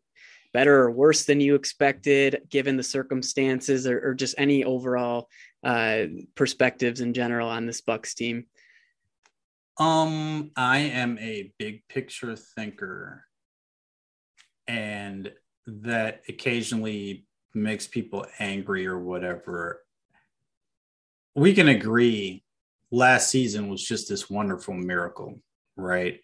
better 0.52 0.83
or 0.83 0.90
worse 0.90 1.25
than 1.25 1.40
you 1.40 1.57
expected 1.57 2.42
given 2.49 2.76
the 2.76 2.83
circumstances 2.83 3.87
or, 3.87 4.11
or 4.11 4.14
just 4.14 4.37
any 4.38 4.62
overall 4.62 5.28
uh, 5.64 6.04
perspectives 6.37 7.00
in 7.00 7.12
general 7.12 7.49
on 7.49 7.66
this 7.66 7.80
Bucks 7.80 8.14
team? 8.14 8.47
Um, 9.78 10.52
I 10.57 10.78
am 10.78 11.19
a 11.19 11.52
big 11.59 11.88
picture 11.88 12.37
thinker 12.37 13.25
and 14.71 15.33
that 15.67 16.23
occasionally 16.29 17.27
makes 17.55 17.89
people 17.89 18.25
angry 18.39 18.87
or 18.87 19.00
whatever. 19.00 19.83
We 21.35 21.55
can 21.55 21.67
agree 21.67 22.45
last 22.93 23.31
season 23.31 23.69
was 23.69 23.83
just 23.83 24.09
this 24.09 24.31
wonderful 24.31 24.75
miracle, 24.75 25.41
right? 25.77 26.21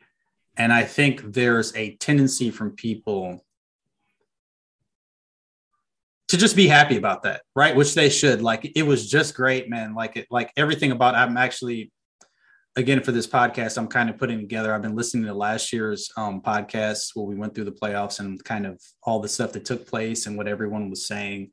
And 0.57 0.73
I 0.73 0.85
think 0.85 1.33
there's 1.33 1.75
a 1.75 1.97
tendency 1.97 2.53
from 2.53 2.71
people 2.71 3.45
to 6.29 6.37
just 6.37 6.55
be 6.55 6.69
happy 6.69 6.97
about 6.97 7.25
that, 7.25 7.43
right? 7.57 7.75
Which 7.75 7.95
they 7.95 8.09
should. 8.09 8.43
Like 8.43 8.73
it 8.77 8.85
was 8.85 9.11
just 9.11 9.35
great, 9.35 9.69
man. 9.69 9.95
Like 9.95 10.17
it, 10.17 10.29
like 10.31 10.53
everything 10.57 10.93
about. 10.93 11.17
I'm 11.17 11.37
actually 11.37 11.91
again 12.77 13.03
for 13.03 13.11
this 13.13 13.27
podcast 13.27 13.79
i'm 13.79 13.89
kind 13.89 14.11
of 14.11 14.19
putting 14.19 14.39
together 14.39 14.73
i've 14.73 14.83
been 14.83 14.95
listening 14.95 15.25
to 15.25 15.35
last 15.35 15.73
year's 15.73 16.11
um, 16.17 16.41
podcast 16.41 17.11
where 17.15 17.27
we 17.27 17.35
went 17.35 17.55
through 17.55 17.65
the 17.65 17.73
playoffs 17.73 18.21
and 18.21 18.43
kind 18.45 18.67
of 18.67 18.81
all 19.03 19.19
the 19.19 19.29
stuff 19.29 19.53
that 19.53 19.65
took 19.65 19.87
place 19.87 20.27
and 20.27 20.37
what 20.37 20.47
everyone 20.47 20.91
was 20.91 21.07
saying. 21.07 21.51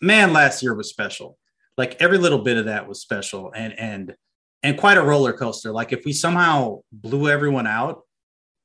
Man 0.00 0.32
last 0.32 0.62
year 0.62 0.74
was 0.74 0.88
special. 0.88 1.38
Like 1.76 1.96
every 2.00 2.18
little 2.18 2.38
bit 2.38 2.56
of 2.56 2.66
that 2.66 2.86
was 2.86 3.00
special 3.00 3.52
and 3.54 3.78
and 3.78 4.14
and 4.62 4.78
quite 4.78 4.96
a 4.96 5.02
roller 5.02 5.32
coaster. 5.32 5.72
Like 5.72 5.92
if 5.92 6.04
we 6.04 6.12
somehow 6.12 6.80
blew 6.92 7.28
everyone 7.28 7.66
out 7.66 8.02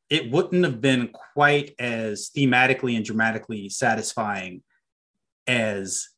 it 0.09 0.31
wouldn't 0.31 0.63
have 0.65 0.81
been 0.81 1.09
quite 1.33 1.75
as 1.77 2.31
thematically 2.35 2.95
and 2.95 3.05
dramatically 3.05 3.69
satisfying 3.69 4.63
as 5.45 6.09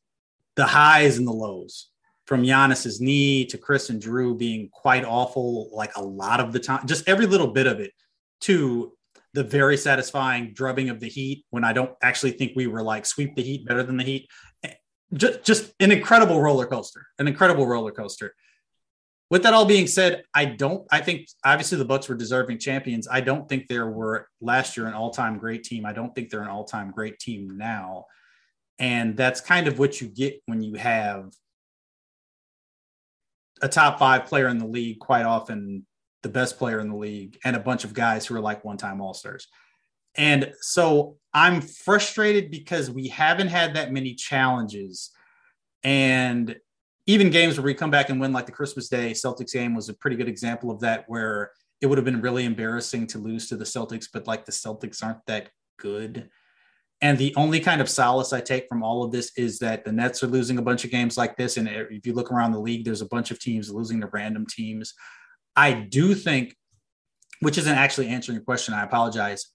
the 0.56 0.64
highs 0.64 1.18
and 1.18 1.26
the 1.26 1.32
lows 1.32 1.90
from 2.32 2.44
Giannis's 2.44 2.98
knee 2.98 3.44
to 3.44 3.58
Chris 3.58 3.90
and 3.90 4.00
Jrue 4.00 4.38
being 4.38 4.70
quite 4.70 5.04
awful, 5.04 5.68
like 5.70 5.94
a 5.96 6.02
lot 6.02 6.40
of 6.40 6.50
the 6.50 6.58
time, 6.58 6.86
just 6.86 7.06
every 7.06 7.26
little 7.26 7.48
bit 7.48 7.66
of 7.66 7.78
it, 7.78 7.92
to 8.40 8.94
the 9.34 9.44
very 9.44 9.76
satisfying 9.76 10.54
drubbing 10.54 10.88
of 10.88 10.98
the 10.98 11.10
Heat 11.10 11.44
when 11.50 11.62
I 11.62 11.74
don't 11.74 11.90
actually 12.00 12.30
think 12.30 12.52
we 12.56 12.66
were 12.66 12.82
like 12.82 13.04
sweep 13.04 13.36
the 13.36 13.42
Heat 13.42 13.66
better 13.66 13.82
than 13.82 13.98
the 13.98 14.04
Heat. 14.04 14.30
Just, 15.12 15.42
just 15.42 15.74
an 15.78 15.92
incredible 15.92 16.40
roller 16.40 16.64
coaster, 16.64 17.06
an 17.18 17.28
incredible 17.28 17.66
roller 17.66 17.92
coaster. 17.92 18.34
With 19.28 19.42
that 19.42 19.52
all 19.52 19.66
being 19.66 19.86
said, 19.86 20.22
I 20.32 20.46
don't. 20.46 20.86
I 20.90 21.02
think 21.02 21.28
obviously 21.44 21.76
the 21.76 21.84
Bucks 21.84 22.08
were 22.08 22.14
deserving 22.14 22.60
champions. 22.60 23.06
I 23.10 23.20
don't 23.20 23.46
think 23.46 23.68
there 23.68 23.90
were 23.90 24.26
last 24.40 24.78
year 24.78 24.86
an 24.86 24.94
all-time 24.94 25.36
great 25.36 25.64
team. 25.64 25.84
I 25.84 25.92
don't 25.92 26.14
think 26.14 26.30
they're 26.30 26.40
an 26.40 26.48
all-time 26.48 26.92
great 26.92 27.18
team 27.18 27.58
now, 27.58 28.06
and 28.78 29.18
that's 29.18 29.42
kind 29.42 29.68
of 29.68 29.78
what 29.78 30.00
you 30.00 30.08
get 30.08 30.40
when 30.46 30.62
you 30.62 30.76
have 30.76 31.30
a 33.62 33.68
top 33.68 33.98
five 33.98 34.26
player 34.26 34.48
in 34.48 34.58
the 34.58 34.66
league, 34.66 34.98
quite 34.98 35.24
often 35.24 35.86
the 36.22 36.28
best 36.28 36.58
player 36.58 36.80
in 36.80 36.88
the 36.88 36.96
league, 36.96 37.38
and 37.44 37.56
a 37.56 37.60
bunch 37.60 37.84
of 37.84 37.94
guys 37.94 38.26
who 38.26 38.34
are 38.34 38.40
like 38.40 38.64
one 38.64 38.76
time 38.76 39.00
All 39.00 39.14
Stars. 39.14 39.48
And 40.14 40.52
so 40.60 41.16
I'm 41.32 41.60
frustrated 41.60 42.50
because 42.50 42.90
we 42.90 43.08
haven't 43.08 43.48
had 43.48 43.74
that 43.74 43.92
many 43.92 44.14
challenges. 44.14 45.10
And 45.82 46.56
even 47.06 47.30
games 47.30 47.56
where 47.56 47.64
we 47.64 47.74
come 47.74 47.90
back 47.90 48.10
and 48.10 48.20
win, 48.20 48.32
like 48.32 48.46
the 48.46 48.52
Christmas 48.52 48.88
Day 48.88 49.12
Celtics 49.12 49.52
game, 49.52 49.74
was 49.74 49.88
a 49.88 49.94
pretty 49.94 50.16
good 50.16 50.28
example 50.28 50.70
of 50.70 50.80
that, 50.80 51.04
where 51.08 51.52
it 51.80 51.86
would 51.86 51.98
have 51.98 52.04
been 52.04 52.20
really 52.20 52.44
embarrassing 52.44 53.06
to 53.08 53.18
lose 53.18 53.48
to 53.48 53.56
the 53.56 53.64
Celtics, 53.64 54.06
but 54.12 54.26
like 54.26 54.44
the 54.44 54.52
Celtics 54.52 55.02
aren't 55.02 55.24
that 55.26 55.48
good. 55.78 56.28
And 57.02 57.18
the 57.18 57.34
only 57.34 57.58
kind 57.58 57.80
of 57.80 57.90
solace 57.90 58.32
I 58.32 58.40
take 58.40 58.68
from 58.68 58.84
all 58.84 59.02
of 59.02 59.10
this 59.10 59.32
is 59.36 59.58
that 59.58 59.84
the 59.84 59.90
Nets 59.90 60.22
are 60.22 60.28
losing 60.28 60.58
a 60.58 60.62
bunch 60.62 60.84
of 60.84 60.92
games 60.92 61.18
like 61.18 61.36
this. 61.36 61.56
And 61.56 61.68
if 61.68 62.06
you 62.06 62.12
look 62.14 62.30
around 62.30 62.52
the 62.52 62.60
league, 62.60 62.84
there's 62.84 63.02
a 63.02 63.08
bunch 63.08 63.32
of 63.32 63.40
teams 63.40 63.72
losing 63.72 64.00
to 64.00 64.06
random 64.06 64.46
teams. 64.46 64.94
I 65.56 65.72
do 65.72 66.14
think, 66.14 66.56
which 67.40 67.58
isn't 67.58 67.74
actually 67.74 68.06
answering 68.06 68.36
your 68.36 68.44
question, 68.44 68.72
I 68.72 68.84
apologize. 68.84 69.48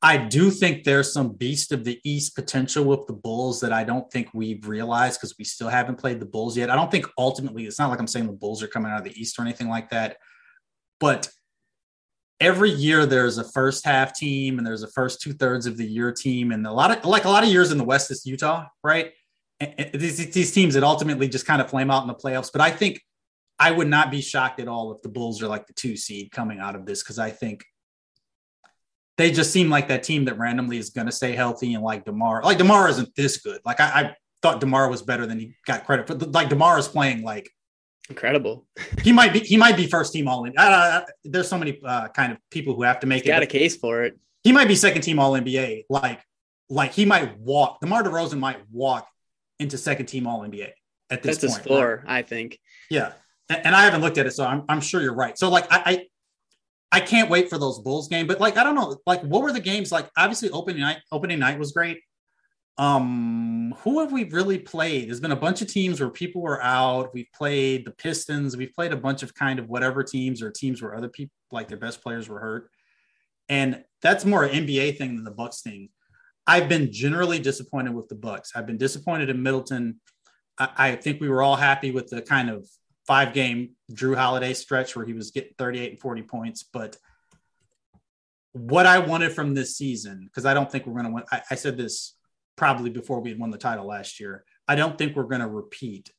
I 0.00 0.16
do 0.16 0.50
think 0.50 0.82
there's 0.82 1.12
some 1.12 1.34
beast 1.34 1.70
of 1.70 1.84
the 1.84 2.00
East 2.02 2.34
potential 2.34 2.84
with 2.84 3.06
the 3.06 3.12
Bulls 3.12 3.60
that 3.60 3.72
I 3.72 3.84
don't 3.84 4.10
think 4.10 4.30
we've 4.32 4.66
realized 4.66 5.20
because 5.20 5.36
we 5.38 5.44
still 5.44 5.68
haven't 5.68 5.98
played 5.98 6.18
the 6.18 6.26
Bulls 6.26 6.56
yet. 6.56 6.70
I 6.70 6.74
don't 6.76 6.90
think 6.90 7.06
ultimately, 7.18 7.66
it's 7.66 7.78
not 7.78 7.90
like 7.90 8.00
I'm 8.00 8.08
saying 8.08 8.26
the 8.26 8.32
Bulls 8.32 8.62
are 8.62 8.68
coming 8.68 8.90
out 8.90 8.98
of 8.98 9.04
the 9.04 9.20
East 9.20 9.38
or 9.38 9.42
anything 9.42 9.68
like 9.68 9.90
that. 9.90 10.16
But 10.98 11.30
every 12.42 12.70
year 12.70 13.06
there's 13.06 13.38
a 13.38 13.44
first 13.44 13.86
half 13.86 14.12
team 14.12 14.58
and 14.58 14.66
there's 14.66 14.82
a 14.82 14.88
first 14.88 15.22
two 15.22 15.32
thirds 15.32 15.64
of 15.64 15.76
the 15.76 15.86
year 15.86 16.12
team. 16.12 16.52
And 16.52 16.66
a 16.66 16.72
lot 16.72 16.90
of 16.90 17.04
like 17.04 17.24
a 17.24 17.28
lot 17.28 17.44
of 17.44 17.48
years 17.48 17.70
in 17.70 17.78
the 17.78 17.84
west 17.84 18.10
is 18.10 18.26
utah 18.26 18.66
right? 18.82 19.12
And 19.60 19.90
these, 19.94 20.16
these 20.32 20.52
teams 20.52 20.74
that 20.74 20.82
ultimately 20.82 21.28
just 21.28 21.46
kind 21.46 21.62
of 21.62 21.70
flame 21.70 21.90
out 21.90 22.02
in 22.02 22.08
the 22.08 22.14
playoffs. 22.14 22.50
But 22.52 22.60
i 22.60 22.70
think 22.70 23.00
i 23.58 23.70
would 23.70 23.88
not 23.88 24.10
be 24.10 24.20
shocked 24.20 24.58
at 24.60 24.66
all 24.66 24.92
if 24.92 25.02
the 25.02 25.08
bulls 25.08 25.40
are 25.42 25.46
like 25.46 25.66
the 25.66 25.72
two 25.74 25.96
seed 25.96 26.32
coming 26.32 26.58
out 26.58 26.74
of 26.74 26.84
this 26.84 27.02
because 27.02 27.18
i 27.18 27.30
think 27.30 27.64
they 29.18 29.30
just 29.30 29.52
seem 29.52 29.68
like 29.68 29.88
that 29.88 30.02
team 30.02 30.24
that 30.24 30.38
randomly 30.38 30.78
is 30.78 30.90
going 30.90 31.06
to 31.06 31.12
stay 31.12 31.32
healthy 31.32 31.74
and 31.74 31.84
like 31.84 32.04
demar 32.04 32.42
like 32.42 32.58
demar 32.58 32.88
isn't 32.88 33.14
this 33.14 33.36
good. 33.36 33.60
Like 33.64 33.78
i, 33.78 33.84
I 33.84 34.16
thought 34.42 34.60
demar 34.60 34.88
was 34.90 35.02
better 35.02 35.26
than 35.26 35.38
he 35.38 35.54
got 35.66 35.86
credit 35.86 36.06
for. 36.06 36.14
Like 36.14 36.48
demar 36.48 36.78
is 36.78 36.88
playing 36.88 37.22
like 37.22 37.48
Incredible. 38.12 38.66
he 39.02 39.10
might 39.10 39.32
be 39.32 39.40
he 39.40 39.56
might 39.56 39.76
be 39.76 39.86
first 39.86 40.12
team 40.12 40.28
all 40.28 40.44
in. 40.44 40.52
Uh, 40.56 41.02
there's 41.24 41.48
so 41.48 41.58
many 41.58 41.80
uh, 41.84 42.08
kind 42.08 42.32
of 42.32 42.38
people 42.50 42.74
who 42.74 42.82
have 42.82 43.00
to 43.00 43.06
make 43.06 43.22
He's 43.22 43.30
it. 43.30 43.32
Got 43.32 43.42
a 43.42 43.46
case 43.46 43.76
for 43.76 44.04
it. 44.04 44.18
He 44.44 44.52
might 44.52 44.68
be 44.68 44.74
second 44.74 45.02
team 45.02 45.18
all 45.18 45.32
NBA. 45.32 45.84
Like 45.88 46.20
like 46.68 46.92
he 46.92 47.04
might 47.04 47.38
walk. 47.38 47.80
DeMar 47.80 48.02
DeRozan 48.02 48.38
might 48.38 48.58
walk 48.70 49.08
into 49.58 49.78
second 49.78 50.06
team 50.06 50.26
all 50.26 50.40
NBA 50.40 50.70
at 51.10 51.22
this 51.22 51.38
That's 51.38 51.54
point. 51.54 51.56
his 51.56 51.66
floor, 51.66 52.02
right? 52.04 52.18
I 52.18 52.22
think. 52.22 52.58
Yeah, 52.90 53.12
and, 53.48 53.66
and, 53.66 53.74
I 53.74 53.84
haven't 53.84 54.02
looked 54.02 54.18
at 54.18 54.26
it, 54.26 54.32
so 54.32 54.44
I'm 54.44 54.64
I'm 54.68 54.80
sure 54.80 55.00
you're 55.00 55.14
right. 55.14 55.38
So 55.38 55.48
like 55.48 55.66
I, 55.70 55.82
I 55.86 56.98
I 56.98 57.00
can't 57.00 57.30
wait 57.30 57.48
for 57.48 57.56
those 57.56 57.78
Bulls 57.78 58.08
game. 58.08 58.26
But 58.26 58.40
like 58.40 58.58
I 58.58 58.64
don't 58.64 58.74
know, 58.74 58.98
like 59.06 59.22
what 59.22 59.42
were 59.42 59.52
the 59.52 59.60
games 59.60 59.90
like? 59.90 60.10
Obviously, 60.18 60.50
opening 60.50 60.82
night 60.82 60.98
opening 61.10 61.38
night 61.38 61.58
was 61.58 61.72
great. 61.72 61.98
Um, 62.78 63.74
who 63.80 64.00
have 64.00 64.12
we 64.12 64.24
really 64.24 64.58
played? 64.58 65.08
There's 65.08 65.20
been 65.20 65.32
a 65.32 65.36
bunch 65.36 65.60
of 65.60 65.68
teams 65.68 66.00
where 66.00 66.10
people 66.10 66.40
were 66.40 66.62
out. 66.62 67.12
We've 67.12 67.30
played 67.34 67.84
the 67.84 67.90
Pistons. 67.90 68.56
We've 68.56 68.72
played 68.72 68.92
a 68.92 68.96
bunch 68.96 69.22
of 69.22 69.34
kind 69.34 69.58
of 69.58 69.68
whatever 69.68 70.02
teams 70.02 70.42
or 70.42 70.50
teams 70.50 70.80
where 70.80 70.96
other 70.96 71.08
people 71.08 71.32
like 71.50 71.68
their 71.68 71.78
best 71.78 72.02
players 72.02 72.28
were 72.28 72.40
hurt. 72.40 72.70
And 73.48 73.84
that's 74.00 74.24
more 74.24 74.44
an 74.44 74.66
NBA 74.66 74.96
thing 74.96 75.16
than 75.16 75.24
the 75.24 75.30
Bucks 75.30 75.60
thing. 75.60 75.90
I've 76.46 76.68
been 76.68 76.90
generally 76.90 77.38
disappointed 77.38 77.94
with 77.94 78.08
the 78.08 78.14
Bucks. 78.14 78.52
I've 78.54 78.66
been 78.66 78.78
disappointed 78.78 79.28
in 79.28 79.42
Middleton. 79.42 80.00
I, 80.58 80.68
I 80.76 80.96
think 80.96 81.20
we 81.20 81.28
were 81.28 81.42
all 81.42 81.56
happy 81.56 81.90
with 81.90 82.08
the 82.08 82.22
kind 82.22 82.50
of 82.50 82.66
five 83.06 83.32
game 83.32 83.70
Jrue 83.92 84.16
Holiday 84.16 84.54
stretch 84.54 84.96
where 84.96 85.04
he 85.04 85.12
was 85.12 85.30
getting 85.30 85.52
38 85.58 85.90
and 85.90 86.00
40 86.00 86.22
points. 86.22 86.62
But 86.64 86.96
what 88.52 88.86
I 88.86 88.98
wanted 88.98 89.32
from 89.32 89.54
this 89.54 89.76
season, 89.76 90.24
because 90.24 90.46
I 90.46 90.54
don't 90.54 90.70
think 90.70 90.86
we're 90.86 90.94
going 90.94 91.06
to 91.06 91.12
win. 91.12 91.24
I, 91.30 91.42
I 91.50 91.54
said 91.54 91.76
this 91.76 92.14
probably 92.56 92.90
before 92.90 93.20
we 93.20 93.30
had 93.30 93.38
won 93.38 93.50
the 93.50 93.58
title 93.58 93.86
last 93.86 94.20
year. 94.20 94.44
I 94.68 94.74
don't 94.74 94.96
think 94.96 95.16
we're 95.16 95.24
going 95.24 95.40
to 95.40 95.48
repeat, 95.48 96.10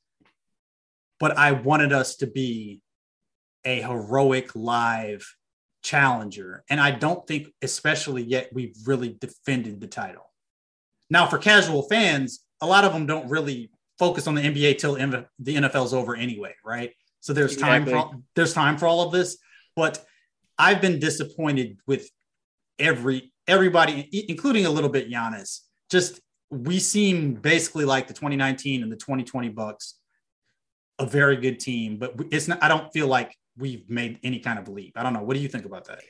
but 1.20 1.38
I 1.38 1.52
wanted 1.52 1.94
us 1.94 2.18
to 2.18 2.28
be 2.28 2.82
a 3.66 3.82
heroic 3.82 4.56
live 4.56 5.26
challenger. 5.84 6.64
And 6.70 6.80
I 6.80 6.92
don't 6.92 7.26
think, 7.28 7.48
especially 7.62 8.24
yet, 8.24 8.50
we've 8.54 8.76
really 8.86 9.16
defended 9.20 9.80
the 9.80 9.88
title. 9.88 10.30
Now, 11.10 11.28
for 11.28 11.38
casual 11.38 11.84
fans, 11.84 12.40
a 12.62 12.68
lot 12.68 12.86
of 12.86 12.94
them 12.94 13.06
don't 13.06 13.30
really 13.30 13.70
focus 14.00 14.28
on 14.28 14.36
the 14.36 14.42
NBA 14.42 14.80
till 14.80 14.96
the 14.96 15.56
NFL's 15.56 15.94
over 15.94 16.16
anyway, 16.16 16.56
right? 16.66 16.92
So 17.20 17.32
there's 17.32 17.56
time 17.56 17.86
for 17.86 18.12
there's 18.36 18.54
time 18.54 18.78
for 18.78 18.86
all 18.88 19.02
of 19.02 19.14
this, 19.14 19.38
but 19.76 20.04
I've 20.58 20.82
been 20.82 21.00
disappointed 21.00 21.78
with 21.88 22.10
every 22.80 23.32
everybody, 23.48 24.26
including 24.30 24.66
a 24.66 24.70
little 24.70 24.90
bit 24.90 25.10
Giannis. 25.10 25.60
Just 25.94 26.22
we 26.50 26.80
seem 26.80 27.36
basically 27.36 27.86
like 27.86 28.08
the 28.08 28.16
2019 28.16 28.82
and 28.82 28.92
the 28.92 28.96
2020 28.96 29.50
Bucks, 29.50 30.00
a 30.98 31.06
very 31.06 31.38
good 31.38 31.60
team, 31.60 31.98
but 31.98 32.16
it's 32.32 32.48
not. 32.48 32.64
I 32.64 32.68
don't 32.68 32.92
feel 32.92 33.06
like 33.06 33.38
we've 33.56 33.88
made 33.88 34.18
any 34.24 34.40
kind 34.40 34.58
of 34.58 34.68
leap. 34.68 34.94
I 34.96 35.04
don't 35.04 35.14
know. 35.14 35.22
What 35.22 35.36
do 35.36 35.40
you 35.40 35.48
think 35.48 35.66
about 35.66 35.86
that? 35.86 36.02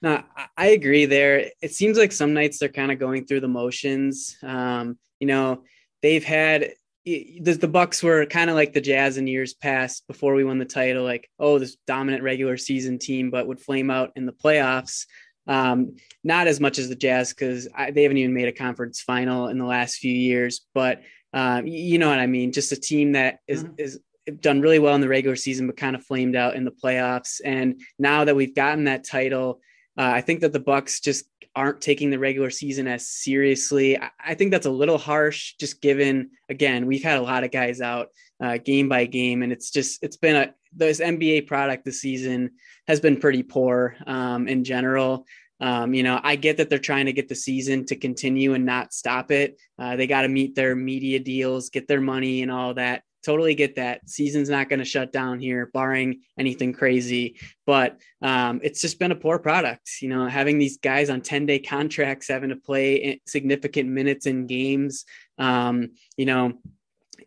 No, 0.00 0.22
I 0.56 0.68
agree 0.68 1.04
there. 1.04 1.50
It 1.60 1.74
seems 1.74 1.98
like 1.98 2.12
some 2.12 2.32
nights 2.32 2.58
they're 2.58 2.70
kind 2.70 2.90
of 2.90 2.98
going 2.98 3.26
through 3.26 3.40
the 3.40 3.48
motions. 3.48 4.38
Um, 4.42 4.98
you 5.18 5.26
know, 5.26 5.64
they've 6.00 6.24
had 6.24 6.72
the, 7.04 7.58
the 7.60 7.68
Bucks 7.68 8.02
were 8.02 8.24
kind 8.24 8.48
of 8.48 8.56
like 8.56 8.72
the 8.72 8.80
Jazz 8.80 9.18
in 9.18 9.26
years 9.26 9.52
past 9.52 10.06
before 10.06 10.34
we 10.34 10.44
won 10.44 10.56
the 10.56 10.64
title, 10.64 11.04
like, 11.04 11.28
oh, 11.38 11.58
this 11.58 11.76
dominant 11.86 12.22
regular 12.22 12.56
season 12.56 12.98
team, 12.98 13.30
but 13.30 13.46
would 13.46 13.60
flame 13.60 13.90
out 13.90 14.12
in 14.16 14.24
the 14.24 14.32
playoffs. 14.32 15.04
Um, 15.50 15.96
not 16.22 16.46
as 16.46 16.60
much 16.60 16.78
as 16.78 16.88
the 16.88 16.94
Jazz 16.94 17.30
because 17.30 17.66
they 17.92 18.04
haven't 18.04 18.18
even 18.18 18.32
made 18.32 18.46
a 18.46 18.52
conference 18.52 19.00
final 19.00 19.48
in 19.48 19.58
the 19.58 19.64
last 19.64 19.96
few 19.96 20.14
years, 20.14 20.60
but 20.74 21.02
um, 21.32 21.66
you 21.66 21.98
know 21.98 22.08
what 22.08 22.20
I 22.20 22.26
mean. 22.26 22.52
Just 22.52 22.70
a 22.70 22.76
team 22.76 23.12
that 23.12 23.40
is, 23.48 23.64
mm-hmm. 23.64 23.74
is 23.76 23.98
done 24.40 24.60
really 24.60 24.78
well 24.78 24.94
in 24.94 25.00
the 25.00 25.08
regular 25.08 25.34
season, 25.34 25.66
but 25.66 25.76
kind 25.76 25.96
of 25.96 26.04
flamed 26.04 26.36
out 26.36 26.54
in 26.54 26.64
the 26.64 26.70
playoffs. 26.70 27.40
And 27.44 27.80
now 27.98 28.24
that 28.24 28.36
we've 28.36 28.54
gotten 28.54 28.84
that 28.84 29.04
title, 29.04 29.60
uh, 29.98 30.10
I 30.14 30.20
think 30.20 30.40
that 30.40 30.52
the 30.52 30.60
Bucks 30.60 31.00
just 31.00 31.24
aren't 31.60 31.82
taking 31.82 32.08
the 32.08 32.18
regular 32.18 32.48
season 32.48 32.88
as 32.88 33.06
seriously. 33.06 33.98
I, 34.18 34.34
think 34.34 34.50
that's 34.50 34.64
a 34.64 34.70
little 34.70 34.96
harsh, 34.96 35.56
just 35.60 35.82
given 35.82 36.30
again 36.48 36.86
we've 36.86 37.02
had 37.02 37.18
a 37.18 37.22
lot 37.22 37.44
of 37.44 37.50
guys 37.50 37.82
out 37.82 38.08
uh, 38.42 38.56
game 38.56 38.88
by 38.88 39.04
game, 39.04 39.42
and 39.42 39.52
it's 39.52 39.70
just 39.70 40.02
it's 40.02 40.16
been 40.16 40.36
a 40.36 40.54
this 40.74 41.00
NBA 41.00 41.46
product 41.46 41.84
this 41.84 42.00
season 42.00 42.52
has 42.88 42.98
been 42.98 43.20
pretty 43.20 43.42
poor 43.42 43.94
um, 44.06 44.48
in 44.48 44.64
general. 44.64 45.26
Um, 45.60 45.92
you 45.92 46.02
know, 46.02 46.18
I 46.22 46.36
get 46.36 46.56
that 46.56 46.70
they're 46.70 46.78
trying 46.78 47.04
to 47.04 47.12
get 47.12 47.28
the 47.28 47.34
season 47.34 47.84
to 47.86 47.96
continue 47.96 48.54
and 48.54 48.64
not 48.64 48.94
stop 48.94 49.30
it. 49.30 49.60
Uh, 49.78 49.96
they 49.96 50.06
got 50.06 50.22
to 50.22 50.28
meet 50.28 50.54
their 50.54 50.74
media 50.74 51.18
deals, 51.18 51.68
get 51.68 51.86
their 51.88 52.00
money, 52.00 52.40
and 52.40 52.50
all 52.50 52.72
that 52.72 53.02
totally 53.24 53.54
get 53.54 53.76
that. 53.76 54.08
Season's 54.08 54.48
not 54.48 54.68
going 54.68 54.78
to 54.78 54.84
shut 54.84 55.12
down 55.12 55.40
here, 55.40 55.70
barring 55.72 56.20
anything 56.38 56.72
crazy. 56.72 57.38
But 57.66 58.00
um, 58.22 58.60
it's 58.62 58.80
just 58.80 58.98
been 58.98 59.12
a 59.12 59.16
poor 59.16 59.38
product. 59.38 59.90
You 60.00 60.08
know, 60.08 60.26
having 60.26 60.58
these 60.58 60.78
guys 60.78 61.10
on 61.10 61.20
10 61.20 61.46
day 61.46 61.58
contracts, 61.58 62.28
having 62.28 62.50
to 62.50 62.56
play 62.56 63.20
significant 63.26 63.88
minutes 63.88 64.26
in 64.26 64.46
games. 64.46 65.04
Um, 65.38 65.90
you 66.16 66.26
know, 66.26 66.54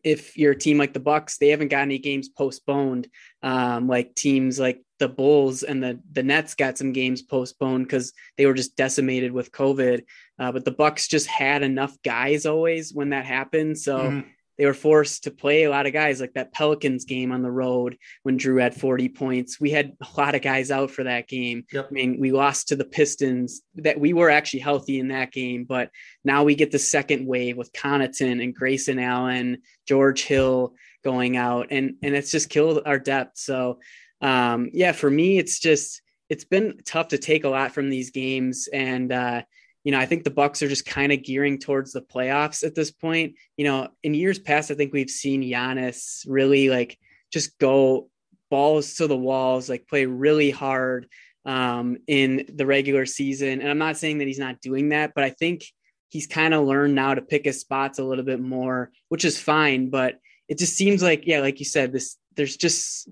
if 0.03 0.37
you're 0.37 0.51
a 0.51 0.57
team 0.57 0.77
like 0.77 0.93
the 0.93 0.99
Bucks, 0.99 1.37
they 1.37 1.49
haven't 1.49 1.69
got 1.69 1.81
any 1.81 1.97
games 1.97 2.29
postponed. 2.29 3.07
Um, 3.41 3.87
like 3.87 4.15
teams 4.15 4.59
like 4.59 4.81
the 4.99 5.07
Bulls 5.07 5.63
and 5.63 5.83
the 5.83 5.99
the 6.11 6.23
Nets 6.23 6.55
got 6.55 6.77
some 6.77 6.93
games 6.93 7.21
postponed 7.21 7.85
because 7.85 8.13
they 8.37 8.45
were 8.45 8.53
just 8.53 8.75
decimated 8.75 9.31
with 9.31 9.51
COVID. 9.51 10.03
Uh, 10.39 10.51
but 10.51 10.65
the 10.65 10.71
Bucks 10.71 11.07
just 11.07 11.27
had 11.27 11.63
enough 11.63 11.95
guys 12.03 12.45
always 12.45 12.93
when 12.93 13.09
that 13.09 13.25
happened. 13.25 13.77
So. 13.77 13.97
Mm-hmm 13.99 14.29
they 14.57 14.65
were 14.65 14.73
forced 14.73 15.23
to 15.23 15.31
play 15.31 15.63
a 15.63 15.69
lot 15.69 15.85
of 15.85 15.93
guys 15.93 16.21
like 16.21 16.33
that 16.33 16.53
Pelicans 16.53 17.05
game 17.05 17.31
on 17.31 17.41
the 17.41 17.51
road 17.51 17.97
when 18.23 18.37
Jrue 18.37 18.61
had 18.61 18.75
40 18.75 19.09
points. 19.09 19.59
We 19.59 19.71
had 19.71 19.93
a 20.01 20.19
lot 20.19 20.35
of 20.35 20.41
guys 20.41 20.71
out 20.71 20.91
for 20.91 21.03
that 21.03 21.27
game. 21.27 21.65
Yep. 21.71 21.87
I 21.89 21.91
mean, 21.91 22.19
we 22.19 22.31
lost 22.31 22.67
to 22.67 22.75
the 22.75 22.85
Pistons 22.85 23.61
that 23.75 23.99
we 23.99 24.13
were 24.13 24.29
actually 24.29 24.59
healthy 24.59 24.99
in 24.99 25.07
that 25.09 25.31
game, 25.31 25.63
but 25.63 25.89
now 26.23 26.43
we 26.43 26.55
get 26.55 26.71
the 26.71 26.79
second 26.79 27.25
wave 27.25 27.57
with 27.57 27.73
Connaughton 27.73 28.43
and 28.43 28.55
Grayson 28.55 28.99
Allen, 28.99 29.59
George 29.87 30.23
Hill 30.23 30.75
going 31.03 31.35
out 31.35 31.67
and 31.69 31.95
and 32.01 32.15
it's 32.15 32.31
just 32.31 32.49
killed 32.49 32.81
our 32.85 32.99
depth. 32.99 33.37
So 33.37 33.79
um 34.21 34.69
yeah, 34.73 34.91
for 34.93 35.09
me 35.09 35.37
it's 35.37 35.59
just 35.59 36.01
it's 36.29 36.45
been 36.45 36.77
tough 36.85 37.09
to 37.09 37.17
take 37.17 37.43
a 37.43 37.49
lot 37.49 37.73
from 37.73 37.89
these 37.89 38.11
games 38.11 38.69
and 38.71 39.11
uh 39.11 39.41
you 39.83 39.91
know, 39.91 39.99
I 39.99 40.05
think 40.05 40.23
the 40.23 40.29
Bucks 40.29 40.61
are 40.61 40.69
just 40.69 40.85
kind 40.85 41.11
of 41.11 41.23
gearing 41.23 41.59
towards 41.59 41.91
the 41.91 42.01
playoffs 42.01 42.63
at 42.63 42.75
this 42.75 42.91
point. 42.91 43.35
You 43.57 43.65
know, 43.65 43.89
in 44.03 44.13
years 44.13 44.39
past, 44.39 44.71
I 44.71 44.75
think 44.75 44.93
we've 44.93 45.09
seen 45.09 45.43
Giannis 45.43 46.25
really 46.27 46.69
like 46.69 46.97
just 47.31 47.57
go 47.57 48.09
balls 48.49 48.95
to 48.95 49.07
the 49.07 49.17
walls, 49.17 49.69
like 49.69 49.87
play 49.87 50.05
really 50.05 50.51
hard 50.51 51.07
um, 51.45 51.97
in 52.07 52.45
the 52.53 52.65
regular 52.65 53.05
season. 53.05 53.59
And 53.61 53.69
I'm 53.69 53.77
not 53.77 53.97
saying 53.97 54.19
that 54.19 54.27
he's 54.27 54.39
not 54.39 54.61
doing 54.61 54.89
that, 54.89 55.11
but 55.15 55.23
I 55.23 55.31
think 55.31 55.65
he's 56.09 56.27
kind 56.27 56.53
of 56.53 56.65
learned 56.65 56.95
now 56.95 57.15
to 57.15 57.21
pick 57.21 57.45
his 57.45 57.59
spots 57.59 57.99
a 57.99 58.03
little 58.03 58.23
bit 58.23 58.39
more, 58.39 58.91
which 59.09 59.25
is 59.25 59.39
fine. 59.39 59.89
But 59.89 60.19
it 60.47 60.59
just 60.59 60.75
seems 60.75 61.03
like, 61.03 61.25
yeah, 61.25 61.39
like 61.39 61.59
you 61.59 61.65
said, 61.65 61.91
this 61.91 62.17
there's 62.35 62.55
just 62.55 63.09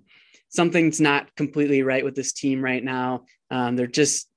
something's 0.49 1.01
not 1.01 1.33
completely 1.35 1.83
right 1.83 2.05
with 2.05 2.15
this 2.15 2.33
team 2.33 2.63
right 2.63 2.83
now. 2.83 3.25
Um, 3.49 3.75
they're 3.75 3.87
just 3.87 4.27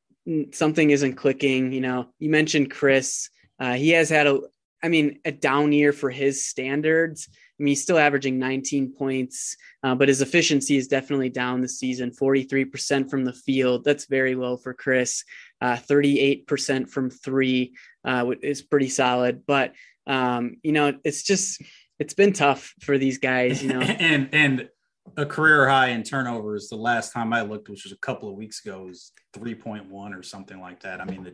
something 0.53 0.91
isn't 0.91 1.15
clicking. 1.15 1.73
You 1.73 1.81
know, 1.81 2.09
you 2.19 2.31
mentioned 2.31 2.71
Chris. 2.71 3.29
Uh, 3.59 3.75
he 3.75 3.91
has 3.91 4.09
had 4.09 4.27
a, 4.27 4.41
I 4.83 4.89
mean, 4.89 5.21
a 5.25 5.33
down 5.33 5.73
year 5.73 5.93
for 5.93 6.11
his 6.11 6.47
standards. 6.47 7.29
I 7.31 7.63
mean, 7.63 7.69
he's 7.69 7.83
still 7.83 7.99
averaging 7.99 8.39
19 8.39 8.95
points, 8.95 9.57
uh, 9.85 9.95
but 9.95 10.09
his 10.09 10.21
efficiency 10.21 10.77
is 10.77 10.89
definitely 10.89 11.29
down 11.29 11.61
this 11.61 11.79
season 11.79 12.11
43% 12.11 13.09
from 13.09 13.25
the 13.25 13.33
field. 13.33 13.85
That's 13.85 14.07
very 14.07 14.35
low 14.35 14.57
for 14.57 14.75
Chris. 14.75 15.25
Uh, 15.61 15.77
38% 15.77 16.91
from 16.91 17.11
three 17.11 17.75
uh, 18.05 18.33
is 18.43 18.63
pretty 18.63 18.89
solid. 18.89 19.45
But, 19.47 19.73
um, 20.07 20.57
you 20.65 20.73
know, 20.73 20.99
it's 21.05 21.23
just, 21.23 21.63
it's 22.01 22.15
been 22.15 22.33
tough 22.33 22.75
for 22.81 22.99
these 22.99 23.19
guys, 23.19 23.63
you 23.63 23.73
know. 23.73 23.81
and, 23.81 24.29
and, 24.33 24.69
a 25.17 25.27
career 25.27 25.69
high 25.69 25.89
in 25.89 26.03
turnovers. 26.03 26.69
The 26.69 26.77
last 26.77 27.13
time 27.13 27.33
I 27.33 27.43
looked, 27.43 27.69
which 27.69 27.85
was 27.85 27.93
a 27.93 27.99
couple 27.99 28.29
of 28.29 28.37
weeks 28.37 28.65
ago, 28.65 28.85
was 28.85 29.13
3.1 29.37 29.91
or 30.19 30.23
something 30.23 30.61
like 30.61 30.83
that. 30.83 31.01
I 31.01 31.05
mean, 31.05 31.33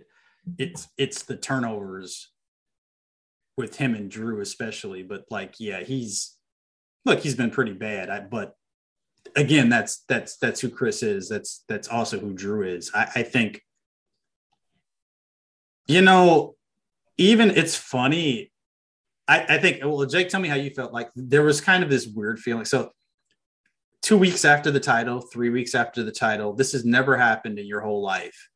it's 0.59 0.89
it's 0.99 1.23
the 1.23 1.37
turnovers 1.37 2.31
with 3.57 3.77
him 3.77 3.95
and 3.95 4.11
Jrue 4.11 4.41
especially, 4.41 5.03
but 5.03 5.25
like, 5.31 5.55
yeah, 5.59 5.81
he's 5.83 6.37
look, 7.05 7.21
he's 7.21 7.35
been 7.35 7.51
pretty 7.51 7.73
bad. 7.73 8.11
I, 8.11 8.21
but 8.21 8.55
again, 9.37 9.69
that's 9.69 10.05
that's 10.09 10.37
that's 10.39 10.61
who 10.61 10.71
Chris 10.71 11.03
is. 11.03 11.29
That's 11.29 11.65
that's 11.69 11.89
also 11.89 12.19
who 12.19 12.35
Jrue 12.35 12.77
is. 12.77 12.91
I, 12.95 13.09
I 13.17 13.23
think, 13.23 13.63
you 15.87 16.03
know, 16.03 16.57
even 17.19 17.51
it's 17.51 17.77
funny. 17.77 18.51
I, 19.29 19.45
I 19.49 19.59
think. 19.59 19.85
Well, 19.85 20.05
Jake, 20.07 20.29
tell 20.29 20.41
me 20.41 20.49
how 20.49 20.57
you 20.57 20.71
felt. 20.71 20.93
Like 20.93 21.11
there 21.15 21.43
was 21.43 21.61
kind 21.61 21.85
of 21.85 21.91
this 21.91 22.07
weird 22.07 22.39
feeling. 22.39 22.65
So 22.65 22.91
two 24.03 24.17
weeks 24.17 24.45
after 24.45 24.71
the 24.71 24.81
title, 24.81 25.21
three 25.21 25.51
weeks 25.51 25.75
after 25.75 26.03
the 26.03 26.13
title. 26.13 26.53
This 26.53 26.73
has 26.73 26.85
never 26.85 27.17
happened 27.17 27.59
in 27.59 27.67
your 27.67 27.81
whole 27.81 28.03
life, 28.03 28.49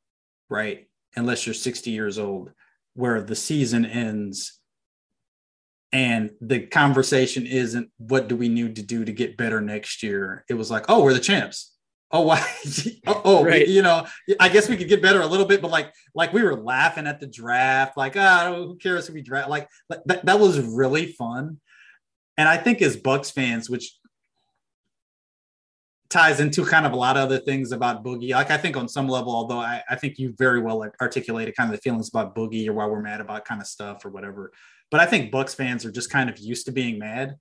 right? 0.48 0.88
Unless 1.16 1.46
you're 1.46 1.54
60 1.54 1.90
years 1.90 2.18
old, 2.18 2.50
where 2.94 3.22
the 3.22 3.36
season 3.36 3.84
ends 3.84 4.58
and 5.92 6.30
the 6.40 6.60
conversation 6.60 7.46
isn't 7.46 7.88
what 7.98 8.26
do 8.26 8.34
we 8.34 8.48
need 8.48 8.76
to 8.76 8.82
do 8.82 9.04
to 9.04 9.12
get 9.12 9.36
better 9.36 9.60
next 9.60 10.02
year? 10.02 10.44
It 10.48 10.54
was 10.54 10.70
like, 10.70 10.86
oh, 10.88 11.04
we're 11.04 11.14
the 11.14 11.20
champs. 11.20 11.72
Oh, 12.10 12.22
why? 12.22 12.44
oh, 13.06 13.22
oh 13.24 13.44
right. 13.44 13.66
you 13.66 13.80
know, 13.80 14.06
I 14.40 14.48
guess 14.48 14.68
we 14.68 14.76
could 14.76 14.88
get 14.88 15.02
better 15.02 15.20
a 15.20 15.26
little 15.26 15.46
bit, 15.46 15.62
but 15.62 15.70
like, 15.70 15.92
like 16.12 16.32
we 16.32 16.42
were 16.42 16.56
laughing 16.56 17.06
at 17.06 17.20
the 17.20 17.28
draft, 17.28 17.96
like, 17.96 18.14
ah, 18.16 18.48
oh, 18.48 18.66
who 18.66 18.76
cares 18.76 19.08
if 19.08 19.14
we 19.14 19.22
draft? 19.22 19.48
Like 19.48 19.68
that, 20.06 20.26
that 20.26 20.40
was 20.40 20.58
really 20.60 21.12
fun. 21.12 21.60
And 22.36 22.48
I 22.48 22.56
think 22.56 22.82
as 22.82 22.96
Bucks 22.96 23.30
fans, 23.30 23.70
which 23.70 23.96
ties 26.14 26.38
into 26.38 26.64
kind 26.64 26.86
of 26.86 26.92
a 26.92 26.96
lot 26.96 27.16
of 27.16 27.24
other 27.24 27.40
things 27.40 27.72
about 27.72 28.04
Boogie. 28.04 28.30
Like 28.30 28.52
I 28.52 28.56
think 28.56 28.76
on 28.76 28.88
some 28.88 29.08
level, 29.08 29.34
although 29.34 29.58
I, 29.58 29.82
I 29.90 29.96
think 29.96 30.16
you 30.16 30.32
very 30.38 30.60
well 30.60 30.88
articulated 31.02 31.56
kind 31.56 31.68
of 31.68 31.76
the 31.76 31.82
feelings 31.82 32.08
about 32.08 32.36
Boogie 32.36 32.68
or 32.68 32.72
why 32.72 32.86
we're 32.86 33.02
mad 33.02 33.20
about 33.20 33.44
kind 33.44 33.60
of 33.60 33.66
stuff 33.66 34.04
or 34.04 34.10
whatever. 34.10 34.52
But 34.92 35.00
I 35.00 35.06
think 35.06 35.32
Bucks 35.32 35.54
fans 35.54 35.84
are 35.84 35.90
just 35.90 36.10
kind 36.10 36.30
of 36.30 36.38
used 36.38 36.66
to 36.66 36.72
being 36.72 37.00
mad, 37.00 37.34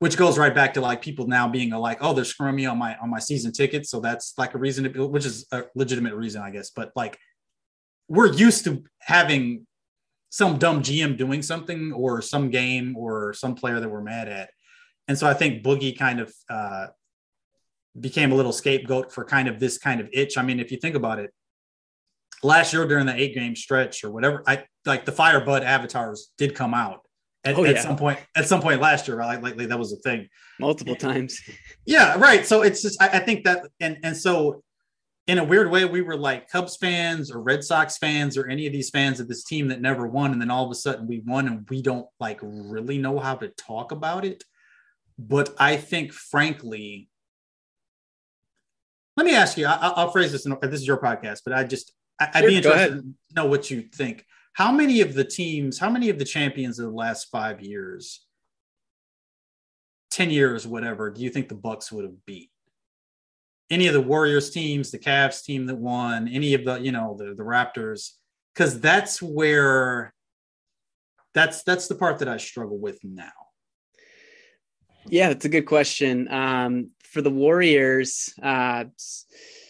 which 0.00 0.18
goes 0.18 0.36
right 0.36 0.54
back 0.54 0.74
to 0.74 0.82
like 0.82 1.00
people 1.00 1.28
now 1.28 1.48
being 1.48 1.70
like, 1.70 1.96
oh, 2.02 2.12
they're 2.12 2.26
screwing 2.26 2.56
me 2.56 2.66
on 2.66 2.76
my 2.76 2.94
on 2.98 3.08
my 3.08 3.20
season 3.20 3.52
ticket. 3.52 3.86
So 3.86 4.00
that's 4.00 4.34
like 4.36 4.52
a 4.52 4.58
reason 4.58 4.92
to 4.92 5.06
which 5.06 5.24
is 5.24 5.46
a 5.50 5.64
legitimate 5.74 6.14
reason, 6.14 6.42
I 6.42 6.50
guess. 6.50 6.68
But 6.68 6.92
like 6.94 7.18
we're 8.06 8.32
used 8.34 8.64
to 8.64 8.84
having 9.00 9.66
some 10.28 10.58
dumb 10.58 10.82
GM 10.82 11.16
doing 11.16 11.40
something 11.40 11.92
or 11.94 12.20
some 12.20 12.50
game 12.50 12.98
or 12.98 13.32
some 13.32 13.54
player 13.54 13.80
that 13.80 13.88
we're 13.88 14.02
mad 14.02 14.28
at. 14.28 14.50
And 15.08 15.18
so 15.18 15.26
I 15.26 15.32
think 15.32 15.64
Boogie 15.64 15.98
kind 15.98 16.20
of 16.20 16.34
uh, 16.50 16.88
became 17.98 18.32
a 18.32 18.34
little 18.34 18.52
scapegoat 18.52 19.12
for 19.12 19.24
kind 19.24 19.48
of 19.48 19.58
this 19.58 19.78
kind 19.78 20.00
of 20.00 20.08
itch. 20.12 20.38
I 20.38 20.42
mean, 20.42 20.60
if 20.60 20.70
you 20.70 20.78
think 20.78 20.94
about 20.94 21.18
it, 21.18 21.32
last 22.42 22.72
year 22.72 22.86
during 22.86 23.06
the 23.06 23.14
eight 23.14 23.34
game 23.34 23.56
stretch 23.56 24.04
or 24.04 24.10
whatever, 24.10 24.42
I 24.46 24.64
like 24.86 25.04
the 25.04 25.12
Firebud 25.12 25.62
avatars 25.62 26.32
did 26.38 26.54
come 26.54 26.74
out 26.74 27.00
at, 27.44 27.56
Oh, 27.56 27.64
at 27.64 27.82
some 27.82 27.96
point 27.96 28.18
at 28.36 28.46
some 28.46 28.60
point 28.60 28.80
last 28.80 29.08
year, 29.08 29.16
right? 29.16 29.42
Like, 29.42 29.56
like 29.56 29.68
that 29.68 29.78
was 29.78 29.92
a 29.92 29.96
thing. 29.96 30.28
multiple 30.58 30.96
times. 30.96 31.40
Yeah, 31.84 32.18
right. 32.18 32.46
So 32.46 32.62
it's 32.62 32.82
just 32.82 33.00
I, 33.02 33.08
I 33.08 33.18
think 33.20 33.44
that 33.44 33.66
and 33.80 33.98
and 34.02 34.16
so 34.16 34.62
in 35.26 35.38
a 35.38 35.44
weird 35.44 35.70
way, 35.70 35.84
we 35.84 36.00
were 36.00 36.16
like 36.16 36.48
Cubs 36.48 36.76
fans 36.76 37.30
or 37.30 37.40
Red 37.40 37.62
Sox 37.62 37.98
fans 37.98 38.36
or 38.36 38.48
any 38.48 38.66
of 38.66 38.72
these 38.72 38.90
fans 38.90 39.20
of 39.20 39.28
this 39.28 39.44
team 39.44 39.68
that 39.68 39.80
never 39.80 40.06
won, 40.08 40.32
and 40.32 40.40
then 40.40 40.50
all 40.50 40.64
of 40.64 40.70
a 40.70 40.74
sudden 40.74 41.06
we 41.06 41.22
won 41.24 41.46
and 41.46 41.68
we 41.70 41.82
don't 41.82 42.06
like 42.18 42.40
really 42.42 42.98
know 42.98 43.18
how 43.18 43.36
to 43.36 43.48
talk 43.48 43.92
about 43.92 44.24
it. 44.24 44.42
But 45.18 45.54
I 45.58 45.76
think, 45.76 46.12
frankly, 46.12 47.09
let 49.20 49.26
me 49.26 49.34
ask 49.36 49.58
you. 49.58 49.66
I, 49.66 49.74
I'll- 49.74 49.92
I'll 49.96 50.10
phrase 50.10 50.32
this. 50.32 50.46
In, 50.46 50.56
this 50.62 50.80
is 50.80 50.86
your 50.86 50.96
podcast, 50.96 51.40
but 51.44 51.52
I 51.52 51.64
just 51.64 51.92
I, 52.18 52.28
I'd 52.34 52.40
Sure, 52.40 52.48
be 52.48 52.56
interested 52.56 52.94
to 53.02 53.34
know 53.36 53.44
what 53.44 53.70
you 53.70 53.82
think. 53.82 54.24
How 54.54 54.72
many 54.72 55.02
of 55.02 55.12
the 55.12 55.24
teams? 55.24 55.78
How 55.78 55.90
many 55.90 56.08
of 56.08 56.18
the 56.18 56.24
champions 56.24 56.78
of 56.78 56.86
the 56.86 56.96
last 56.96 57.28
five 57.30 57.60
years? 57.60 58.24
10 60.12 60.30
years, 60.30 60.66
whatever, 60.66 61.08
do 61.10 61.20
you 61.20 61.30
think 61.30 61.48
the 61.48 61.54
Bucks 61.54 61.92
would 61.92 62.04
have 62.04 62.26
beat? 62.26 62.50
Any 63.70 63.86
of 63.86 63.92
the 63.92 64.00
Warriors 64.00 64.50
teams, 64.50 64.90
the 64.90 64.98
Cavs 64.98 65.44
team 65.44 65.66
that 65.66 65.76
won, 65.76 66.26
any 66.26 66.54
of 66.54 66.64
the, 66.64 66.80
you 66.80 66.90
know, 66.90 67.14
the, 67.16 67.34
the 67.34 67.44
Raptors, 67.44 68.12
because 68.54 68.80
that's 68.80 69.20
where 69.22 70.12
that's 71.34 71.62
that's 71.62 71.86
the 71.88 71.94
part 71.94 72.18
that 72.18 72.28
I 72.28 72.38
struggle 72.38 72.78
with 72.78 72.98
now. 73.04 73.30
Yeah, 75.06 75.28
that's 75.28 75.44
a 75.44 75.48
good 75.50 75.66
question. 75.66 76.26
Um, 76.32 76.90
for 77.10 77.22
the 77.22 77.30
Warriors, 77.30 78.32
uh, 78.42 78.84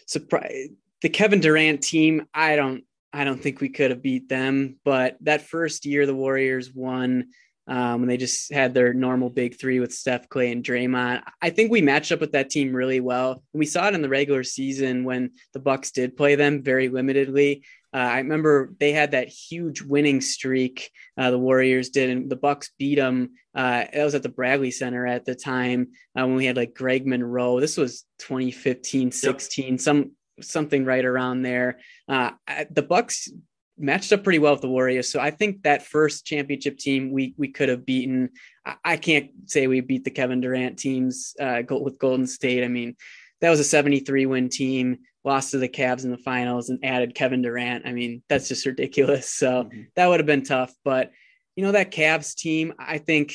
surprise 0.05 0.69
the 1.01 1.09
Kevin 1.09 1.39
Durant 1.39 1.81
team. 1.81 2.27
I 2.33 2.55
don't, 2.55 2.83
I 3.11 3.23
don't 3.23 3.41
think 3.41 3.59
we 3.59 3.69
could 3.69 3.91
have 3.91 4.01
beat 4.01 4.29
them. 4.29 4.77
But 4.85 5.17
that 5.21 5.41
first 5.41 5.85
year, 5.85 6.05
the 6.05 6.15
Warriors 6.15 6.73
won 6.73 7.29
um, 7.67 8.01
when 8.01 8.07
they 8.07 8.17
just 8.17 8.51
had 8.53 8.73
their 8.73 8.93
normal 8.93 9.29
big 9.29 9.59
three 9.59 9.79
with 9.79 9.93
Steph, 9.93 10.29
Clay, 10.29 10.51
and 10.51 10.63
Draymond. 10.63 11.23
I 11.41 11.49
think 11.49 11.71
we 11.71 11.81
matched 11.81 12.11
up 12.11 12.19
with 12.19 12.31
that 12.31 12.49
team 12.49 12.73
really 12.73 12.99
well. 12.99 13.43
We 13.53 13.65
saw 13.65 13.87
it 13.87 13.95
in 13.95 14.01
the 14.01 14.09
regular 14.09 14.43
season 14.43 15.03
when 15.03 15.31
the 15.53 15.59
Bucks 15.59 15.91
did 15.91 16.17
play 16.17 16.35
them 16.35 16.63
very 16.63 16.89
limitedly. 16.89 17.61
Uh, 17.93 17.97
I 17.97 18.17
remember 18.19 18.73
they 18.79 18.93
had 18.93 19.11
that 19.11 19.27
huge 19.27 19.81
winning 19.81 20.21
streak. 20.21 20.91
Uh, 21.17 21.31
the 21.31 21.39
Warriors 21.39 21.89
did, 21.89 22.09
and 22.09 22.29
the 22.29 22.35
Bucks 22.35 22.71
beat 22.79 22.95
them. 22.95 23.31
Uh, 23.53 23.85
that 23.93 24.03
was 24.03 24.15
at 24.15 24.23
the 24.23 24.29
Bradley 24.29 24.71
Center 24.71 25.05
at 25.05 25.25
the 25.25 25.35
time 25.35 25.89
uh, 26.17 26.25
when 26.25 26.35
we 26.35 26.45
had 26.45 26.55
like 26.55 26.73
Greg 26.73 27.05
Monroe. 27.05 27.59
This 27.59 27.77
was 27.77 28.05
2015, 28.19 29.11
16, 29.11 29.77
some 29.77 30.11
something 30.39 30.85
right 30.85 31.03
around 31.03 31.41
there. 31.41 31.79
Uh, 32.07 32.31
the 32.69 32.81
Bucks 32.81 33.29
matched 33.77 34.13
up 34.13 34.23
pretty 34.23 34.39
well 34.39 34.53
with 34.53 34.61
the 34.61 34.69
Warriors, 34.69 35.11
so 35.11 35.19
I 35.19 35.31
think 35.31 35.63
that 35.63 35.85
first 35.85 36.25
championship 36.25 36.77
team 36.77 37.11
we 37.11 37.33
we 37.37 37.49
could 37.49 37.67
have 37.67 37.85
beaten. 37.85 38.29
I, 38.65 38.75
I 38.85 38.97
can't 38.97 39.31
say 39.47 39.67
we 39.67 39.81
beat 39.81 40.05
the 40.05 40.11
Kevin 40.11 40.39
Durant 40.39 40.79
teams 40.79 41.35
uh, 41.41 41.61
with 41.69 41.99
Golden 41.99 42.27
State. 42.27 42.63
I 42.63 42.69
mean, 42.69 42.95
that 43.41 43.49
was 43.49 43.59
a 43.59 43.65
73 43.65 44.27
win 44.27 44.47
team 44.47 44.99
lost 45.23 45.51
to 45.51 45.57
the 45.57 45.69
Cavs 45.69 46.03
in 46.03 46.11
the 46.11 46.17
finals 46.17 46.69
and 46.69 46.83
added 46.83 47.15
Kevin 47.15 47.41
Durant. 47.41 47.85
I 47.85 47.91
mean, 47.91 48.23
that's 48.27 48.47
just 48.47 48.65
ridiculous. 48.65 49.29
So 49.29 49.63
mm-hmm. 49.65 49.83
that 49.95 50.07
would 50.07 50.19
have 50.19 50.27
been 50.27 50.43
tough. 50.43 50.73
But, 50.83 51.11
you 51.55 51.63
know, 51.63 51.71
that 51.73 51.91
Cavs 51.91 52.35
team, 52.35 52.73
I 52.79 52.97
think 52.97 53.33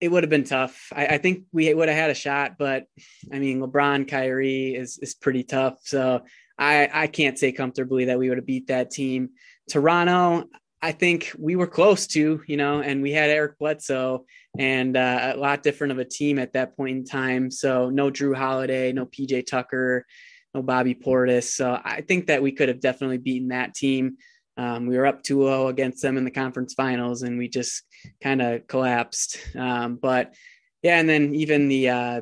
it 0.00 0.08
would 0.08 0.22
have 0.22 0.30
been 0.30 0.44
tough. 0.44 0.88
I, 0.94 1.06
I, 1.06 1.18
think 1.18 1.44
we 1.52 1.72
would 1.72 1.88
have 1.88 1.96
had 1.96 2.10
a 2.10 2.14
shot, 2.14 2.56
but 2.58 2.84
I 3.32 3.38
mean, 3.38 3.60
LeBron, 3.60 4.08
Kyrie 4.08 4.74
is, 4.74 4.98
is 4.98 5.14
pretty 5.14 5.44
tough. 5.44 5.78
So 5.82 6.22
I, 6.58 6.90
I 6.92 7.06
can't 7.06 7.38
say 7.38 7.52
comfortably 7.52 8.06
that 8.06 8.18
we 8.18 8.28
would 8.28 8.38
have 8.38 8.46
beat 8.46 8.66
that 8.66 8.90
team. 8.90 9.30
Toronto, 9.70 10.48
I 10.82 10.92
think 10.92 11.32
we 11.38 11.56
were 11.56 11.66
close 11.66 12.06
to, 12.08 12.42
you 12.46 12.56
know, 12.58 12.80
and 12.80 13.00
we 13.00 13.12
had 13.12 13.30
Eric 13.30 13.58
Bledsoe 13.58 14.26
and 14.58 14.96
uh, 14.96 15.32
a 15.34 15.38
lot 15.38 15.62
different 15.62 15.92
of 15.92 15.98
a 15.98 16.04
team 16.04 16.38
at 16.38 16.52
that 16.52 16.76
point 16.76 16.98
in 16.98 17.04
time. 17.06 17.50
So 17.50 17.88
no 17.88 18.10
Jrue 18.10 18.36
Holiday, 18.36 18.92
no 18.92 19.06
PJ 19.06 19.46
Tucker, 19.46 20.04
no 20.54 20.62
Bobby 20.62 20.94
Portis. 20.94 21.44
So 21.44 21.78
I 21.82 22.02
think 22.02 22.28
that 22.28 22.42
we 22.42 22.52
could 22.52 22.68
have 22.68 22.80
definitely 22.80 23.18
beaten 23.18 23.48
that 23.48 23.74
team. 23.74 24.16
Um, 24.56 24.86
we 24.86 24.96
were 24.96 25.06
up 25.06 25.22
2 25.22 25.42
0 25.42 25.68
against 25.68 26.00
them 26.00 26.16
in 26.16 26.24
the 26.24 26.30
conference 26.30 26.74
finals 26.74 27.22
and 27.22 27.38
we 27.38 27.48
just 27.48 27.82
kind 28.22 28.40
of 28.40 28.66
collapsed. 28.66 29.38
Um, 29.56 29.96
but 29.96 30.34
yeah, 30.82 30.98
and 30.98 31.08
then 31.08 31.34
even 31.34 31.68
the, 31.68 31.88
uh, 31.88 32.20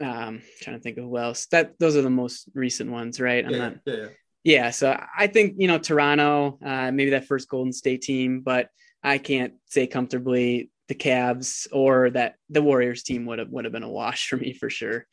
um, 0.00 0.42
trying 0.60 0.76
to 0.76 0.82
think 0.82 0.98
of 0.98 1.04
who 1.04 1.18
else 1.18 1.46
that 1.46 1.78
those 1.78 1.96
are 1.96 2.02
the 2.02 2.10
most 2.10 2.48
recent 2.54 2.90
ones, 2.90 3.20
right? 3.20 3.44
I'm 3.44 3.52
yeah, 3.52 3.58
not, 3.58 3.74
yeah, 3.84 3.94
yeah. 3.94 4.08
yeah. 4.44 4.70
So 4.70 5.00
I 5.16 5.26
think, 5.26 5.54
you 5.58 5.68
know, 5.68 5.78
Toronto, 5.78 6.58
uh, 6.64 6.90
maybe 6.92 7.10
that 7.10 7.26
first 7.26 7.48
Golden 7.48 7.72
State 7.72 8.02
team, 8.02 8.40
but 8.40 8.68
I 9.02 9.18
can't 9.18 9.54
say 9.66 9.86
comfortably 9.86 10.70
the 10.88 10.94
Cavs 10.94 11.66
or 11.72 12.10
that 12.10 12.34
the 12.48 12.62
Warriors 12.62 13.02
team 13.02 13.26
would 13.26 13.38
have, 13.38 13.48
would 13.48 13.64
have 13.64 13.72
been 13.72 13.82
a 13.82 13.90
wash 13.90 14.28
for 14.28 14.36
me 14.36 14.52
for 14.52 14.70
sure. 14.70 15.06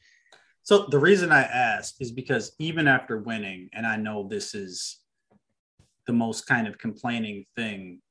So 0.70 0.86
the 0.86 1.00
reason 1.00 1.32
I 1.32 1.42
ask 1.42 1.96
is 2.00 2.12
because 2.12 2.52
even 2.60 2.88
after 2.88 3.18
winning, 3.18 3.70
and 3.74 3.88
I 3.88 3.96
know 3.96 4.28
this 4.28 4.54
is 4.54 5.00
the 6.06 6.14
most 6.14 6.46
kind 6.46 6.68
of 6.68 6.78
complaining 6.78 7.46
thing, 7.56 8.02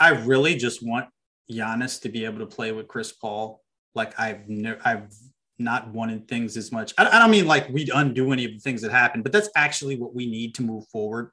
I 0.00 0.12
really 0.12 0.56
just 0.56 0.82
want 0.82 1.10
Giannis 1.52 2.00
to 2.00 2.08
be 2.08 2.24
able 2.24 2.38
to 2.38 2.46
play 2.46 2.72
with 2.72 2.88
Chris 2.88 3.12
Paul. 3.12 3.60
Like 3.94 4.18
I've 4.18 4.40
I've 4.86 5.12
not 5.58 5.92
wanted 5.92 6.28
things 6.28 6.56
as 6.56 6.72
much. 6.72 6.94
I, 6.96 7.06
I 7.06 7.18
don't 7.18 7.30
mean 7.30 7.46
like 7.46 7.68
we'd 7.68 7.90
undo 7.94 8.32
any 8.32 8.46
of 8.46 8.52
the 8.52 8.58
things 8.58 8.80
that 8.80 8.90
happened, 8.90 9.22
but 9.22 9.32
that's 9.32 9.50
actually 9.54 9.98
what 9.98 10.14
we 10.14 10.24
need 10.30 10.54
to 10.54 10.62
move 10.62 10.88
forward. 10.88 11.30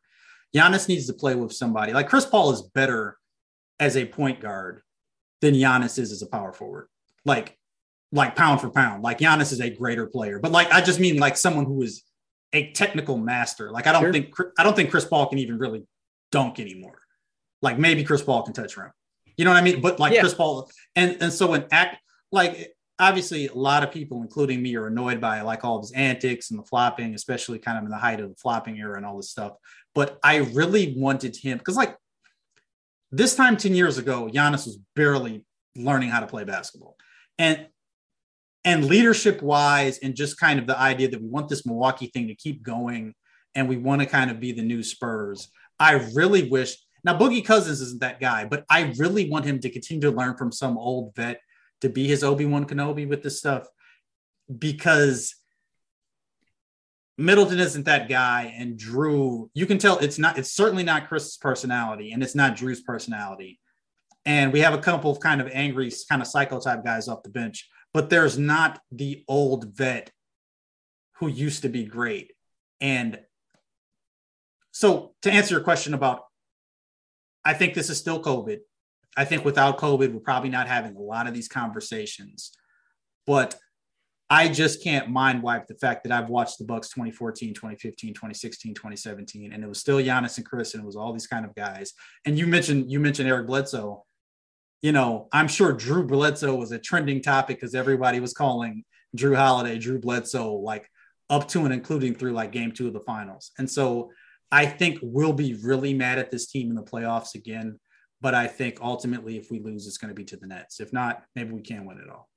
Giannis 0.53 0.89
needs 0.89 1.07
to 1.07 1.13
play 1.13 1.35
with 1.35 1.53
somebody 1.53 1.93
like 1.93 2.09
Chris 2.09 2.25
Paul 2.25 2.51
is 2.51 2.63
better 2.73 3.17
as 3.79 3.95
a 3.95 4.03
point 4.03 4.41
guard 4.41 4.81
than 5.39 5.53
Giannis 5.53 5.97
is 5.97 6.11
as 6.11 6.21
a 6.21 6.27
power 6.27 6.51
forward. 6.51 6.89
Like 7.23 7.55
like 8.11 8.35
pound 8.35 8.61
for 8.61 8.69
pound. 8.69 9.03
Like 9.03 9.19
Giannis 9.19 9.51
is 9.51 9.61
a 9.61 9.69
greater 9.69 10.07
player, 10.07 10.39
but 10.39 10.51
like 10.51 10.71
I 10.71 10.81
just 10.81 10.99
mean 10.99 11.17
like 11.17 11.37
someone 11.37 11.65
who 11.65 11.81
is 11.83 12.03
a 12.53 12.71
technical 12.71 13.17
master. 13.17 13.71
Like 13.71 13.87
I 13.87 13.91
don't 13.91 14.01
Sure. 14.03 14.13
think 14.13 14.33
I 14.57 14.63
don't 14.63 14.75
think 14.75 14.89
Chris 14.91 15.05
Paul 15.05 15.27
can 15.27 15.37
even 15.39 15.57
really 15.59 15.83
dunk 16.31 16.59
anymore. 16.59 16.99
Like 17.61 17.77
maybe 17.77 18.03
Chris 18.03 18.21
Paul 18.23 18.43
can 18.43 18.53
touch 18.53 18.77
rim. 18.77 18.91
You 19.37 19.45
know 19.45 19.51
what 19.51 19.57
I 19.57 19.61
mean? 19.61 19.81
But 19.81 19.99
like 19.99 20.13
Yeah. 20.13 20.21
Chris 20.21 20.33
Paul 20.33 20.69
and 20.95 21.17
and 21.21 21.31
so 21.31 21.53
an 21.53 21.65
act 21.71 21.97
like 22.31 22.73
obviously 22.99 23.47
a 23.47 23.53
lot 23.53 23.81
of 23.83 23.91
people, 23.91 24.21
including 24.21 24.61
me, 24.61 24.75
are 24.75 24.87
annoyed 24.87 25.21
by 25.21 25.41
like 25.41 25.63
all 25.63 25.77
of 25.77 25.83
his 25.83 25.91
antics 25.93 26.51
and 26.51 26.59
the 26.59 26.63
flopping, 26.65 27.13
especially 27.15 27.57
kind 27.57 27.77
of 27.77 27.85
in 27.85 27.89
the 27.89 27.97
height 27.97 28.19
of 28.19 28.29
the 28.29 28.35
flopping 28.35 28.77
era 28.77 28.97
and 28.97 29.05
all 29.05 29.15
this 29.15 29.29
stuff. 29.29 29.53
But 29.95 30.19
I 30.23 30.37
really 30.37 30.93
wanted 30.97 31.35
him 31.37 31.57
because 31.59 31.77
like 31.77 31.95
this 33.11 33.35
time 33.35 33.55
10 33.57 33.73
years 33.73 33.97
ago, 33.97 34.29
Giannis 34.31 34.65
was 34.65 34.77
barely 34.95 35.45
learning 35.75 36.09
how 36.09 36.19
to 36.19 36.27
play 36.27 36.43
basketball. 36.43 36.97
And 37.37 37.67
and 38.65 38.85
leadership 38.85 39.41
wise, 39.41 39.99
and 39.99 40.15
just 40.15 40.39
kind 40.39 40.59
of 40.59 40.67
the 40.67 40.77
idea 40.77 41.09
that 41.09 41.21
we 41.21 41.27
want 41.27 41.47
this 41.47 41.65
Milwaukee 41.65 42.07
thing 42.07 42.27
to 42.27 42.35
keep 42.35 42.61
going 42.61 43.13
and 43.55 43.67
we 43.67 43.77
want 43.77 44.01
to 44.01 44.07
kind 44.07 44.29
of 44.29 44.39
be 44.39 44.51
the 44.51 44.61
new 44.61 44.83
Spurs. 44.83 45.49
I 45.79 45.93
really 46.13 46.49
wish 46.49 46.75
now 47.03 47.17
Boogie 47.17 47.45
Cousins 47.45 47.81
isn't 47.81 48.01
that 48.01 48.19
guy, 48.19 48.45
but 48.45 48.65
I 48.69 48.93
really 48.97 49.29
want 49.29 49.45
him 49.45 49.59
to 49.61 49.69
continue 49.69 50.01
to 50.01 50.11
learn 50.11 50.35
from 50.35 50.51
some 50.51 50.77
old 50.77 51.15
vet 51.15 51.39
to 51.81 51.89
be 51.89 52.07
his 52.07 52.23
Obi-Wan 52.23 52.65
Kenobi 52.65 53.07
with 53.07 53.23
this 53.23 53.39
stuff 53.39 53.67
because 54.57 55.35
Middleton 57.17 57.59
isn't 57.59 57.85
that 57.85 58.07
guy, 58.07 58.53
and 58.57 58.77
Jrue, 58.77 59.49
you 59.53 59.65
can 59.65 59.77
tell 59.77 59.99
it's 59.99 60.17
not, 60.17 60.37
it's 60.37 60.53
certainly 60.53 60.83
not 60.83 61.09
Chris's 61.09 61.37
personality, 61.37 62.11
and 62.11 62.23
it's 62.23 62.35
not 62.35 62.55
Jrue's 62.55 62.81
personality. 62.81 63.59
And 64.25 64.53
we 64.53 64.61
have 64.61 64.73
a 64.73 64.79
couple 64.79 65.11
of 65.11 65.19
kind 65.19 65.41
of 65.41 65.49
angry, 65.51 65.91
kind 66.07 66.21
of 66.21 66.27
psycho 66.27 66.59
type 66.59 66.83
guys 66.83 67.07
off 67.07 67.23
the 67.23 67.29
bench, 67.29 67.67
but 67.93 68.09
there's 68.09 68.37
not 68.37 68.79
the 68.91 69.23
old 69.27 69.75
vet 69.75 70.11
who 71.19 71.27
used 71.27 71.63
to 71.63 71.69
be 71.69 71.85
great. 71.85 72.31
And 72.81 73.19
so 74.71 75.15
to 75.23 75.31
answer 75.31 75.55
your 75.55 75.63
question 75.63 75.93
about, 75.93 76.23
I 77.43 77.53
think 77.53 77.73
this 77.73 77.89
is 77.89 77.97
still 77.97 78.21
COVID. 78.21 78.59
I 79.17 79.25
think 79.25 79.43
without 79.43 79.77
COVID, 79.77 80.13
we're 80.13 80.19
probably 80.19 80.49
not 80.49 80.67
having 80.67 80.95
a 80.95 81.01
lot 81.01 81.27
of 81.27 81.33
these 81.33 81.47
conversations. 81.47 82.51
But 83.25 83.55
I 84.29 84.47
just 84.47 84.83
can't 84.83 85.09
mind 85.09 85.41
wipe 85.41 85.65
the 85.65 85.73
fact 85.75 86.03
that 86.03 86.11
I've 86.11 86.29
watched 86.29 86.59
the 86.59 86.65
Bucks 86.65 86.89
2014, 86.89 87.53
2015, 87.53 88.13
2016, 88.13 88.75
2017, 88.75 89.53
and 89.53 89.63
it 89.63 89.67
was 89.67 89.79
still 89.79 89.97
Giannis 89.97 90.37
and 90.37 90.45
Chris, 90.45 90.73
and 90.73 90.83
it 90.83 90.85
was 90.85 90.95
all 90.95 91.11
these 91.11 91.27
kind 91.27 91.45
of 91.45 91.55
guys. 91.55 91.93
And 92.25 92.37
you 92.37 92.45
mentioned 92.45 92.91
you 92.91 92.99
mentioned 92.99 93.27
Eric 93.27 93.47
Bledsoe. 93.47 94.05
You 94.81 94.91
know, 94.91 95.27
I'm 95.31 95.47
sure 95.47 95.73
Drew 95.73 96.05
Bledsoe 96.05 96.55
was 96.55 96.71
a 96.71 96.79
trending 96.79 97.21
topic 97.21 97.57
because 97.57 97.75
everybody 97.75 98.19
was 98.19 98.33
calling 98.33 98.83
Jrue 99.17 99.35
Holiday, 99.35 99.77
Drew 99.77 99.99
Bledsoe, 99.99 100.53
like 100.53 100.89
up 101.29 101.47
to 101.49 101.65
and 101.65 101.73
including 101.73 102.15
through 102.15 102.31
like 102.31 102.51
game 102.51 102.71
two 102.71 102.87
of 102.87 102.93
the 102.93 103.01
finals. 103.01 103.51
And 103.57 103.69
so 103.69 104.11
I 104.51 104.65
think 104.65 104.99
we'll 105.01 105.33
be 105.33 105.53
really 105.53 105.93
mad 105.93 106.17
at 106.17 106.31
this 106.31 106.47
team 106.47 106.69
in 106.69 106.75
the 106.75 106.83
playoffs 106.83 107.35
again. 107.35 107.79
But 108.21 108.35
I 108.35 108.47
think 108.47 108.79
ultimately, 108.81 109.37
if 109.37 109.49
we 109.49 109.59
lose, 109.59 109.87
it's 109.87 109.97
going 109.97 110.09
to 110.09 110.15
be 110.15 110.25
to 110.25 110.37
the 110.37 110.47
Nets. 110.47 110.79
If 110.79 110.91
not, 110.91 111.23
maybe 111.35 111.51
we 111.51 111.61
can 111.61 111.85
win 111.85 111.99
it 111.99 112.09
all. 112.09 112.27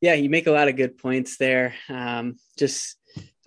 Yeah, 0.00 0.14
you 0.14 0.30
make 0.30 0.46
a 0.46 0.52
lot 0.52 0.68
of 0.68 0.76
good 0.76 0.98
points 0.98 1.36
there. 1.36 1.74
Um, 1.88 2.36
just 2.56 2.96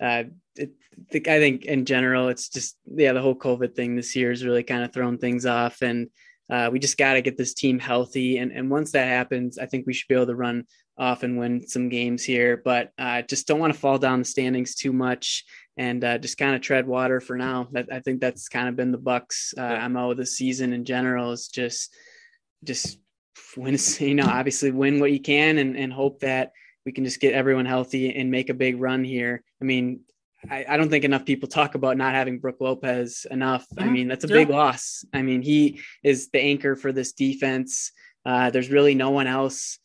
uh, 0.00 0.24
it, 0.56 0.72
I 1.14 1.38
think 1.38 1.64
in 1.64 1.84
general, 1.84 2.28
it's 2.28 2.48
just 2.48 2.76
yeah, 2.86 3.12
the 3.12 3.20
whole 3.20 3.34
COVID 3.34 3.74
thing 3.74 3.96
this 3.96 4.14
year 4.14 4.30
has 4.30 4.44
really 4.44 4.62
kind 4.62 4.84
of 4.84 4.92
thrown 4.92 5.18
things 5.18 5.46
off, 5.46 5.82
and 5.82 6.08
uh, 6.52 6.68
we 6.70 6.78
just 6.78 6.98
got 6.98 7.14
to 7.14 7.22
get 7.22 7.38
this 7.38 7.54
team 7.54 7.78
healthy. 7.78 8.36
And 8.36 8.52
and 8.52 8.70
once 8.70 8.92
that 8.92 9.08
happens, 9.08 9.56
I 9.56 9.64
think 9.64 9.86
we 9.86 9.94
should 9.94 10.08
be 10.08 10.14
able 10.14 10.26
to 10.26 10.34
run 10.34 10.66
off 10.98 11.22
and 11.22 11.38
win 11.38 11.66
some 11.66 11.88
games 11.88 12.22
here. 12.22 12.60
But 12.62 12.90
uh, 12.98 13.22
just 13.22 13.46
don't 13.46 13.58
want 13.58 13.72
to 13.72 13.78
fall 13.78 13.96
down 13.98 14.18
the 14.18 14.24
standings 14.26 14.74
too 14.74 14.92
much, 14.92 15.44
and 15.78 16.04
uh, 16.04 16.18
just 16.18 16.36
kind 16.36 16.54
of 16.54 16.60
tread 16.60 16.86
water 16.86 17.22
for 17.22 17.38
now. 17.38 17.68
That 17.72 17.86
I 17.90 18.00
think 18.00 18.20
that's 18.20 18.50
kind 18.50 18.68
of 18.68 18.76
been 18.76 18.92
the 18.92 18.98
Bucks 18.98 19.54
uh, 19.56 19.88
mo 19.88 20.12
this 20.12 20.36
season 20.36 20.74
in 20.74 20.84
general 20.84 21.32
is 21.32 21.48
just 21.48 21.96
just 22.62 22.98
win. 23.56 23.78
You 23.98 24.14
know, 24.14 24.26
obviously 24.26 24.72
win 24.72 25.00
what 25.00 25.12
you 25.12 25.20
can, 25.20 25.56
and 25.56 25.74
and 25.74 25.90
hope 25.90 26.20
that 26.20 26.52
we 26.84 26.92
can 26.92 27.04
just 27.04 27.20
get 27.20 27.32
everyone 27.32 27.64
healthy 27.64 28.14
and 28.14 28.30
make 28.30 28.50
a 28.50 28.54
big 28.54 28.78
run 28.78 29.04
here. 29.04 29.42
I 29.62 29.64
mean, 29.64 30.00
I, 30.50 30.64
I, 30.68 30.76
don't 30.76 30.90
think 30.90 31.04
enough 31.04 31.24
people 31.24 31.48
talk 31.48 31.74
about 31.74 31.96
not 31.96 32.14
having 32.14 32.38
Brook 32.38 32.56
Lopez 32.60 33.26
enough. 33.30 33.66
Mm-hmm. 33.74 33.88
I 33.88 33.90
mean, 33.92 34.08
that's 34.08 34.24
a 34.24 34.28
yeah. 34.28 34.34
big 34.34 34.50
loss. 34.50 35.04
I 35.12 35.22
mean, 35.22 35.42
he 35.42 35.80
is 36.02 36.30
the 36.30 36.40
anchor 36.40 36.76
for 36.76 36.92
this 36.92 37.12
defense. 37.12 37.92
Uh, 38.24 38.50
there's 38.50 38.70
really 38.70 38.94
no 38.94 39.10
one 39.10 39.26
else. 39.26 39.78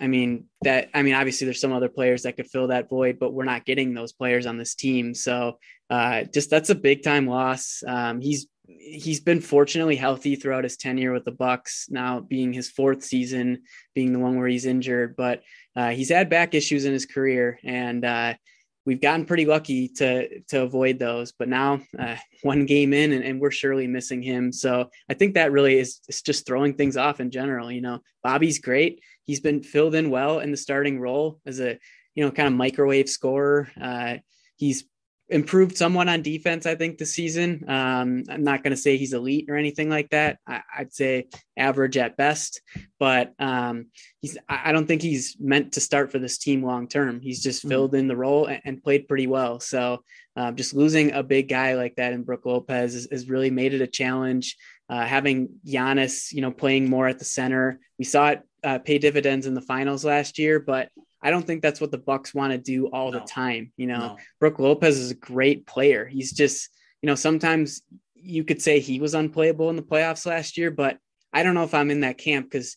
I 0.00 0.08
mean, 0.08 0.46
that, 0.62 0.90
I 0.92 1.02
mean, 1.02 1.14
obviously 1.14 1.44
there's 1.44 1.60
some 1.60 1.72
other 1.72 1.88
players 1.88 2.22
that 2.22 2.36
could 2.36 2.48
fill 2.48 2.68
that 2.68 2.88
void, 2.88 3.18
but 3.18 3.32
we're 3.32 3.44
not 3.44 3.64
getting 3.64 3.94
those 3.94 4.12
players 4.12 4.46
on 4.46 4.58
this 4.58 4.74
team. 4.74 5.14
So, 5.14 5.58
uh, 5.88 6.24
just 6.24 6.50
that's 6.50 6.70
a 6.70 6.74
big 6.74 7.02
time 7.02 7.28
loss. 7.28 7.82
Um, 7.86 8.20
he's, 8.20 8.48
he's 8.66 9.20
been 9.20 9.40
fortunately 9.40 9.96
healthy 9.96 10.34
throughout 10.36 10.64
his 10.64 10.76
tenure 10.76 11.12
with 11.12 11.24
the 11.24 11.32
Bucks. 11.32 11.86
Now 11.90 12.20
being 12.20 12.52
his 12.52 12.70
fourth 12.70 13.04
season, 13.04 13.62
being 13.94 14.12
the 14.12 14.18
one 14.18 14.36
where 14.36 14.48
he's 14.48 14.66
injured, 14.66 15.14
but 15.16 15.42
uh, 15.76 15.90
he's 15.90 16.08
had 16.10 16.28
back 16.30 16.54
issues 16.54 16.84
in 16.84 16.92
his 16.92 17.06
career, 17.06 17.58
and 17.64 18.04
uh, 18.04 18.34
we've 18.86 19.00
gotten 19.00 19.24
pretty 19.24 19.46
lucky 19.46 19.88
to 19.88 20.40
to 20.44 20.62
avoid 20.62 20.98
those. 20.98 21.32
But 21.32 21.48
now, 21.48 21.80
uh, 21.98 22.16
one 22.42 22.66
game 22.66 22.92
in, 22.92 23.12
and, 23.12 23.24
and, 23.24 23.40
we're 23.40 23.50
surely 23.50 23.86
missing 23.86 24.22
him. 24.22 24.52
So 24.52 24.90
I 25.08 25.14
think 25.14 25.34
that 25.34 25.52
really 25.52 25.78
is, 25.78 26.00
just 26.24 26.46
throwing 26.46 26.74
things 26.74 26.96
off 26.96 27.20
in 27.20 27.30
general. 27.30 27.70
You 27.70 27.80
know, 27.80 28.00
Bobby's 28.22 28.58
great. 28.58 29.00
He's 29.24 29.40
been 29.40 29.62
filled 29.62 29.94
in 29.94 30.10
well 30.10 30.40
in 30.40 30.50
the 30.50 30.56
starting 30.56 31.00
role 31.00 31.40
as 31.46 31.60
a 31.60 31.78
you 32.14 32.24
know 32.24 32.30
kind 32.30 32.48
of 32.48 32.54
microwave 32.54 33.08
scorer. 33.08 33.70
Uh, 33.80 34.16
he's 34.56 34.84
improved 35.28 35.76
somewhat 35.76 36.08
on 36.08 36.22
defense, 36.22 36.66
I 36.66 36.74
think, 36.74 36.98
this 36.98 37.14
season. 37.14 37.64
Um, 37.68 38.24
I'm 38.28 38.44
not 38.44 38.62
going 38.62 38.72
to 38.72 38.76
say 38.76 38.96
he's 38.96 39.14
elite 39.14 39.46
or 39.48 39.56
anything 39.56 39.88
like 39.88 40.10
that. 40.10 40.38
I, 40.46 40.60
would 40.78 40.94
say 40.94 41.28
average 41.56 41.96
at 41.96 42.16
best, 42.16 42.60
but 42.98 43.32
um, 43.38 43.86
he's. 44.20 44.36
I 44.48 44.72
don't 44.72 44.86
think 44.86 45.02
he's 45.02 45.36
meant 45.40 45.72
to 45.72 45.80
start 45.80 46.12
for 46.12 46.18
this 46.18 46.38
team 46.38 46.62
long 46.62 46.88
term. 46.88 47.20
He's 47.20 47.42
just 47.42 47.60
mm-hmm. 47.60 47.68
filled 47.70 47.90
mm-hmm. 47.90 48.00
in 48.00 48.08
the 48.08 48.16
role 48.16 48.46
and, 48.46 48.60
and, 48.64 48.82
played 48.82 49.08
pretty 49.08 49.26
well. 49.26 49.60
So 49.60 50.02
uh, 50.36 50.52
just 50.52 50.74
losing 50.74 51.12
a 51.12 51.22
big 51.22 51.48
guy 51.48 51.74
like 51.74 51.96
that 51.96 52.12
in 52.12 52.22
Brook 52.22 52.44
Lopez 52.44 53.08
has, 53.10 53.28
really 53.28 53.50
made 53.50 53.72
it 53.72 53.80
a 53.80 53.86
challenge. 53.86 54.56
Uh, 54.90 55.06
having 55.06 55.48
Giannis, 55.66 56.32
you 56.32 56.42
know, 56.42 56.50
playing 56.50 56.90
more 56.90 57.08
at 57.08 57.18
the 57.18 57.24
center, 57.24 57.80
we 57.98 58.04
saw 58.04 58.28
it 58.28 58.42
uh, 58.62 58.78
pay 58.78 58.98
dividends 58.98 59.46
in 59.46 59.54
the 59.54 59.62
finals 59.62 60.04
last 60.04 60.38
year, 60.38 60.60
but 60.60 60.90
I 61.24 61.30
don't 61.30 61.46
think 61.46 61.62
that's 61.62 61.80
what 61.80 61.90
the 61.90 61.98
Bucks 61.98 62.34
want 62.34 62.52
to 62.52 62.58
do 62.58 62.86
all 62.88 63.10
no. 63.10 63.18
the 63.18 63.24
time. 63.24 63.72
You 63.76 63.86
know, 63.86 63.98
no. 63.98 64.16
Brook 64.38 64.58
Lopez 64.58 64.98
is 64.98 65.10
a 65.10 65.16
great 65.16 65.66
player. 65.66 66.04
He's 66.06 66.32
just, 66.32 66.68
you 67.02 67.06
know, 67.06 67.14
sometimes 67.14 67.82
you 68.14 68.44
could 68.44 68.60
say 68.60 68.78
he 68.78 69.00
was 69.00 69.14
unplayable 69.14 69.70
in 69.70 69.76
the 69.76 69.82
playoffs 69.82 70.26
last 70.26 70.58
year, 70.58 70.70
but 70.70 70.98
I 71.32 71.42
don't 71.42 71.54
know 71.54 71.64
if 71.64 71.74
I'm 71.74 71.90
in 71.90 72.00
that 72.00 72.18
camp 72.18 72.46
because 72.50 72.76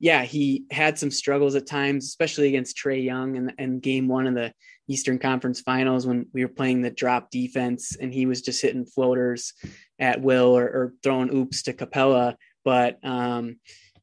yeah, 0.00 0.22
he 0.22 0.64
had 0.70 0.98
some 0.98 1.10
struggles 1.10 1.56
at 1.56 1.66
times, 1.66 2.04
especially 2.06 2.48
against 2.48 2.76
Trae 2.76 3.04
Young 3.04 3.36
and, 3.36 3.52
and 3.58 3.82
game 3.82 4.06
one 4.06 4.28
of 4.28 4.34
the 4.34 4.52
Eastern 4.86 5.18
Conference 5.18 5.60
Finals 5.60 6.06
when 6.06 6.26
we 6.32 6.44
were 6.44 6.52
playing 6.52 6.82
the 6.82 6.90
drop 6.90 7.30
defense 7.30 7.96
and 7.96 8.14
he 8.14 8.26
was 8.26 8.40
just 8.40 8.62
hitting 8.62 8.86
floaters 8.86 9.54
at 9.98 10.22
will 10.22 10.56
or, 10.56 10.64
or 10.64 10.94
throwing 11.02 11.34
oops 11.34 11.62
to 11.64 11.72
Capela. 11.72 12.36
But 12.64 13.04
um, 13.04 13.56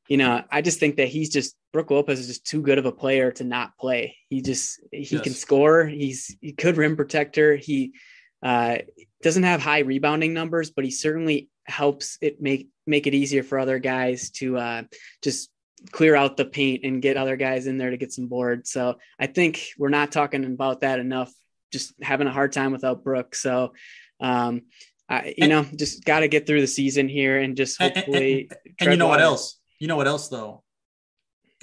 you 0.10 0.17
know, 0.17 0.43
I 0.51 0.62
just 0.62 0.79
think 0.79 0.97
that 0.97 1.08
he's 1.08 1.29
just 1.29 1.55
Brook 1.75 1.91
Lopez 1.91 2.21
is 2.21 2.27
just 2.27 2.45
too 2.45 2.61
good 2.61 2.77
of 2.77 2.85
a 2.85 2.91
player 2.93 3.33
to 3.33 3.43
not 3.43 3.77
play. 3.77 4.15
He 4.29 4.41
just 4.41 4.79
he 4.93 5.17
yes. 5.17 5.21
can 5.21 5.33
score. 5.33 5.85
He's 5.85 6.38
he 6.39 6.53
could 6.53 6.77
rim 6.77 6.95
protector. 6.95 7.57
He 7.57 7.95
uh, 8.41 8.77
doesn't 9.21 9.43
have 9.43 9.61
high 9.61 9.79
rebounding 9.79 10.33
numbers, 10.33 10.71
but 10.71 10.85
he 10.85 10.91
certainly 10.91 11.49
helps 11.65 12.17
it 12.21 12.41
make 12.41 12.69
make 12.88 13.07
it 13.07 13.13
easier 13.13 13.43
for 13.43 13.59
other 13.59 13.77
guys 13.77 14.29
to 14.39 14.57
uh, 14.57 14.83
just 15.21 15.49
clear 15.91 16.15
out 16.15 16.38
the 16.38 16.45
paint 16.45 16.85
and 16.85 17.01
get 17.01 17.17
other 17.17 17.35
guys 17.35 17.67
in 17.67 17.77
there 17.77 17.89
to 17.89 17.97
get 17.97 18.13
some 18.13 18.27
boards. 18.27 18.71
So 18.71 18.95
I 19.19 19.27
think 19.27 19.67
we're 19.77 19.89
not 19.89 20.13
talking 20.13 20.45
about 20.45 20.79
that 20.79 20.99
enough. 20.99 21.33
Just 21.73 21.93
having 22.01 22.27
a 22.27 22.31
hard 22.31 22.53
time 22.53 22.71
without 22.71 23.03
Brook. 23.03 23.35
So 23.35 23.73
um, 24.21 24.61
I, 25.09 25.25
you 25.25 25.33
and, 25.39 25.49
know, 25.49 25.65
just 25.75 26.05
got 26.05 26.21
to 26.21 26.29
get 26.29 26.47
through 26.47 26.61
the 26.61 26.67
season 26.67 27.09
here 27.09 27.38
and 27.38 27.57
just 27.57 27.81
hopefully. 27.81 28.47
And, 28.49 28.59
and, 28.63 28.73
and 28.79 28.91
you 28.91 28.97
know 28.97 29.07
water. 29.07 29.19
what 29.19 29.25
else? 29.25 29.59
You 29.77 29.89
know 29.89 29.97
what 29.97 30.07
else 30.07 30.29
though? 30.29 30.63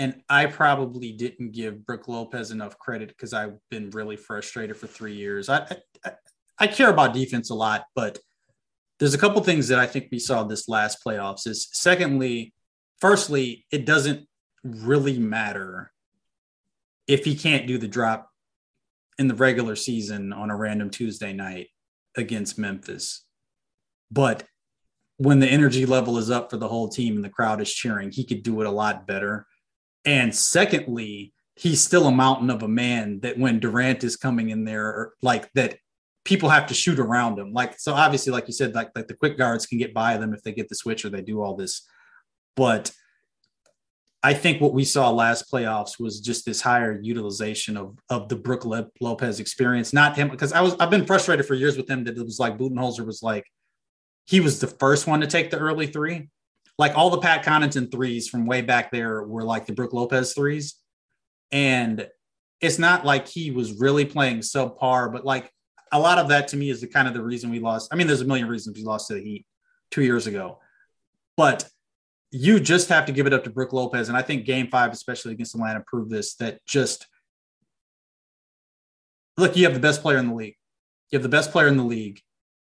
And 0.02 0.20
I 0.28 0.46
probably 0.46 1.12
didn't 1.12 1.52
give 1.52 1.86
Brook 1.86 2.08
Lopez 2.08 2.50
enough 2.50 2.76
credit 2.76 3.10
because 3.10 3.32
I've 3.32 3.56
been 3.70 3.88
really 3.90 4.16
frustrated 4.16 4.76
for 4.76 4.88
three 4.88 5.14
years. 5.14 5.48
I, 5.48 5.76
I, 6.04 6.12
I 6.58 6.66
care 6.66 6.90
about 6.90 7.14
defense 7.14 7.50
a 7.50 7.54
lot, 7.54 7.84
but 7.94 8.18
there's 8.98 9.14
a 9.14 9.18
couple 9.18 9.40
things 9.44 9.68
that 9.68 9.78
I 9.78 9.86
think 9.86 10.08
we 10.10 10.18
saw 10.18 10.42
this 10.42 10.68
last 10.68 10.98
playoffs. 11.06 11.46
Is 11.46 11.68
secondly, 11.70 12.52
firstly, 13.00 13.64
it 13.70 13.86
doesn't 13.86 14.26
really 14.64 15.20
matter 15.20 15.92
if 17.06 17.24
he 17.24 17.36
can't 17.36 17.68
do 17.68 17.78
the 17.78 17.86
drop 17.86 18.28
in 19.20 19.28
the 19.28 19.36
regular 19.36 19.76
season 19.76 20.32
on 20.32 20.50
a 20.50 20.56
random 20.56 20.90
Tuesday 20.90 21.32
night 21.32 21.68
against 22.16 22.58
Memphis. 22.58 23.24
But 24.10 24.42
when 25.18 25.38
the 25.38 25.46
energy 25.48 25.86
level 25.86 26.18
is 26.18 26.28
up 26.28 26.50
for 26.50 26.56
the 26.56 26.66
whole 26.66 26.88
team 26.88 27.14
and 27.14 27.24
the 27.24 27.30
crowd 27.30 27.60
is 27.60 27.72
cheering, 27.72 28.10
he 28.10 28.24
could 28.24 28.42
do 28.42 28.60
it 28.62 28.66
a 28.66 28.70
lot 28.72 29.06
better. 29.06 29.46
And 30.04 30.34
secondly, 30.34 31.32
he's 31.54 31.82
still 31.82 32.06
a 32.06 32.12
mountain 32.12 32.50
of 32.50 32.62
a 32.62 32.68
man 32.68 33.20
that 33.20 33.38
when 33.38 33.60
Durant 33.60 34.04
is 34.04 34.16
coming 34.16 34.50
in 34.50 34.64
there, 34.64 35.12
like 35.22 35.52
that 35.52 35.78
people 36.24 36.48
have 36.48 36.66
to 36.66 36.74
shoot 36.74 36.98
around 36.98 37.38
him. 37.38 37.52
Like, 37.52 37.78
so 37.78 37.94
obviously, 37.94 38.32
like 38.32 38.46
you 38.46 38.52
said, 38.52 38.74
like, 38.74 38.90
like 38.94 39.08
the 39.08 39.14
quick 39.14 39.36
guards 39.36 39.66
can 39.66 39.78
get 39.78 39.94
by 39.94 40.16
them 40.16 40.34
if 40.34 40.42
they 40.42 40.52
get 40.52 40.68
the 40.68 40.74
switch 40.74 41.04
or 41.04 41.10
they 41.10 41.22
do 41.22 41.42
all 41.42 41.56
this. 41.56 41.86
But 42.56 42.92
I 44.22 44.34
think 44.34 44.60
what 44.60 44.72
we 44.72 44.84
saw 44.84 45.10
last 45.10 45.50
playoffs 45.50 45.98
was 45.98 46.20
just 46.20 46.46
this 46.46 46.60
higher 46.60 47.00
utilization 47.02 47.76
of 47.76 47.98
of 48.08 48.28
the 48.28 48.36
Brook 48.36 48.64
Lopez 49.00 49.40
experience, 49.40 49.92
not 49.92 50.16
him, 50.16 50.28
because 50.28 50.52
I 50.52 50.60
was 50.60 50.76
I've 50.78 50.90
been 50.90 51.06
frustrated 51.06 51.44
for 51.44 51.54
years 51.54 51.76
with 51.76 51.90
him 51.90 52.04
that 52.04 52.16
it 52.16 52.24
was 52.24 52.38
like 52.38 52.56
Budenholzer 52.56 53.04
was 53.04 53.22
like, 53.22 53.44
he 54.26 54.38
was 54.38 54.60
the 54.60 54.68
first 54.68 55.08
one 55.08 55.20
to 55.20 55.26
take 55.26 55.50
the 55.50 55.58
early 55.58 55.88
three. 55.88 56.28
Like 56.78 56.96
all 56.96 57.10
the 57.10 57.18
Pat 57.18 57.44
Connaughton 57.44 57.90
threes 57.90 58.28
from 58.28 58.46
way 58.46 58.62
back 58.62 58.90
there 58.90 59.22
were 59.22 59.42
like 59.42 59.66
the 59.66 59.72
Brook 59.72 59.92
Lopez 59.92 60.34
threes. 60.34 60.76
And 61.50 62.08
it's 62.60 62.78
not 62.78 63.04
like 63.04 63.28
he 63.28 63.50
was 63.50 63.78
really 63.78 64.04
playing 64.04 64.38
subpar, 64.38 65.12
but 65.12 65.24
like 65.24 65.52
a 65.92 66.00
lot 66.00 66.18
of 66.18 66.28
that 66.28 66.48
to 66.48 66.56
me 66.56 66.70
is 66.70 66.80
the 66.80 66.86
kind 66.86 67.06
of 67.06 67.14
the 67.14 67.22
reason 67.22 67.50
we 67.50 67.60
lost. 67.60 67.92
I 67.92 67.96
mean, 67.96 68.06
there's 68.06 68.22
a 68.22 68.24
million 68.24 68.48
reasons 68.48 68.76
we 68.76 68.84
lost 68.84 69.08
to 69.08 69.14
the 69.14 69.22
Heat 69.22 69.46
two 69.90 70.02
years 70.02 70.26
ago, 70.26 70.58
but 71.36 71.68
you 72.30 72.58
just 72.58 72.88
have 72.88 73.04
to 73.06 73.12
give 73.12 73.26
it 73.26 73.34
up 73.34 73.44
to 73.44 73.50
Brook 73.50 73.74
Lopez. 73.74 74.08
And 74.08 74.16
I 74.16 74.22
think 74.22 74.46
game 74.46 74.68
five, 74.68 74.92
especially 74.92 75.32
against 75.32 75.54
Atlanta, 75.54 75.84
proved 75.86 76.10
this 76.10 76.34
that 76.36 76.64
just 76.66 77.06
look, 79.36 79.54
you 79.56 79.64
have 79.64 79.74
the 79.74 79.80
best 79.80 80.00
player 80.00 80.16
in 80.16 80.28
the 80.28 80.34
league. 80.34 80.56
You 81.10 81.18
have 81.18 81.22
the 81.22 81.28
best 81.28 81.52
player 81.52 81.68
in 81.68 81.76
the 81.76 81.84
league. 81.84 82.20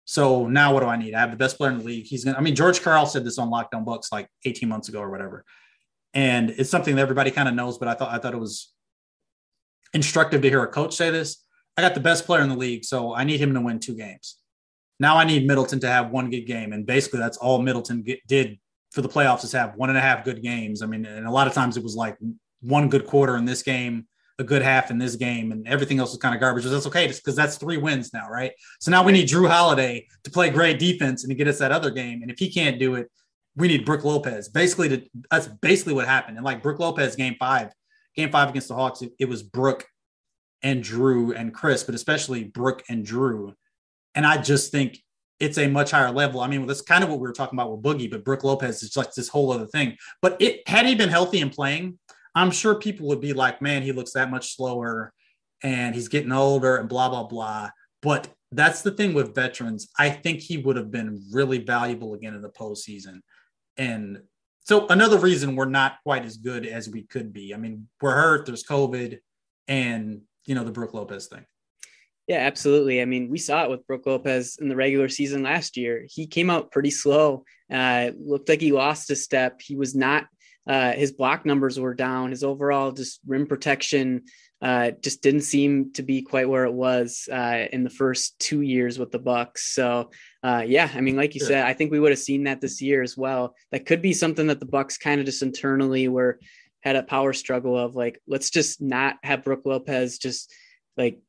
So 0.05 0.47
now 0.47 0.73
what 0.73 0.81
do 0.81 0.85
I 0.85 0.97
need? 0.97 1.15
I 1.15 1.19
have 1.19 1.31
the 1.31 1.37
best 1.37 1.57
player 1.57 1.71
in 1.71 1.79
the 1.79 1.83
league. 1.83 2.05
He's 2.05 2.23
gonna, 2.23 2.37
I 2.37 2.41
mean, 2.41 2.55
George 2.55 2.81
Karl 2.81 3.07
said 3.07 3.25
this 3.25 3.39
on 3.39 3.49
Lockdown 3.49 3.83
Bucks 3.83 4.11
like 4.11 4.29
18 4.45 4.69
months 4.69 4.87
ago 4.87 4.99
or 4.99 5.09
whatever. 5.09 5.43
And 6.13 6.51
it's 6.51 6.69
something 6.69 6.95
that 6.95 7.01
everybody 7.01 7.31
kind 7.31 7.49
of 7.49 7.55
knows, 7.55 7.77
but 7.77 7.87
I 7.87 7.95
thought 7.95 8.13
I 8.13 8.19
thought 8.19 8.33
it 8.33 8.39
was 8.39 8.71
instructive 9.93 10.41
to 10.43 10.49
hear 10.49 10.63
a 10.63 10.67
coach 10.67 10.95
say 10.95 11.09
this. 11.09 11.43
I 11.75 11.81
got 11.81 11.93
the 11.93 11.99
best 11.99 12.25
player 12.25 12.41
in 12.41 12.49
the 12.49 12.55
league, 12.55 12.85
so 12.85 13.13
I 13.13 13.25
need 13.25 13.39
him 13.39 13.53
to 13.53 13.59
win 13.59 13.79
two 13.79 13.95
games. 13.95 14.37
Now 14.99 15.17
I 15.17 15.25
need 15.25 15.45
Middleton 15.45 15.79
to 15.81 15.87
have 15.87 16.11
one 16.11 16.29
good 16.29 16.45
game, 16.45 16.71
and 16.71 16.85
basically 16.85 17.19
that's 17.19 17.37
all 17.37 17.61
Middleton 17.61 18.01
get, 18.01 18.25
did 18.27 18.59
for 18.91 19.01
the 19.01 19.09
playoffs 19.09 19.43
is 19.43 19.51
have 19.51 19.75
one 19.75 19.89
and 19.89 19.97
a 19.97 20.01
half 20.01 20.23
good 20.23 20.41
games. 20.41 20.81
I 20.81 20.85
mean, 20.85 21.05
and 21.05 21.27
a 21.27 21.31
lot 21.31 21.47
of 21.47 21.53
times 21.53 21.75
it 21.75 21.83
was 21.83 21.95
like 21.95 22.17
one 22.61 22.87
good 22.87 23.05
quarter 23.05 23.35
in 23.35 23.43
this 23.43 23.61
game, 23.61 24.07
a 24.37 24.43
good 24.43 24.61
half 24.61 24.91
in 24.91 24.97
this 24.97 25.15
game 25.15 25.51
and 25.51 25.67
everything 25.67 25.99
else 25.99 26.11
was 26.11 26.19
kind 26.19 26.35
of 26.35 26.41
garbage. 26.41 26.63
But 26.63 26.71
that's 26.71 26.87
okay 26.87 27.07
because 27.07 27.35
that's 27.35 27.57
three 27.57 27.77
wins 27.77 28.13
now, 28.13 28.29
right? 28.29 28.51
So 28.79 28.91
now 28.91 29.03
we 29.03 29.11
need 29.11 29.27
Jrue 29.27 29.49
Holiday 29.49 30.07
to 30.23 30.31
play 30.31 30.49
great 30.49 30.79
defense 30.79 31.23
and 31.23 31.31
to 31.31 31.35
get 31.35 31.47
us 31.47 31.59
that 31.59 31.71
other 31.71 31.91
game. 31.91 32.21
And 32.21 32.29
if 32.29 32.39
he 32.39 32.51
can't 32.51 32.79
do 32.79 32.95
it, 32.95 33.09
we 33.55 33.67
need 33.67 33.85
Brook 33.85 34.03
Lopez. 34.03 34.49
Basically, 34.49 34.89
to, 34.89 35.01
that's 35.31 35.47
basically 35.47 35.93
what 35.93 36.05
happened. 36.05 36.37
And 36.37 36.45
like 36.45 36.61
Brook 36.61 36.79
Lopez, 36.79 37.15
game 37.15 37.35
five, 37.39 37.71
game 38.15 38.31
five 38.31 38.49
against 38.49 38.67
the 38.67 38.75
Hawks, 38.75 39.01
it, 39.01 39.13
it 39.19 39.29
was 39.29 39.41
Brook 39.41 39.85
and 40.61 40.83
Jrue 40.83 41.33
and 41.37 41.53
Chris, 41.53 41.83
but 41.83 41.95
especially 41.95 42.43
Brook 42.43 42.83
and 42.89 43.05
Jrue. 43.05 43.53
And 44.15 44.25
I 44.25 44.37
just 44.41 44.71
think 44.71 44.97
it's 45.39 45.57
a 45.57 45.67
much 45.67 45.91
higher 45.91 46.11
level. 46.11 46.41
I 46.41 46.47
mean, 46.47 46.65
that's 46.65 46.81
kind 46.81 47.03
of 47.03 47.09
what 47.09 47.19
we 47.19 47.27
were 47.27 47.33
talking 47.33 47.57
about 47.57 47.71
with 47.71 47.83
Boogie, 47.83 48.09
but 48.09 48.23
Brook 48.23 48.43
Lopez 48.43 48.83
is 48.83 48.95
like 48.95 49.13
this 49.13 49.27
whole 49.27 49.51
other 49.51 49.67
thing. 49.67 49.97
But 50.21 50.37
it 50.41 50.67
had 50.67 50.85
he 50.85 50.95
been 50.95 51.09
healthy 51.09 51.41
and 51.41 51.51
playing, 51.51 51.99
I'm 52.35 52.51
sure 52.51 52.75
people 52.75 53.07
would 53.07 53.21
be 53.21 53.33
like, 53.33 53.61
man, 53.61 53.81
he 53.81 53.91
looks 53.91 54.11
that 54.13 54.29
much 54.29 54.55
slower 54.55 55.13
and 55.63 55.95
he's 55.95 56.09
getting 56.09 56.31
older 56.31 56.77
and 56.77 56.89
blah, 56.89 57.09
blah, 57.09 57.23
blah. 57.23 57.69
But 58.01 58.27
that's 58.51 58.81
the 58.81 58.91
thing 58.91 59.13
with 59.13 59.33
veterans. 59.33 59.89
I 59.97 60.09
think 60.09 60.41
he 60.41 60.57
would 60.57 60.75
have 60.75 60.91
been 60.91 61.23
really 61.31 61.59
valuable 61.59 62.13
again 62.13 62.35
in 62.35 62.41
the 62.41 62.49
postseason. 62.49 63.21
And 63.77 64.21
so 64.63 64.87
another 64.87 65.17
reason 65.17 65.55
we're 65.55 65.65
not 65.65 65.97
quite 66.03 66.25
as 66.25 66.37
good 66.37 66.65
as 66.65 66.89
we 66.89 67.03
could 67.03 67.31
be. 67.33 67.53
I 67.53 67.57
mean, 67.57 67.87
we're 68.01 68.15
hurt, 68.15 68.45
there's 68.45 68.63
COVID, 68.63 69.19
and 69.67 70.21
you 70.45 70.55
know, 70.55 70.63
the 70.63 70.71
Brook 70.71 70.93
Lopez 70.93 71.27
thing. 71.27 71.45
Yeah, 72.27 72.37
absolutely. 72.37 73.01
I 73.01 73.05
mean, 73.05 73.29
we 73.29 73.37
saw 73.37 73.63
it 73.63 73.69
with 73.69 73.85
Brook 73.85 74.07
Lopez 74.07 74.57
in 74.59 74.67
the 74.67 74.75
regular 74.75 75.09
season 75.09 75.43
last 75.43 75.77
year. 75.77 76.07
He 76.09 76.25
came 76.25 76.49
out 76.49 76.71
pretty 76.71 76.89
slow. 76.89 77.43
Uh, 77.71 78.11
looked 78.19 78.49
like 78.49 78.61
he 78.61 78.71
lost 78.71 79.11
a 79.11 79.15
step. 79.15 79.61
He 79.61 79.75
was 79.75 79.95
not. 79.95 80.25
Uh, 80.67 80.93
his 80.93 81.11
block 81.11 81.45
numbers 81.45 81.79
were 81.79 81.93
down. 81.93 82.31
His 82.31 82.43
overall 82.43 82.91
just 82.91 83.19
rim 83.27 83.45
protection 83.45 84.23
uh, 84.61 84.91
just 85.01 85.21
didn't 85.21 85.41
seem 85.41 85.91
to 85.93 86.01
be 86.01 86.21
quite 86.21 86.49
where 86.49 86.65
it 86.65 86.73
was 86.73 87.29
uh, 87.31 87.65
in 87.71 87.83
the 87.83 87.89
first 87.89 88.39
two 88.39 88.61
years 88.61 88.97
with 88.97 89.11
the 89.11 89.19
Bucks. 89.19 89.73
So, 89.73 90.09
uh, 90.43 90.63
yeah, 90.65 90.89
I 90.93 91.01
mean, 91.01 91.15
like 91.15 91.35
you 91.35 91.41
said, 91.41 91.65
I 91.65 91.73
think 91.73 91.91
we 91.91 91.99
would 91.99 92.11
have 92.11 92.19
seen 92.19 92.45
that 92.45 92.61
this 92.61 92.81
year 92.81 93.03
as 93.03 93.15
well. 93.15 93.53
That 93.71 93.85
could 93.85 94.01
be 94.01 94.13
something 94.13 94.47
that 94.47 94.59
the 94.59 94.65
Bucks 94.65 94.97
kind 94.97 95.19
of 95.19 95.25
just 95.25 95.43
internally 95.43 96.07
were 96.07 96.39
had 96.81 96.95
a 96.95 97.03
power 97.03 97.33
struggle 97.33 97.77
of 97.77 97.95
like, 97.95 98.21
let's 98.27 98.49
just 98.49 98.81
not 98.81 99.17
have 99.23 99.43
Brook 99.43 99.61
Lopez 99.65 100.17
just 100.17 100.53
like 100.97 101.19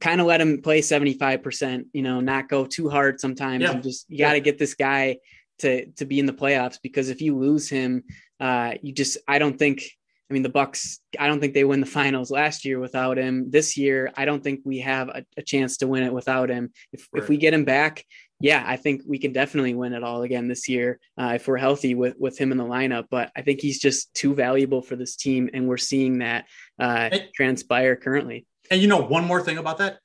kind 0.00 0.20
of 0.20 0.26
let 0.26 0.40
him 0.40 0.60
play 0.60 0.80
75%, 0.80 1.86
you 1.92 2.02
know, 2.02 2.20
not 2.20 2.48
go 2.48 2.66
too 2.66 2.88
hard 2.88 3.20
sometimes 3.20 3.62
yeah. 3.62 3.72
and 3.72 3.82
just 3.82 4.06
you 4.08 4.18
got 4.18 4.30
to 4.30 4.36
yeah. 4.36 4.42
get 4.42 4.58
this 4.58 4.74
guy 4.74 5.18
to 5.58 5.86
to 5.92 6.04
be 6.04 6.18
in 6.18 6.26
the 6.26 6.32
playoffs 6.32 6.78
because 6.82 7.08
if 7.08 7.20
you 7.20 7.36
lose 7.36 7.68
him, 7.68 8.04
uh 8.40 8.74
you 8.82 8.92
just 8.92 9.18
I 9.26 9.38
don't 9.38 9.58
think 9.58 9.90
I 10.30 10.34
mean 10.34 10.42
the 10.42 10.48
Bucks 10.48 11.00
I 11.18 11.26
don't 11.26 11.40
think 11.40 11.54
they 11.54 11.64
win 11.64 11.80
the 11.80 11.86
finals 11.86 12.30
last 12.30 12.64
year 12.64 12.78
without 12.78 13.18
him. 13.18 13.50
This 13.50 13.76
year 13.76 14.12
I 14.16 14.24
don't 14.24 14.42
think 14.42 14.60
we 14.64 14.78
have 14.80 15.08
a, 15.08 15.24
a 15.36 15.42
chance 15.42 15.78
to 15.78 15.86
win 15.86 16.02
it 16.02 16.12
without 16.12 16.50
him. 16.50 16.70
If 16.92 17.08
right. 17.12 17.22
if 17.22 17.28
we 17.28 17.36
get 17.36 17.54
him 17.54 17.64
back, 17.64 18.04
yeah, 18.40 18.62
I 18.66 18.76
think 18.76 19.02
we 19.06 19.18
can 19.18 19.32
definitely 19.32 19.74
win 19.74 19.94
it 19.94 20.04
all 20.04 20.22
again 20.22 20.46
this 20.46 20.68
year 20.68 21.00
uh, 21.20 21.32
if 21.34 21.48
we're 21.48 21.56
healthy 21.56 21.94
with 21.94 22.14
with 22.18 22.38
him 22.38 22.52
in 22.52 22.58
the 22.58 22.64
lineup. 22.64 23.06
But 23.10 23.32
I 23.34 23.42
think 23.42 23.60
he's 23.60 23.80
just 23.80 24.14
too 24.14 24.34
valuable 24.34 24.80
for 24.80 24.96
this 24.96 25.16
team, 25.16 25.50
and 25.52 25.66
we're 25.66 25.76
seeing 25.76 26.18
that 26.18 26.46
uh, 26.78 27.10
transpire 27.34 27.96
currently. 27.96 28.46
And 28.70 28.80
you 28.80 28.86
know, 28.86 29.00
one 29.00 29.24
more 29.24 29.42
thing 29.42 29.58
about 29.58 29.78
that, 29.78 29.98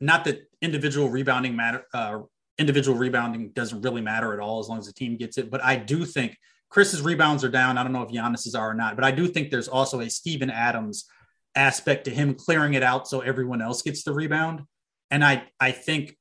not 0.00 0.24
that 0.24 0.42
individual 0.60 1.08
rebounding 1.08 1.56
matter, 1.56 1.84
uh, 1.94 2.20
individual 2.60 2.96
rebounding 2.96 3.50
doesn't 3.50 3.80
really 3.80 4.02
matter 4.02 4.32
at 4.32 4.38
all 4.38 4.60
as 4.60 4.68
long 4.68 4.78
as 4.78 4.86
the 4.86 4.92
team 4.92 5.16
gets 5.16 5.38
it. 5.38 5.50
But 5.50 5.64
I 5.64 5.76
do 5.76 6.04
think 6.04 6.36
Chris's 6.68 7.02
rebounds 7.02 7.42
are 7.42 7.48
down. 7.48 7.78
I 7.78 7.82
don't 7.82 7.92
know 7.92 8.02
if 8.02 8.10
Giannis's 8.10 8.54
are 8.54 8.70
or 8.70 8.74
not, 8.74 8.94
but 8.94 9.04
I 9.04 9.10
do 9.10 9.26
think 9.26 9.50
there's 9.50 9.66
also 9.66 10.00
a 10.00 10.10
Steven 10.10 10.50
Adams 10.50 11.06
aspect 11.56 12.04
to 12.04 12.10
him 12.10 12.34
clearing 12.34 12.74
it 12.74 12.82
out 12.82 13.08
so 13.08 13.20
everyone 13.20 13.60
else 13.60 13.82
gets 13.82 14.04
the 14.04 14.12
rebound. 14.12 14.62
And 15.10 15.24
I 15.24 15.44
I 15.58 15.72
think 15.72 16.16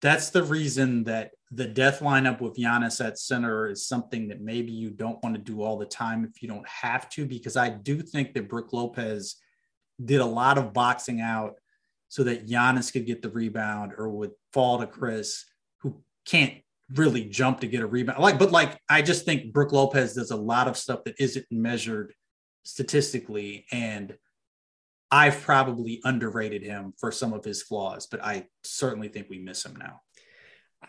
that's 0.00 0.30
the 0.30 0.44
reason 0.44 1.04
that 1.04 1.30
the 1.50 1.66
death 1.66 2.00
lineup 2.00 2.40
with 2.40 2.56
Giannis 2.56 3.04
at 3.04 3.18
center 3.18 3.68
is 3.68 3.86
something 3.86 4.28
that 4.28 4.40
maybe 4.40 4.72
you 4.72 4.90
don't 4.90 5.22
want 5.22 5.34
to 5.36 5.40
do 5.40 5.62
all 5.62 5.78
the 5.78 5.86
time 5.86 6.24
if 6.24 6.42
you 6.42 6.48
don't 6.48 6.68
have 6.68 7.08
to, 7.10 7.26
because 7.26 7.56
I 7.56 7.68
do 7.68 8.00
think 8.00 8.34
that 8.34 8.48
Brook 8.48 8.72
Lopez 8.72 9.36
did 10.02 10.20
a 10.20 10.26
lot 10.26 10.58
of 10.58 10.72
boxing 10.72 11.20
out 11.20 11.54
so 12.08 12.24
that 12.24 12.46
Giannis 12.46 12.92
could 12.92 13.06
get 13.06 13.22
the 13.22 13.30
rebound 13.30 13.92
or 13.96 14.08
would 14.08 14.32
fall 14.52 14.78
to 14.78 14.86
Chris, 14.86 15.44
can't 16.24 16.54
really 16.94 17.24
jump 17.24 17.60
to 17.60 17.66
get 17.66 17.82
a 17.82 17.86
rebound. 17.86 18.18
Like, 18.18 18.38
but 18.38 18.52
like 18.52 18.78
I 18.88 19.02
just 19.02 19.24
think 19.24 19.52
Brook 19.52 19.72
Lopez 19.72 20.14
does 20.14 20.30
a 20.30 20.36
lot 20.36 20.68
of 20.68 20.76
stuff 20.76 21.04
that 21.04 21.14
isn't 21.18 21.46
measured 21.50 22.12
statistically. 22.64 23.66
And 23.72 24.16
I've 25.10 25.40
probably 25.42 26.00
underrated 26.04 26.62
him 26.62 26.94
for 26.98 27.12
some 27.12 27.32
of 27.32 27.44
his 27.44 27.62
flaws, 27.62 28.06
but 28.06 28.24
I 28.24 28.46
certainly 28.64 29.08
think 29.08 29.28
we 29.28 29.38
miss 29.38 29.64
him 29.64 29.76
now. 29.76 30.00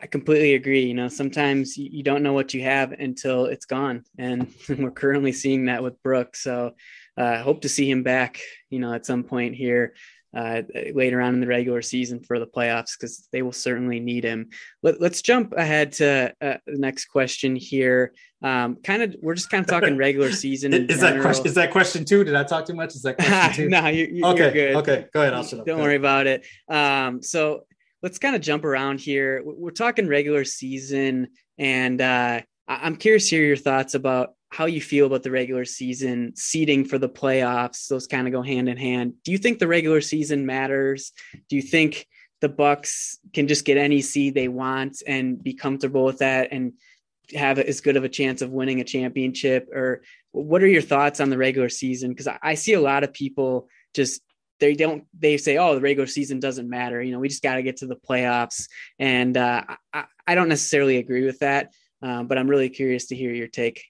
I 0.02 0.08
completely 0.08 0.56
agree. 0.56 0.86
You 0.86 0.96
know, 0.96 1.08
sometimes 1.08 1.78
you 1.78 2.04
don't 2.04 2.24
know 2.24 2.34
what 2.34 2.54
you 2.54 2.64
have 2.64 2.94
until 2.94 3.46
it's 3.46 3.66
gone. 3.66 4.04
And 4.18 4.52
we're 4.70 4.92
currently 4.92 5.32
seeing 5.32 5.66
that 5.66 5.84
with 5.84 6.02
Brooks. 6.02 6.42
So 6.42 6.74
I 7.16 7.22
uh, 7.22 7.44
hope 7.44 7.62
to 7.62 7.70
see 7.70 7.90
him 7.90 8.02
back, 8.02 8.40
you 8.70 8.80
know, 8.80 8.94
at 8.94 9.06
some 9.06 9.24
point 9.24 9.56
here 9.56 9.94
uh, 10.36 10.64
later 10.94 11.22
on 11.22 11.36
in 11.36 11.40
the 11.40 11.48
regular 11.48 11.82
season 11.82 12.20
for 12.20 12.40
the 12.40 12.48
playoffs 12.48 12.98
because 12.98 13.28
they 13.32 13.42
will 13.42 13.52
certainly 13.52 14.00
need 14.00 14.24
him. 14.24 14.50
Let, 14.82 15.02
us 15.02 15.22
jump 15.22 15.54
ahead 15.54 15.94
to 15.94 16.34
uh, 16.42 16.58
the 16.66 16.78
next 16.78 17.06
question 17.06 17.56
here. 17.56 18.14
Um, 18.42 18.78
kind 18.78 19.04
of, 19.04 19.16
we're 19.22 19.36
just 19.36 19.50
kind 19.50 19.64
of 19.64 19.70
talking 19.70 19.98
regular 19.98 20.32
season. 20.32 20.74
is 20.74 21.00
that 21.02 21.22
question? 21.22 21.46
Is 21.46 21.56
that 21.56 21.72
question 21.72 22.04
two? 22.04 22.24
Did 22.24 22.36
I 22.36 22.44
talk 22.44 22.66
too 22.66 22.74
much? 22.74 22.96
Is 22.96 23.04
that 23.04 23.18
question 23.18 23.54
two? 23.66 23.70
no, 23.70 23.88
you, 23.88 24.06
you, 24.06 24.26
okay, 24.26 24.44
you're 24.44 24.52
good. 24.52 24.76
Okay, 24.78 25.08
go 25.14 25.22
ahead. 25.22 25.34
I'll 25.34 25.44
shut 25.44 25.60
up. 25.60 25.66
Don't 25.66 25.82
worry 25.82 25.96
about 25.96 26.28
it. 26.28 26.46
Um, 26.68 27.22
so 27.22 27.66
let's 28.02 28.20
kind 28.20 28.36
of 28.36 28.42
jump 28.42 28.66
around 28.66 29.00
here. 29.00 29.42
We're 29.46 29.72
talking 29.72 30.08
regular 30.08 30.44
season, 30.44 31.30
and 31.58 32.02
uh, 32.02 32.42
I'm 32.68 32.96
curious 32.96 33.30
to 33.30 33.38
hear 33.38 33.46
your 33.46 33.58
thoughts 33.58 33.94
about 33.94 34.34
how 34.54 34.66
you 34.66 34.80
feel 34.80 35.08
about 35.08 35.24
the 35.24 35.32
regular 35.32 35.66
season 35.66 36.32
seeding 36.36 36.86
for 36.86 37.00
the 37.00 37.10
playoffs. 37.10 37.88
Those 37.88 38.06
kind 38.06 38.28
of 38.28 38.34
go 38.34 38.44
hand 38.44 38.70
in 38.70 38.78
hand. 38.78 39.16
Do 39.24 39.32
you 39.32 39.40
think 39.40 39.58
the 39.58 39.68
regular 39.68 40.00
season 40.00 40.46
matters? 40.46 41.12
Do 41.50 41.56
you 41.56 41.64
think 41.64 42.06
the 42.40 42.50
Bucks 42.50 43.18
can 43.34 43.48
just 43.48 43.66
get 43.66 43.78
any 43.78 44.02
seed 44.02 44.36
they 44.36 44.48
want 44.48 45.02
and 45.08 45.44
be 45.44 45.56
comfortable 45.56 46.06
with 46.06 46.20
that 46.20 46.50
and 46.52 46.74
have 47.34 47.58
as 47.58 47.82
good 47.82 47.98
of 47.98 48.04
a 48.04 48.10
chance 48.10 48.44
of 48.44 48.52
winning 48.52 48.80
a 48.80 48.84
championship? 48.84 49.70
Or 49.74 50.04
what 50.34 50.62
are 50.62 50.68
your 50.68 50.84
thoughts 50.84 51.20
on 51.20 51.32
the 51.32 51.38
regular 51.38 51.70
season? 51.70 52.12
Because 52.12 52.28
I 52.40 52.54
see 52.54 52.74
a 52.74 52.82
lot 52.82 53.04
of 53.04 53.12
people 53.12 53.68
just 53.96 54.22
they 54.60 54.76
don't 54.76 55.06
they 55.18 55.36
say 55.38 55.58
oh 55.58 55.74
the 55.74 55.82
regular 55.82 56.06
season 56.08 56.40
doesn't 56.40 56.70
matter 56.70 57.02
you 57.02 57.12
know 57.12 57.20
we 57.20 57.28
just 57.28 57.42
got 57.42 57.56
to 57.56 57.64
get 57.64 57.78
to 57.78 57.88
the 57.88 57.96
playoffs 57.96 58.68
and 59.00 59.36
uh, 59.36 59.64
I, 59.92 60.06
I 60.28 60.36
don't 60.36 60.48
necessarily 60.48 60.98
agree 60.98 61.26
with 61.26 61.40
that 61.40 61.74
uh, 62.02 62.24
but 62.24 62.38
i'm 62.38 62.50
really 62.50 62.70
curious 62.70 63.08
to 63.08 63.16
hear 63.16 63.34
your 63.34 63.48
take 63.48 63.84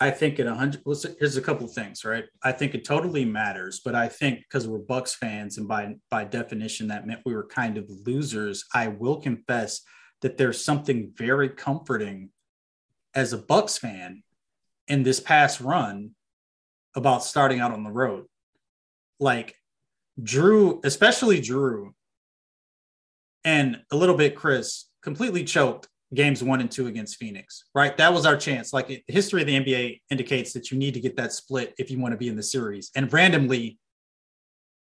i 0.00 0.10
think 0.10 0.38
it 0.38 0.46
a 0.46 0.54
hundred 0.54 0.82
well, 0.84 0.98
here's 1.18 1.36
a 1.36 1.42
couple 1.42 1.66
of 1.66 1.72
things 1.72 2.04
right? 2.04 2.24
I 2.42 2.52
think 2.52 2.74
it 2.74 2.84
totally 2.84 3.24
matters 3.24 3.80
but 3.84 3.94
i 3.94 4.08
think 4.08 4.40
because 4.40 4.66
we're 4.66 4.78
bucks 4.78 5.14
fans 5.14 5.58
and 5.58 5.68
by 5.68 5.94
by 6.10 6.24
definition 6.24 6.88
that 6.88 7.06
meant 7.06 7.22
we 7.24 7.34
were 7.34 7.46
kind 7.46 7.78
of 7.78 7.90
losers 8.06 8.64
i 8.74 8.88
will 8.88 9.20
confess 9.20 9.82
that 10.20 10.36
there's 10.36 10.64
something 10.64 11.12
very 11.16 11.48
comforting 11.48 12.30
as 13.14 13.32
a 13.32 13.38
bucks 13.38 13.78
fan 13.78 14.22
in 14.86 15.02
this 15.02 15.20
past 15.20 15.60
run 15.60 16.10
about 16.94 17.22
starting 17.22 17.60
out 17.60 17.72
on 17.72 17.84
the 17.84 17.90
road. 17.90 18.26
Like 19.20 19.56
Jrue, 20.20 20.84
especially 20.84 21.40
Jrue, 21.40 21.92
and 23.44 23.82
a 23.92 23.96
little 23.96 24.16
bit 24.16 24.36
Chris, 24.36 24.86
completely 25.02 25.44
choked 25.44 25.88
games 26.14 26.42
one 26.42 26.60
and 26.60 26.70
two 26.70 26.86
against 26.86 27.16
Phoenix, 27.16 27.64
right? 27.74 27.96
That 27.96 28.12
was 28.12 28.26
our 28.26 28.36
chance. 28.36 28.72
Like 28.72 28.90
it, 28.90 29.02
history 29.06 29.42
of 29.42 29.46
the 29.46 29.60
NBA 29.60 30.00
indicates 30.10 30.52
that 30.54 30.70
you 30.70 30.78
need 30.78 30.94
to 30.94 31.00
get 31.00 31.16
that 31.16 31.32
split 31.32 31.74
if 31.78 31.90
you 31.90 31.98
want 31.98 32.12
to 32.12 32.18
be 32.18 32.28
in 32.28 32.36
the 32.36 32.42
series. 32.42 32.90
And 32.94 33.12
randomly, 33.12 33.78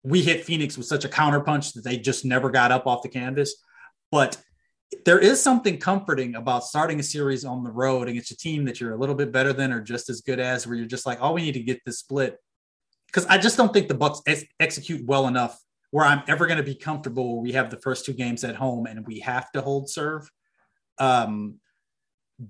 we 0.05 0.23
hit 0.23 0.45
Phoenix 0.45 0.77
with 0.77 0.87
such 0.87 1.05
a 1.05 1.09
counterpunch 1.09 1.75
that 1.75 1.85
they 1.85 1.97
just 1.97 2.25
never 2.25 2.51
got 2.51 2.71
up 2.71 2.87
off 2.87 3.03
the 3.03 3.09
canvas. 3.09 3.57
But 4.13 4.37
there 5.05 5.19
is 5.19 5.43
something 5.43 5.79
comforting 5.79 6.37
about 6.37 6.65
starting 6.65 7.01
a 7.01 7.03
series 7.03 7.45
on 7.45 7.65
the 7.65 7.71
road 7.71 8.09
against 8.09 8.31
a 8.31 8.37
team 8.37 8.65
that 8.65 8.81
you're 8.81 8.95
a 8.95 8.99
little 8.99 9.15
bit 9.15 9.33
better 9.33 9.53
than 9.53 9.73
or 9.73 9.81
just 9.81 10.09
as 10.09 10.21
good 10.21 10.39
as, 10.39 10.67
where 10.67 10.77
you're 10.77 10.87
just 10.87 11.05
like, 11.05 11.19
oh, 11.21 11.33
we 11.33 11.43
need 11.43 11.53
to 11.53 11.61
get 11.61 11.85
this 11.85 11.99
split 11.99 12.39
because 13.09 13.27
I 13.27 13.39
just 13.39 13.57
don't 13.57 13.73
think 13.73 13.89
the 13.89 13.95
Bucks 13.95 14.21
ex- 14.27 14.45
execute 14.61 15.05
well 15.07 15.27
enough 15.27 15.59
where 15.91 16.05
I'm 16.05 16.23
ever 16.29 16.47
going 16.47 16.59
to 16.59 16.65
be 16.65 16.75
comfortable. 16.75 17.41
We 17.41 17.53
have 17.53 17.71
the 17.71 17.79
first 17.79 18.05
two 18.05 18.13
games 18.13 18.45
at 18.45 18.55
home 18.55 18.87
and 18.87 19.07
we 19.07 19.21
have 19.21 19.51
to 19.53 19.63
hold 19.63 19.91
serve. 19.91 20.31
Um, 20.99 21.57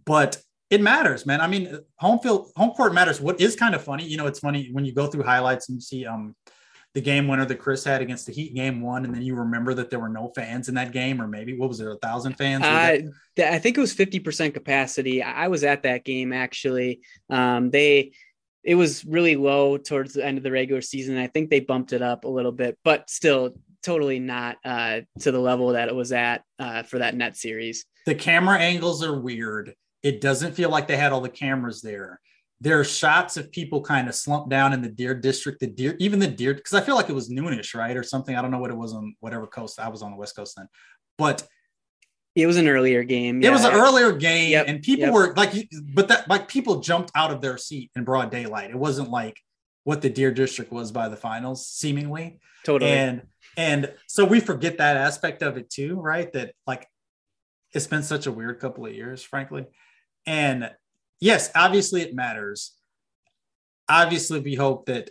but 0.05 0.41
it 0.71 0.81
matters, 0.81 1.25
man. 1.25 1.41
I 1.41 1.47
mean, 1.47 1.79
home 1.97 2.19
field, 2.19 2.51
home 2.57 2.71
court 2.71 2.93
matters. 2.93 3.21
What 3.21 3.41
is 3.41 3.57
kind 3.57 3.75
of 3.75 3.83
funny, 3.83 4.05
you 4.05 4.17
know, 4.17 4.27
it's 4.27 4.41
funny 4.41 4.69
when 4.73 4.85
you 4.85 4.93
go 4.93 5.07
through 5.07 5.23
highlights 5.23 5.69
and 5.69 5.77
you 5.77 5.81
see 5.81 6.05
um, 6.05 6.37
the 6.95 7.01
game 7.01 7.29
winner 7.29 7.45
that 7.45 7.57
Chris 7.57 7.85
had 7.85 8.03
against 8.03 8.27
the 8.27 8.33
Heat 8.33 8.55
game 8.55 8.81
one, 8.81 9.05
and 9.05 9.15
then 9.15 9.23
you 9.23 9.35
remember 9.35 9.75
that 9.75 9.91
there 9.91 9.99
were 9.99 10.09
no 10.09 10.33
fans 10.35 10.69
in 10.69 10.75
that 10.75 10.93
game, 10.93 11.21
or 11.21 11.27
maybe 11.27 11.57
what 11.57 11.69
was 11.69 11.81
it, 11.81 11.87
a 11.87 11.97
thousand 11.97 12.35
fans? 12.35 12.65
Uh, 12.65 12.99
I 13.39 13.59
think 13.59 13.77
it 13.79 13.81
was 13.81 13.93
fifty 13.93 14.19
percent 14.19 14.55
capacity. 14.55 15.23
I 15.23 15.49
was 15.49 15.65
at 15.65 15.85
that 15.85 16.05
game 16.05 16.33
actually. 16.33 17.01
Um, 17.31 17.71
they 17.71 18.13
it 18.65 18.75
was 18.75 19.05
really 19.05 19.37
low 19.37 19.79
towards 19.79 20.15
the 20.15 20.25
end 20.25 20.39
of 20.39 20.45
the 20.45 20.51
regular 20.51 20.83
season. 20.83 21.17
I 21.17 21.27
think 21.27 21.51
they 21.51 21.61
bumped 21.61 21.93
it 21.93 22.03
up 22.03 22.25
a 22.25 22.29
little 22.29 22.53
bit, 22.53 22.79
but 22.85 23.09
still 23.09 23.55
totally 23.89 24.19
not 24.19 24.59
uh, 24.67 25.01
to 25.19 25.33
the 25.33 25.39
level 25.39 25.69
that 25.69 25.89
it 25.89 25.95
was 25.95 26.13
at 26.13 26.43
uh, 26.59 26.83
for 26.83 26.99
that 26.99 27.15
net 27.15 27.39
series. 27.39 27.87
The 28.05 28.15
camera 28.15 28.59
angles 28.59 29.03
are 29.03 29.19
weird. 29.19 29.75
It 30.03 30.21
doesn't 30.21 30.53
feel 30.53 30.69
like 30.69 30.87
they 30.87 30.97
had 30.99 31.11
all 31.11 31.23
the 31.23 31.31
cameras 31.31 31.81
there. 31.81 32.21
There 32.61 32.79
are 32.79 32.85
shots 32.85 33.39
of 33.39 33.51
people 33.51 33.81
kind 33.81 34.07
of 34.07 34.15
slumped 34.15 34.51
down 34.51 34.75
in 34.75 34.83
the 34.83 34.91
deer 34.91 35.15
district, 35.15 35.61
the 35.61 35.69
deer, 35.69 35.97
even 36.01 36.19
the 36.19 36.27
deer, 36.27 36.53
because 36.53 36.75
I 36.75 36.83
feel 36.83 36.97
like 36.97 37.09
it 37.09 37.15
was 37.15 37.31
noonish, 37.31 37.75
right? 37.75 37.97
Or 37.97 38.03
something. 38.03 38.37
I 38.37 38.43
don't 38.43 38.51
know 38.51 38.59
what 38.59 38.71
it 38.71 38.77
was 38.77 38.93
on 38.93 39.15
whatever 39.21 39.47
coast 39.47 39.81
I 39.81 39.89
was 39.89 40.03
on 40.03 40.11
the 40.11 40.19
West 40.19 40.37
Coast 40.37 40.55
then. 40.59 40.69
But 41.17 41.47
it 42.35 42.47
was 42.47 42.59
an 42.59 42.69
earlier 42.69 43.05
game. 43.05 43.41
Yeah. 43.41 43.49
It 43.49 43.53
was 43.53 43.65
an 43.65 43.73
earlier 43.73 44.13
game, 44.13 44.51
yep. 44.51 44.67
and 44.69 44.83
people 44.83 45.07
yep. 45.07 45.15
were 45.15 45.35
like, 45.35 45.55
but 45.95 46.09
that 46.09 46.29
like 46.29 46.47
people 46.47 46.81
jumped 46.81 47.11
out 47.15 47.31
of 47.31 47.41
their 47.41 47.57
seat 47.57 47.91
in 47.97 48.05
broad 48.05 48.31
daylight. 48.31 48.69
It 48.69 48.77
wasn't 48.77 49.09
like 49.09 49.39
what 49.85 50.03
the 50.03 50.11
Deer 50.11 50.31
District 50.31 50.71
was 50.71 50.93
by 50.93 51.09
the 51.09 51.17
finals, 51.17 51.67
seemingly. 51.67 52.39
Totally. 52.65 52.91
And 52.91 53.23
And 53.57 53.93
so 54.07 54.25
we 54.25 54.41
forget 54.41 54.79
that 54.79 54.97
aspect 54.97 55.43
of 55.43 55.57
it 55.57 55.71
too, 55.71 55.97
right? 56.01 56.33
That 56.33 56.55
like 56.67 56.87
it's 57.73 57.87
been 57.87 58.03
such 58.03 58.27
a 58.27 58.33
weird 58.33 58.61
couple 58.61 58.87
of 58.87 58.95
years, 58.95 59.23
frankly. 59.23 59.67
And 60.27 60.71
yes, 61.21 61.51
obviously 61.55 62.03
it 62.03 62.15
matters. 62.15 62.75
Obviously, 63.89 64.41
we 64.41 64.55
hope 64.55 64.87
that 64.87 65.11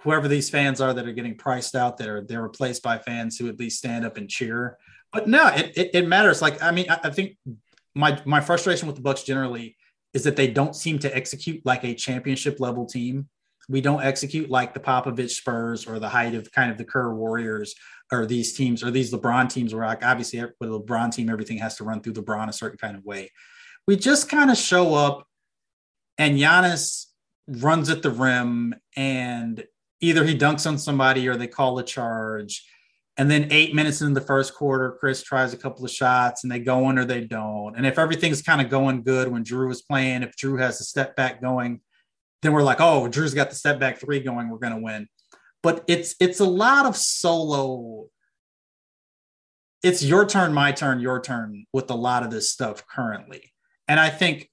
whoever 0.00 0.28
these 0.28 0.48
fans 0.48 0.80
are 0.80 0.94
that 0.94 1.06
are 1.06 1.12
getting 1.12 1.36
priced 1.36 1.74
out, 1.74 1.98
that 1.98 2.08
are 2.08 2.22
they're 2.22 2.42
replaced 2.42 2.82
by 2.82 2.98
fans 2.98 3.36
who 3.36 3.48
at 3.48 3.58
least 3.58 3.78
stand 3.78 4.04
up 4.04 4.16
and 4.16 4.28
cheer. 4.28 4.78
But 5.12 5.28
no, 5.28 5.48
it, 5.48 5.76
it, 5.76 5.90
it 5.94 6.08
matters. 6.08 6.40
Like 6.40 6.62
I 6.62 6.70
mean, 6.70 6.86
I, 6.90 7.00
I 7.04 7.10
think 7.10 7.36
my 7.94 8.20
my 8.24 8.40
frustration 8.40 8.86
with 8.86 8.96
the 8.96 9.02
Bucks 9.02 9.22
generally 9.22 9.76
is 10.14 10.24
that 10.24 10.36
they 10.36 10.48
don't 10.48 10.74
seem 10.74 10.98
to 11.00 11.14
execute 11.14 11.64
like 11.64 11.84
a 11.84 11.94
championship 11.94 12.60
level 12.60 12.86
team. 12.86 13.28
We 13.68 13.80
don't 13.80 14.02
execute 14.02 14.50
like 14.50 14.72
the 14.74 14.80
Popovich 14.80 15.30
Spurs 15.30 15.86
or 15.86 15.98
the 15.98 16.08
height 16.08 16.34
of 16.34 16.50
kind 16.52 16.70
of 16.70 16.78
the 16.78 16.84
Kerr 16.84 17.14
Warriors 17.14 17.74
or 18.10 18.26
these 18.26 18.54
teams 18.54 18.82
or 18.82 18.90
these 18.90 19.12
LeBron 19.12 19.50
teams 19.50 19.74
where 19.74 19.86
like 19.86 20.04
obviously 20.04 20.42
with 20.60 20.70
a 20.70 20.80
LeBron 20.80 21.12
team 21.12 21.28
everything 21.28 21.58
has 21.58 21.76
to 21.76 21.84
run 21.84 22.00
through 22.00 22.14
LeBron 22.14 22.48
a 22.48 22.52
certain 22.52 22.78
kind 22.78 22.96
of 22.96 23.04
way. 23.04 23.30
We 23.86 23.96
just 23.96 24.28
kind 24.28 24.50
of 24.50 24.56
show 24.56 24.94
up 24.94 25.26
and 26.16 26.38
Giannis 26.38 27.06
runs 27.46 27.90
at 27.90 28.02
the 28.02 28.10
rim 28.10 28.74
and 28.96 29.64
either 30.00 30.24
he 30.24 30.36
dunks 30.36 30.66
on 30.66 30.78
somebody 30.78 31.28
or 31.28 31.36
they 31.36 31.46
call 31.46 31.78
a 31.78 31.84
charge. 31.84 32.64
And 33.16 33.28
then 33.28 33.48
eight 33.50 33.74
minutes 33.74 34.00
into 34.00 34.18
the 34.18 34.24
first 34.24 34.54
quarter, 34.54 34.96
Chris 35.00 35.22
tries 35.22 35.52
a 35.52 35.56
couple 35.56 35.84
of 35.84 35.90
shots 35.90 36.44
and 36.44 36.52
they 36.52 36.60
go 36.60 36.88
in 36.88 36.98
or 36.98 37.04
they 37.04 37.22
don't. 37.22 37.76
And 37.76 37.84
if 37.84 37.98
everything's 37.98 38.42
kind 38.42 38.60
of 38.60 38.70
going 38.70 39.02
good 39.02 39.28
when 39.28 39.42
Jrue 39.42 39.72
is 39.72 39.82
playing, 39.82 40.22
if 40.22 40.36
Jrue 40.36 40.60
has 40.60 40.80
a 40.80 40.84
step 40.84 41.16
back 41.16 41.42
going, 41.42 41.80
then 42.42 42.52
we're 42.52 42.62
like, 42.62 42.80
oh, 42.80 43.08
Jrue's 43.08 43.34
got 43.34 43.50
the 43.50 43.56
step 43.56 43.78
back 43.78 43.98
three 43.98 44.20
going, 44.20 44.48
we're 44.48 44.58
going 44.58 44.74
to 44.74 44.82
win. 44.82 45.08
But 45.62 45.84
it's 45.88 46.14
it's 46.20 46.40
a 46.40 46.46
lot 46.46 46.86
of 46.86 46.96
solo. 46.96 48.06
It's 49.82 50.04
your 50.04 50.24
turn, 50.26 50.52
my 50.52 50.72
turn, 50.72 51.00
your 51.00 51.20
turn 51.20 51.66
with 51.72 51.90
a 51.90 51.94
lot 51.94 52.22
of 52.22 52.30
this 52.30 52.50
stuff 52.50 52.86
currently. 52.86 53.52
And 53.88 53.98
I 53.98 54.10
think 54.10 54.48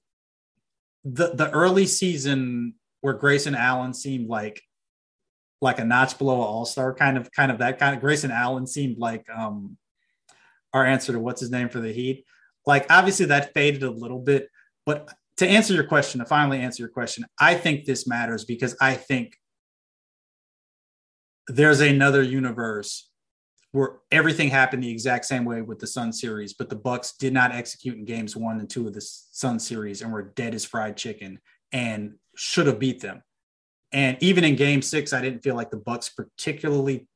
the 1.04 1.32
the 1.34 1.50
early 1.50 1.86
season 1.86 2.74
where 3.00 3.14
Grayson 3.14 3.54
Allen 3.54 3.94
seemed 3.94 4.28
like 4.28 4.60
like 5.60 5.78
a 5.78 5.84
notch 5.84 6.18
below 6.18 6.34
an 6.34 6.48
all-star 6.48 6.92
kind 6.94 7.16
of 7.16 7.30
kind 7.30 7.50
of 7.52 7.58
that 7.58 7.78
kind 7.78 7.94
of 7.94 8.00
Grayson 8.00 8.30
Allen 8.30 8.66
seemed 8.66 8.98
like 8.98 9.24
um 9.34 9.76
our 10.74 10.84
answer 10.84 11.12
to 11.12 11.20
what's 11.20 11.40
his 11.40 11.50
name 11.50 11.68
for 11.68 11.80
the 11.80 11.92
Heat. 11.92 12.24
Like 12.66 12.86
obviously 12.90 13.26
that 13.26 13.54
faded 13.54 13.84
a 13.84 13.90
little 13.90 14.18
bit, 14.18 14.48
but 14.84 15.08
to 15.38 15.46
answer 15.46 15.74
your 15.74 15.84
question, 15.84 16.20
to 16.20 16.26
finally 16.26 16.60
answer 16.60 16.82
your 16.82 16.90
question, 16.90 17.26
I 17.38 17.54
think 17.54 17.84
this 17.84 18.06
matters 18.06 18.44
because 18.44 18.76
I 18.80 18.94
think 18.94 19.36
there's 21.48 21.80
another 21.80 22.22
universe 22.22 23.10
where 23.72 23.98
everything 24.10 24.48
happened 24.48 24.82
the 24.82 24.90
exact 24.90 25.26
same 25.26 25.44
way 25.44 25.60
with 25.60 25.78
the 25.78 25.86
Sun 25.86 26.12
series, 26.12 26.54
but 26.54 26.70
the 26.70 26.76
Bucks 26.76 27.12
did 27.12 27.32
not 27.32 27.52
execute 27.52 27.98
in 27.98 28.04
games 28.04 28.34
one 28.34 28.58
and 28.58 28.70
two 28.70 28.86
of 28.86 28.94
the 28.94 29.00
Sun 29.02 29.58
series 29.58 30.00
and 30.00 30.12
were 30.12 30.22
dead 30.22 30.54
as 30.54 30.64
fried 30.64 30.96
chicken 30.96 31.38
and 31.72 32.14
should 32.36 32.66
have 32.66 32.78
beat 32.78 33.02
them. 33.02 33.22
And 33.92 34.16
even 34.20 34.44
in 34.44 34.56
game 34.56 34.80
six, 34.82 35.12
I 35.12 35.20
didn't 35.20 35.42
feel 35.42 35.54
like 35.54 35.70
the 35.70 35.76
Bucks 35.76 36.08
particularly 36.08 37.06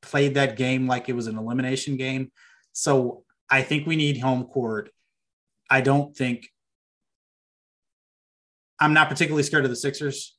played 0.00 0.34
that 0.34 0.56
game 0.56 0.86
like 0.86 1.08
it 1.08 1.14
was 1.14 1.26
an 1.26 1.36
elimination 1.36 1.96
game. 1.96 2.32
So 2.72 3.24
I 3.50 3.62
think 3.62 3.86
we 3.86 3.96
need 3.96 4.20
home 4.20 4.44
court. 4.44 4.90
I 5.68 5.82
don't 5.82 6.16
think 6.16 6.48
I'm 8.80 8.94
not 8.94 9.08
particularly 9.08 9.42
scared 9.42 9.64
of 9.64 9.70
the 9.70 9.76
Sixers, 9.76 10.36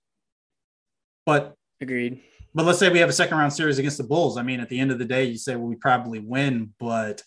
but 1.26 1.56
agreed. 1.80 2.22
But 2.54 2.66
let's 2.66 2.80
say 2.80 2.90
we 2.90 3.00
have 3.00 3.10
a 3.10 3.14
second 3.14 3.38
round 3.38 3.54
series 3.54 3.80
against 3.80 3.98
the 3.98 4.04
Bulls. 4.04 4.38
I 4.38 4.42
mean, 4.42 4.60
at 4.60 4.70
the 4.70 4.80
end 4.80 4.92
of 4.92 5.00
the 5.00 5.06
day, 5.06 5.26
you 5.26 5.38
say, 5.38 5.56
well, 5.56 5.68
we 5.68 5.76
probably 5.76 6.20
win, 6.20 6.74
but 6.80 7.24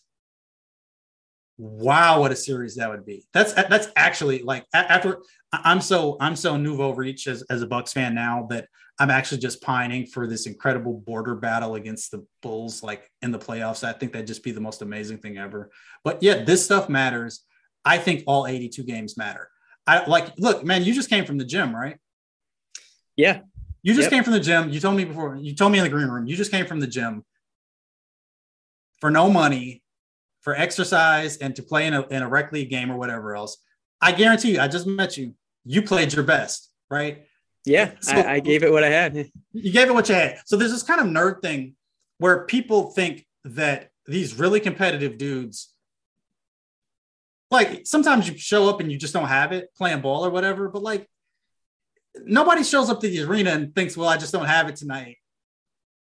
wow, 1.57 2.21
what 2.21 2.33
a 2.33 2.37
series 2.37 2.77
that 2.77 2.91
would 2.91 3.07
be. 3.07 3.25
That's 3.33 3.53
that's 3.53 3.89
actually 3.97 4.43
like 4.43 4.67
after 4.75 5.23
I'm 5.53 5.81
so 5.81 6.17
I'm 6.21 6.37
so 6.37 6.57
nouveau 6.57 6.93
riche 6.93 7.27
as, 7.27 7.43
as 7.49 7.63
a 7.63 7.67
Bucks 7.67 7.93
fan 7.93 8.15
now 8.15 8.47
that 8.51 8.69
I'm 8.99 9.11
actually 9.11 9.39
just 9.39 9.63
pining 9.63 10.07
for 10.07 10.27
this 10.27 10.47
incredible 10.47 10.95
border 10.95 11.35
battle 11.35 11.75
against 11.75 12.11
the 12.11 12.27
Bulls, 12.43 12.83
like 12.83 13.11
in 13.23 13.33
the 13.33 13.39
playoffs. 13.39 13.83
I 13.83 13.93
think 13.93 14.13
that'd 14.13 14.27
just 14.27 14.45
be 14.45 14.53
the 14.53 14.61
most 14.61 14.83
amazing 14.83 15.19
thing 15.19 15.39
ever. 15.39 15.71
But 16.05 16.23
yeah, 16.23 16.45
this 16.45 16.65
stuff 16.65 16.89
matters. 16.89 17.45
I 17.85 17.99
think 17.99 18.25
all 18.27 18.47
82 18.47 18.83
games 18.85 19.17
matter. 19.17 19.49
I 19.87 20.07
like 20.07 20.39
look, 20.39 20.65
man, 20.65 20.85
you 20.85 20.95
just 20.95 21.11
came 21.11 21.25
from 21.25 21.39
the 21.39 21.45
gym, 21.45 21.75
right? 21.75 21.99
Yeah. 23.17 23.41
You 23.83 23.93
just 23.93 24.07
yep. 24.07 24.13
came 24.13 24.25
from 24.25 24.33
the 24.33 24.41
gym. 24.41 24.71
You 24.71 24.81
told 24.81 24.97
me 24.97 25.05
before, 25.05 25.37
you 25.37 25.55
told 25.55 25.71
me 25.71 25.79
in 25.79 25.85
the 25.85 25.91
green 25.91 26.09
room, 26.09 26.27
you 26.27 26.37
just 26.37 26.51
came 26.51 26.67
from 26.67 26.81
the 26.81 26.87
gym 26.87 27.23
for 29.01 29.11
no 29.11 29.31
money 29.31 29.83
for 30.41 30.55
exercise 30.55 31.37
and 31.37 31.55
to 31.57 31.63
play 31.63 31.87
in 31.87 31.95
a, 31.95 32.07
in 32.09 32.23
a 32.23 32.29
rec 32.29 32.51
league 32.53 32.71
game 32.71 32.91
or 32.91 32.97
whatever 32.97 33.37
else, 33.37 33.59
I 34.01 34.13
guarantee 34.13 34.53
you, 34.53 34.61
I 34.61 34.69
just 34.69 34.87
met 34.87 35.19
you. 35.19 35.35
You 35.65 35.83
played 35.83 36.13
your 36.13 36.25
best, 36.25 36.71
right? 36.91 37.27
Yeah, 37.67 37.93
so, 38.01 38.15
I, 38.15 38.35
I 38.35 38.41
gave 38.41 38.63
it 38.63 38.73
what 38.73 38.85
I 38.85 38.91
had. 38.91 39.15
you 39.53 39.73
gave 39.73 39.89
it 39.89 39.95
what 39.95 40.09
you 40.09 40.15
had. 40.15 40.39
So 40.47 40.57
there's 40.57 40.73
this 40.73 40.83
kind 40.83 41.01
of 41.01 41.07
nerd 41.07 41.43
thing 41.43 41.75
where 42.19 42.47
people 42.47 42.91
think 42.93 43.27
that 43.45 43.91
these 44.07 44.39
really 44.39 44.61
competitive 44.61 45.19
dudes, 45.19 45.74
like 47.55 47.87
sometimes 47.87 48.29
you 48.29 48.37
show 48.37 48.69
up 48.69 48.81
and 48.81 48.93
you 48.93 48.99
just 48.99 49.15
don't 49.15 49.29
have 49.29 49.53
it 49.53 49.69
playing 49.77 50.01
ball 50.01 50.25
or 50.25 50.31
whatever, 50.31 50.69
but 50.69 50.83
like 50.83 51.09
nobody 52.25 52.63
shows 52.63 52.91
up 52.91 53.01
to 53.01 53.09
the 53.09 53.23
arena 53.23 53.51
and 53.51 53.75
thinks, 53.75 53.97
well, 53.97 54.09
I 54.09 54.17
just 54.17 54.33
don't 54.33 54.47
have 54.47 54.69
it 54.69 54.77
tonight 54.77 55.17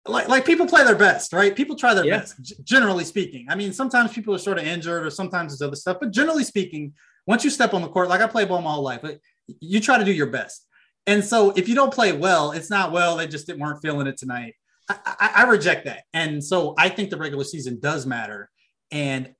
like 0.06 0.28
like 0.28 0.44
people 0.44 0.66
play 0.66 0.84
their 0.84 0.96
best, 0.96 1.32
right? 1.32 1.54
People 1.54 1.76
try 1.76 1.94
their 1.94 2.04
yeah. 2.04 2.18
best, 2.18 2.64
generally 2.64 3.04
speaking. 3.04 3.46
I 3.48 3.54
mean, 3.54 3.72
sometimes 3.72 4.12
people 4.12 4.34
are 4.34 4.38
sort 4.38 4.58
of 4.58 4.64
injured, 4.64 5.06
or 5.06 5.10
sometimes 5.10 5.52
there's 5.52 5.66
other 5.66 5.76
stuff, 5.76 5.98
but 6.00 6.10
generally 6.10 6.44
speaking, 6.44 6.94
once 7.26 7.44
you 7.44 7.50
step 7.50 7.72
on 7.72 7.82
the 7.82 7.88
court, 7.88 8.08
like 8.08 8.20
I 8.20 8.26
play 8.26 8.44
ball 8.44 8.60
my 8.60 8.72
whole 8.72 8.82
life, 8.82 9.00
but 9.02 9.20
you 9.60 9.80
try 9.80 9.98
to 9.98 10.04
do 10.04 10.12
your 10.12 10.26
best. 10.26 10.66
And 11.06 11.24
so 11.24 11.50
if 11.50 11.68
you 11.68 11.74
don't 11.74 11.92
play 11.92 12.12
well, 12.12 12.52
it's 12.52 12.70
not 12.70 12.92
well. 12.92 13.16
They 13.16 13.26
just 13.26 13.52
weren't 13.56 13.80
feeling 13.82 14.06
it 14.06 14.16
tonight. 14.16 14.54
I, 14.88 14.96
I, 15.04 15.32
I 15.36 15.42
reject 15.44 15.84
that, 15.84 16.04
and 16.12 16.42
so 16.42 16.74
I 16.76 16.88
think 16.88 17.10
the 17.10 17.16
regular 17.16 17.44
season 17.44 17.78
does 17.80 18.04
matter, 18.04 18.50
and 18.90 19.34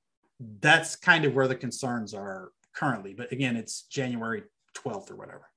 that's 0.59 0.95
kind 0.95 1.25
of 1.25 1.33
where 1.33 1.47
the 1.47 1.55
concerns 1.55 2.13
are 2.13 2.51
currently. 2.73 3.13
But 3.13 3.31
again, 3.31 3.55
it's 3.55 3.83
January 3.83 4.43
twelfth 4.73 5.11
or 5.11 5.15
whatever. 5.15 5.49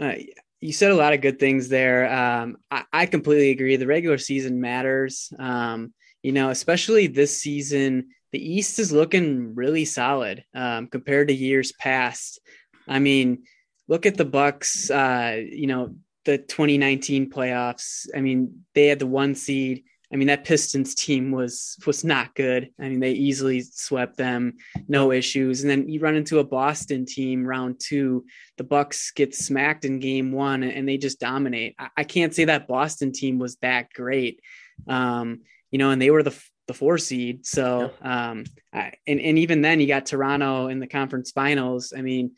Uh, 0.00 0.14
you 0.60 0.72
said 0.72 0.90
a 0.90 0.96
lot 0.96 1.12
of 1.12 1.20
good 1.20 1.38
things 1.38 1.68
there. 1.68 2.12
Um, 2.12 2.56
I, 2.70 2.84
I, 2.92 3.06
completely 3.06 3.50
agree. 3.50 3.76
The 3.76 3.86
regular 3.86 4.18
season 4.18 4.60
matters. 4.60 5.32
Um, 5.38 5.92
you 6.22 6.32
know, 6.32 6.50
especially 6.50 7.06
this 7.06 7.40
season, 7.40 8.08
the 8.32 8.54
East 8.54 8.78
is 8.78 8.92
looking 8.92 9.54
really 9.54 9.84
solid 9.84 10.44
um, 10.54 10.88
compared 10.88 11.28
to 11.28 11.34
years 11.34 11.72
past. 11.72 12.40
I 12.86 12.98
mean, 12.98 13.44
look 13.88 14.06
at 14.06 14.16
the 14.16 14.24
Bucks. 14.24 14.90
Uh, 14.90 15.40
you 15.44 15.66
know, 15.66 15.96
the 16.24 16.38
2019 16.38 17.30
playoffs. 17.30 18.06
I 18.14 18.20
mean, 18.20 18.64
they 18.74 18.86
had 18.86 18.98
the 18.98 19.06
one 19.06 19.34
seed. 19.34 19.84
I 20.12 20.16
mean, 20.16 20.28
that 20.28 20.44
Pistons 20.44 20.94
team 20.94 21.30
was 21.32 21.76
was 21.86 22.02
not 22.02 22.34
good. 22.34 22.70
I 22.80 22.88
mean, 22.88 23.00
they 23.00 23.12
easily 23.12 23.60
swept 23.60 24.16
them, 24.16 24.56
no 24.88 25.12
issues. 25.12 25.60
And 25.60 25.70
then 25.70 25.88
you 25.88 26.00
run 26.00 26.16
into 26.16 26.38
a 26.38 26.44
Boston 26.44 27.04
team 27.04 27.44
round 27.44 27.78
two. 27.78 28.24
The 28.56 28.64
Bucks 28.64 29.10
get 29.10 29.34
smacked 29.34 29.84
in 29.84 29.98
game 30.00 30.32
one, 30.32 30.62
and 30.62 30.88
they 30.88 30.96
just 30.96 31.20
dominate. 31.20 31.74
I, 31.78 31.88
I 31.98 32.04
can't 32.04 32.34
say 32.34 32.46
that 32.46 32.68
Boston 32.68 33.12
team 33.12 33.38
was 33.38 33.56
that 33.56 33.92
great, 33.92 34.40
um, 34.86 35.40
you 35.70 35.78
know. 35.78 35.90
And 35.90 36.00
they 36.00 36.10
were 36.10 36.22
the 36.22 36.38
the 36.68 36.74
four 36.74 36.96
seed. 36.96 37.44
So, 37.44 37.90
um, 38.00 38.44
I, 38.72 38.94
and 39.06 39.20
and 39.20 39.38
even 39.38 39.60
then, 39.60 39.78
you 39.78 39.86
got 39.86 40.06
Toronto 40.06 40.68
in 40.68 40.78
the 40.78 40.86
conference 40.86 41.32
finals. 41.32 41.92
I 41.96 42.00
mean, 42.00 42.32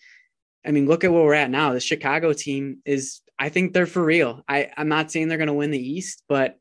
I 0.67 0.73
mean, 0.73 0.87
look 0.87 1.05
at 1.05 1.13
where 1.13 1.23
we're 1.23 1.35
at 1.35 1.51
now. 1.51 1.73
The 1.73 1.81
Chicago 1.81 2.33
team 2.33 2.79
is. 2.85 3.21
I 3.39 3.49
think 3.49 3.73
they're 3.73 3.87
for 3.87 4.05
real. 4.05 4.43
I, 4.47 4.71
I'm 4.77 4.89
not 4.89 5.11
saying 5.11 5.29
they're 5.29 5.39
going 5.39 5.47
to 5.47 5.55
win 5.55 5.71
the 5.71 5.79
East, 5.79 6.25
but 6.29 6.59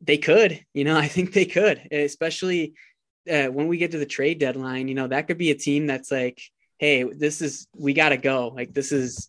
they 0.00 0.18
could, 0.18 0.64
you 0.72 0.84
know, 0.84 0.96
I 1.04 1.08
think 1.08 1.32
they 1.32 1.46
could, 1.46 1.88
especially 1.90 2.74
uh, 3.30 3.46
when 3.46 3.68
we 3.68 3.78
get 3.78 3.92
to 3.92 3.98
the 3.98 4.06
trade 4.06 4.38
deadline. 4.38 4.88
You 4.88 4.94
know, 4.94 5.08
that 5.08 5.26
could 5.26 5.38
be 5.38 5.50
a 5.50 5.56
team 5.56 5.86
that's 5.86 6.10
like, 6.10 6.40
hey, 6.78 7.04
this 7.04 7.40
is 7.40 7.66
we 7.76 7.92
got 7.92 8.10
to 8.10 8.16
go. 8.16 8.48
Like 8.48 8.72
this 8.72 8.92
is 8.92 9.28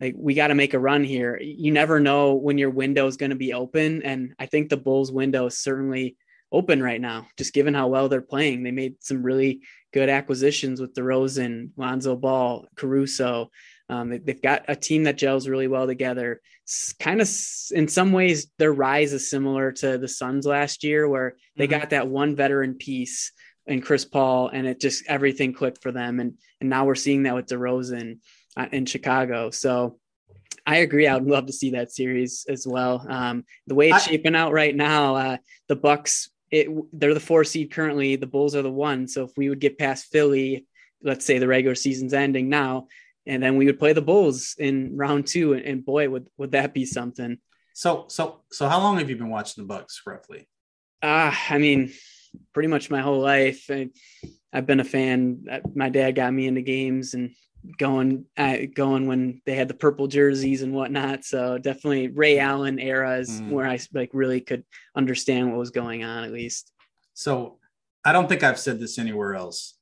like 0.00 0.14
we 0.16 0.34
got 0.34 0.48
to 0.48 0.54
make 0.54 0.74
a 0.74 0.78
run 0.78 1.04
here. 1.04 1.38
You 1.40 1.72
never 1.72 2.00
know 2.00 2.34
when 2.34 2.58
your 2.58 2.70
window 2.70 3.06
is 3.06 3.16
going 3.16 3.30
to 3.30 3.36
be 3.36 3.52
open, 3.52 4.02
and 4.02 4.34
I 4.38 4.46
think 4.46 4.68
the 4.68 4.76
Bulls' 4.76 5.12
window 5.12 5.46
is 5.46 5.58
certainly 5.58 6.16
open 6.50 6.82
right 6.82 7.00
now. 7.00 7.26
Just 7.36 7.52
given 7.52 7.74
how 7.74 7.88
well 7.88 8.08
they're 8.08 8.20
playing, 8.20 8.62
they 8.62 8.70
made 8.70 8.96
some 9.00 9.22
really 9.22 9.60
good 9.92 10.08
acquisitions 10.08 10.80
with 10.80 10.94
the 10.94 11.02
DeRozan, 11.02 11.70
Lonzo 11.76 12.16
Ball, 12.16 12.66
Caruso. 12.76 13.50
Um, 13.88 14.10
they, 14.10 14.32
have 14.32 14.42
got 14.42 14.64
a 14.68 14.76
team 14.76 15.04
that 15.04 15.16
gels 15.16 15.48
really 15.48 15.68
well 15.68 15.86
together. 15.86 16.40
It's 16.64 16.92
kind 16.94 17.20
of 17.20 17.28
in 17.70 17.88
some 17.88 18.12
ways, 18.12 18.48
their 18.58 18.72
rise 18.72 19.12
is 19.12 19.30
similar 19.30 19.72
to 19.72 19.98
the 19.98 20.08
Suns 20.08 20.46
last 20.46 20.84
year, 20.84 21.08
where 21.08 21.36
they 21.56 21.66
mm-hmm. 21.66 21.80
got 21.80 21.90
that 21.90 22.08
one 22.08 22.36
veteran 22.36 22.74
piece 22.74 23.32
in 23.66 23.80
Chris 23.80 24.04
Paul, 24.04 24.48
and 24.48 24.66
it 24.66 24.80
just 24.80 25.04
everything 25.08 25.52
clicked 25.52 25.82
for 25.82 25.92
them. 25.92 26.20
And 26.20 26.34
and 26.60 26.68
now 26.68 26.84
we're 26.84 26.94
seeing 26.94 27.22
that 27.22 27.34
with 27.34 27.46
DeRozan 27.46 28.18
uh, 28.56 28.66
in 28.72 28.86
Chicago. 28.86 29.50
So 29.50 29.98
I 30.66 30.78
agree. 30.78 31.06
I 31.06 31.14
would 31.14 31.26
love 31.26 31.46
to 31.46 31.52
see 31.52 31.70
that 31.70 31.92
series 31.92 32.44
as 32.48 32.66
well. 32.66 33.06
Um, 33.08 33.44
the 33.66 33.74
way 33.74 33.88
it's 33.88 34.06
I, 34.06 34.10
shaping 34.10 34.34
out 34.34 34.52
right 34.52 34.74
now, 34.74 35.16
uh, 35.16 35.36
the 35.68 35.76
Bucks 35.76 36.30
it, 36.50 36.68
they're 36.92 37.14
the 37.14 37.20
four 37.20 37.44
seed 37.44 37.72
currently. 37.72 38.16
The 38.16 38.26
Bulls 38.26 38.54
are 38.54 38.62
the 38.62 38.70
one. 38.70 39.08
So 39.08 39.24
if 39.24 39.30
we 39.36 39.48
would 39.48 39.60
get 39.60 39.78
past 39.78 40.06
Philly, 40.10 40.66
let's 41.02 41.24
say 41.24 41.38
the 41.38 41.48
regular 41.48 41.74
season's 41.74 42.14
ending 42.14 42.48
now, 42.48 42.88
and 43.28 43.42
then 43.42 43.56
we 43.56 43.66
would 43.66 43.78
play 43.78 43.92
the 43.92 44.02
Bulls 44.02 44.56
in 44.58 44.96
round 44.96 45.26
two, 45.26 45.52
and, 45.52 45.62
and 45.64 45.84
boy, 45.84 46.08
would 46.08 46.26
would 46.38 46.52
that 46.52 46.74
be 46.74 46.84
something? 46.84 47.38
So 47.74 48.06
so 48.08 48.40
so 48.50 48.68
how 48.68 48.80
long 48.80 48.98
have 48.98 49.10
you 49.10 49.16
been 49.16 49.28
watching 49.28 49.62
the 49.62 49.68
Bucks 49.68 50.02
roughly? 50.06 50.48
Ah, 51.02 51.28
uh, 51.28 51.54
I 51.54 51.58
mean, 51.58 51.92
pretty 52.52 52.68
much 52.68 52.90
my 52.90 53.00
whole 53.00 53.20
life. 53.20 53.70
I, 53.70 53.90
have 54.52 54.66
been 54.66 54.80
a 54.80 54.84
fan. 54.84 55.44
My 55.74 55.90
dad 55.90 56.12
got 56.12 56.32
me 56.32 56.46
into 56.46 56.62
games 56.62 57.12
and 57.12 57.34
going 57.76 58.24
uh, 58.36 58.56
going 58.74 59.06
when 59.06 59.42
they 59.44 59.54
had 59.54 59.68
the 59.68 59.74
purple 59.74 60.06
jerseys 60.06 60.62
and 60.62 60.72
whatnot. 60.72 61.24
So 61.24 61.58
definitely 61.58 62.08
Ray 62.08 62.38
Allen 62.38 62.78
era 62.78 63.18
is 63.18 63.42
mm. 63.42 63.50
where 63.50 63.66
I 63.66 63.78
like 63.92 64.10
really 64.14 64.40
could 64.40 64.64
understand 64.96 65.50
what 65.50 65.58
was 65.58 65.70
going 65.70 66.02
on 66.02 66.24
at 66.24 66.32
least. 66.32 66.72
So 67.12 67.58
I 68.04 68.12
don't 68.12 68.28
think 68.28 68.42
I've 68.42 68.58
said 68.58 68.80
this 68.80 68.98
anywhere 68.98 69.34
else. 69.34 69.74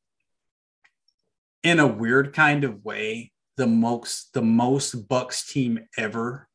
In 1.63 1.79
a 1.79 1.87
weird 1.87 2.33
kind 2.33 2.65
of 2.65 2.85
way, 2.85 3.33
the 3.57 3.67
most 3.67 4.33
the 4.33 4.43
most 4.43 5.09
Bucks 5.09 5.51
team 5.51 5.81
ever. 5.97 6.49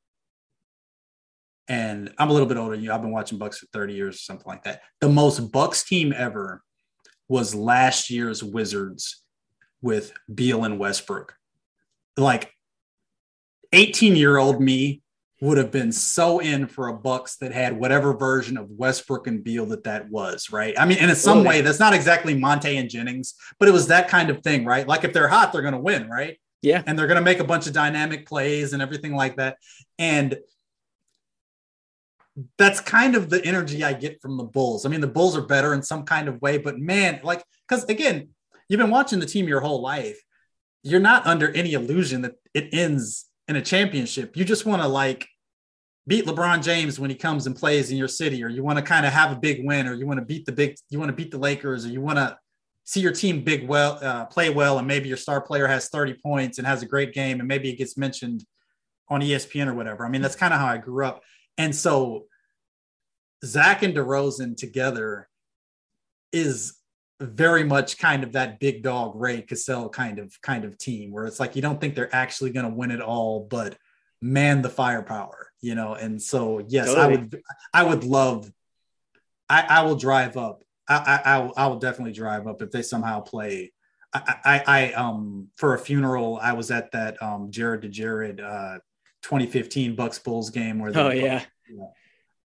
And 1.67 2.13
I'm 2.17 2.29
a 2.29 2.33
little 2.33 2.47
bit 2.47 2.57
older 2.57 2.75
than 2.75 2.83
you. 2.83 2.91
I've 2.91 3.01
been 3.01 3.11
watching 3.11 3.37
Bucks 3.37 3.59
for 3.59 3.67
30 3.67 3.93
years 3.93 4.15
or 4.15 4.19
something 4.19 4.47
like 4.47 4.63
that. 4.63 4.81
The 4.99 5.09
most 5.09 5.51
Bucks 5.51 5.83
team 5.83 6.13
ever 6.15 6.61
was 7.29 7.55
last 7.55 8.09
year's 8.09 8.43
Wizards 8.43 9.23
with 9.81 10.13
Beal 10.33 10.63
and 10.65 10.77
Westbrook. 10.79 11.35
Like 12.17 12.51
18 13.71 14.15
year 14.15 14.37
old 14.37 14.61
me 14.61 15.01
would 15.39 15.57
have 15.57 15.71
been 15.71 15.91
so 15.91 16.39
in 16.39 16.67
for 16.67 16.87
a 16.87 16.93
Bucks 16.93 17.37
that 17.37 17.51
had 17.51 17.79
whatever 17.79 18.13
version 18.13 18.57
of 18.57 18.69
Westbrook 18.69 19.25
and 19.25 19.43
Beal 19.43 19.65
that 19.67 19.85
that 19.85 20.09
was, 20.09 20.51
right? 20.51 20.75
I 20.77 20.85
mean, 20.85 20.99
in 20.99 21.15
some 21.15 21.43
way, 21.43 21.61
that's 21.61 21.79
not 21.79 21.93
exactly 21.93 22.35
Monta 22.35 22.77
and 22.77 22.89
Jennings, 22.89 23.33
but 23.57 23.67
it 23.67 23.71
was 23.71 23.87
that 23.87 24.07
kind 24.07 24.29
of 24.29 24.43
thing, 24.43 24.65
right? 24.65 24.87
Like 24.87 25.03
if 25.03 25.13
they're 25.13 25.27
hot, 25.27 25.51
they're 25.51 25.63
going 25.63 25.73
to 25.73 25.79
win, 25.79 26.07
right? 26.07 26.37
Yeah. 26.61 26.83
And 26.85 26.97
they're 26.97 27.07
going 27.07 27.17
to 27.17 27.23
make 27.23 27.39
a 27.39 27.43
bunch 27.43 27.67
of 27.67 27.73
dynamic 27.73 28.27
plays 28.27 28.73
and 28.73 28.81
everything 28.81 29.15
like 29.15 29.37
that. 29.37 29.57
And 29.97 30.37
that's 32.57 32.79
kind 32.79 33.15
of 33.15 33.29
the 33.29 33.43
energy 33.45 33.83
I 33.83 33.93
get 33.93 34.21
from 34.21 34.37
the 34.37 34.43
Bulls. 34.43 34.85
I 34.85 34.89
mean, 34.89 35.01
the 35.01 35.07
Bulls 35.07 35.35
are 35.35 35.41
better 35.41 35.73
in 35.73 35.83
some 35.83 36.03
kind 36.03 36.27
of 36.27 36.41
way, 36.41 36.57
but 36.57 36.79
man, 36.79 37.19
like, 37.23 37.43
because 37.67 37.83
again, 37.85 38.29
you've 38.69 38.79
been 38.79 38.89
watching 38.89 39.19
the 39.19 39.25
team 39.25 39.47
your 39.47 39.59
whole 39.59 39.81
life. 39.81 40.21
You're 40.83 41.01
not 41.01 41.27
under 41.27 41.51
any 41.51 41.73
illusion 41.73 42.21
that 42.21 42.35
it 42.53 42.69
ends 42.73 43.25
in 43.47 43.55
a 43.55 43.61
championship. 43.61 44.37
You 44.37 44.45
just 44.45 44.65
want 44.65 44.81
to 44.81 44.87
like 44.87 45.27
beat 46.07 46.25
LeBron 46.25 46.63
James 46.63 46.99
when 46.99 47.09
he 47.09 47.15
comes 47.15 47.47
and 47.47 47.55
plays 47.55 47.91
in 47.91 47.97
your 47.97 48.07
city, 48.07 48.43
or 48.43 48.49
you 48.49 48.63
want 48.63 48.79
to 48.79 48.83
kind 48.83 49.05
of 49.05 49.13
have 49.13 49.31
a 49.31 49.35
big 49.39 49.65
win, 49.65 49.87
or 49.87 49.93
you 49.93 50.07
want 50.07 50.19
to 50.19 50.25
beat 50.25 50.45
the 50.45 50.51
big, 50.51 50.75
you 50.89 50.99
want 50.99 51.09
to 51.09 51.15
beat 51.15 51.31
the 51.31 51.37
Lakers, 51.37 51.85
or 51.85 51.89
you 51.89 52.01
want 52.01 52.17
to 52.17 52.37
see 52.83 52.99
your 52.99 53.11
team 53.11 53.43
big 53.43 53.67
well 53.67 53.99
uh, 54.01 54.25
play 54.25 54.49
well, 54.49 54.77
and 54.77 54.87
maybe 54.87 55.07
your 55.07 55.17
star 55.17 55.41
player 55.41 55.67
has 55.67 55.89
30 55.89 56.15
points 56.15 56.57
and 56.57 56.67
has 56.67 56.81
a 56.81 56.85
great 56.85 57.13
game, 57.13 57.39
and 57.39 57.47
maybe 57.47 57.69
it 57.69 57.77
gets 57.77 57.97
mentioned 57.97 58.45
on 59.09 59.21
ESPN 59.21 59.67
or 59.67 59.73
whatever. 59.73 60.05
I 60.05 60.09
mean, 60.09 60.21
that's 60.21 60.35
kind 60.35 60.53
of 60.53 60.59
how 60.59 60.67
I 60.67 60.77
grew 60.77 61.05
up, 61.05 61.21
and 61.57 61.75
so 61.75 62.25
Zach 63.43 63.83
and 63.83 63.95
DeRozan 63.95 64.55
together 64.55 65.27
is 66.31 66.77
very 67.19 67.63
much 67.63 67.97
kind 67.97 68.23
of 68.23 68.31
that 68.33 68.59
big 68.59 68.81
dog 68.81 69.13
Ray 69.15 69.41
Cassell 69.41 69.89
kind 69.89 70.19
of 70.19 70.39
kind 70.41 70.65
of 70.65 70.77
team 70.77 71.11
where 71.11 71.25
it's 71.25 71.39
like 71.39 71.55
you 71.55 71.61
don't 71.61 71.79
think 71.79 71.93
they're 71.95 72.13
actually 72.15 72.51
going 72.51 72.65
to 72.65 72.75
win 72.75 72.91
it 72.91 73.01
all, 73.01 73.47
but 73.49 73.77
man, 74.21 74.61
the 74.61 74.69
firepower, 74.69 75.51
you 75.61 75.75
know. 75.75 75.93
And 75.93 76.21
so 76.21 76.63
yes, 76.67 76.87
totally. 76.87 77.03
I 77.03 77.07
would 77.07 77.41
I 77.73 77.83
would 77.83 78.03
love. 78.03 78.51
I, 79.49 79.65
I 79.67 79.81
will 79.83 79.95
drive 79.95 80.37
up. 80.37 80.63
I, 80.87 81.21
I, 81.25 81.35
I 81.35 81.39
will, 81.39 81.53
I 81.57 81.67
will 81.67 81.79
definitely 81.79 82.13
drive 82.13 82.47
up 82.47 82.61
if 82.61 82.71
they 82.71 82.81
somehow 82.81 83.21
play. 83.21 83.71
I, 84.13 84.35
I, 84.43 84.63
I 84.67 84.93
um 84.93 85.47
for 85.55 85.73
a 85.73 85.79
funeral 85.79 86.37
I 86.41 86.51
was 86.51 86.69
at 86.69 86.91
that 86.91 87.21
um 87.23 87.49
Jared 87.49 87.83
to 87.83 87.87
Jared 87.87 88.41
uh 88.41 88.79
2015 89.23 89.95
Bucks 89.95 90.19
Bulls 90.19 90.49
game 90.49 90.79
where 90.79 90.91
oh 90.95 91.11
yeah. 91.11 91.45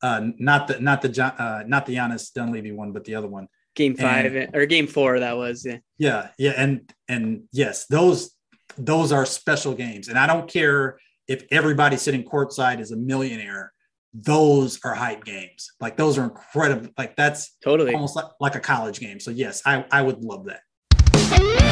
Uh, 0.02 0.32
not 0.40 0.68
the 0.68 0.80
not 0.80 1.04
the 1.04 1.24
uh, 1.24 1.64
not 1.68 1.86
the 1.86 1.96
Giannis 1.96 2.34
Dunleavy 2.34 2.72
one, 2.72 2.92
but 2.92 3.04
the 3.04 3.14
other 3.14 3.28
one 3.28 3.48
game 3.76 3.96
five 3.96 4.36
and, 4.36 4.56
or 4.56 4.66
game 4.66 4.88
four 4.88 5.20
that 5.20 5.38
was 5.38 5.66
yeah 5.66 5.78
yeah 5.98 6.30
yeah 6.38 6.54
and 6.58 6.94
and 7.08 7.44
yes 7.52 7.86
those 7.86 8.32
those 8.78 9.12
are 9.12 9.26
special 9.26 9.74
games 9.74 10.08
and 10.08 10.18
i 10.20 10.28
don't 10.28 10.50
care 10.50 10.98
if 11.28 11.46
everybody 11.52 11.96
sitting 11.96 12.24
courtside 12.24 12.80
is 12.80 12.92
a 12.92 12.98
millionaire 12.98 13.72
those 14.14 14.80
are 14.84 14.94
hype 14.94 15.24
games. 15.24 15.72
Like 15.80 15.98
those 15.98 16.18
are 16.18 16.24
incredible. 16.24 16.90
Like 16.98 17.16
that's 17.16 17.56
totally 17.64 17.94
almost 17.94 18.16
like, 18.16 18.26
like 18.40 18.56
a 18.56 18.60
college 18.60 19.00
game. 19.00 19.20
So 19.20 19.32
yes, 19.32 19.62
I, 19.66 19.86
I 19.92 20.02
would 20.02 20.24
love 20.24 20.46
that. 20.46 21.71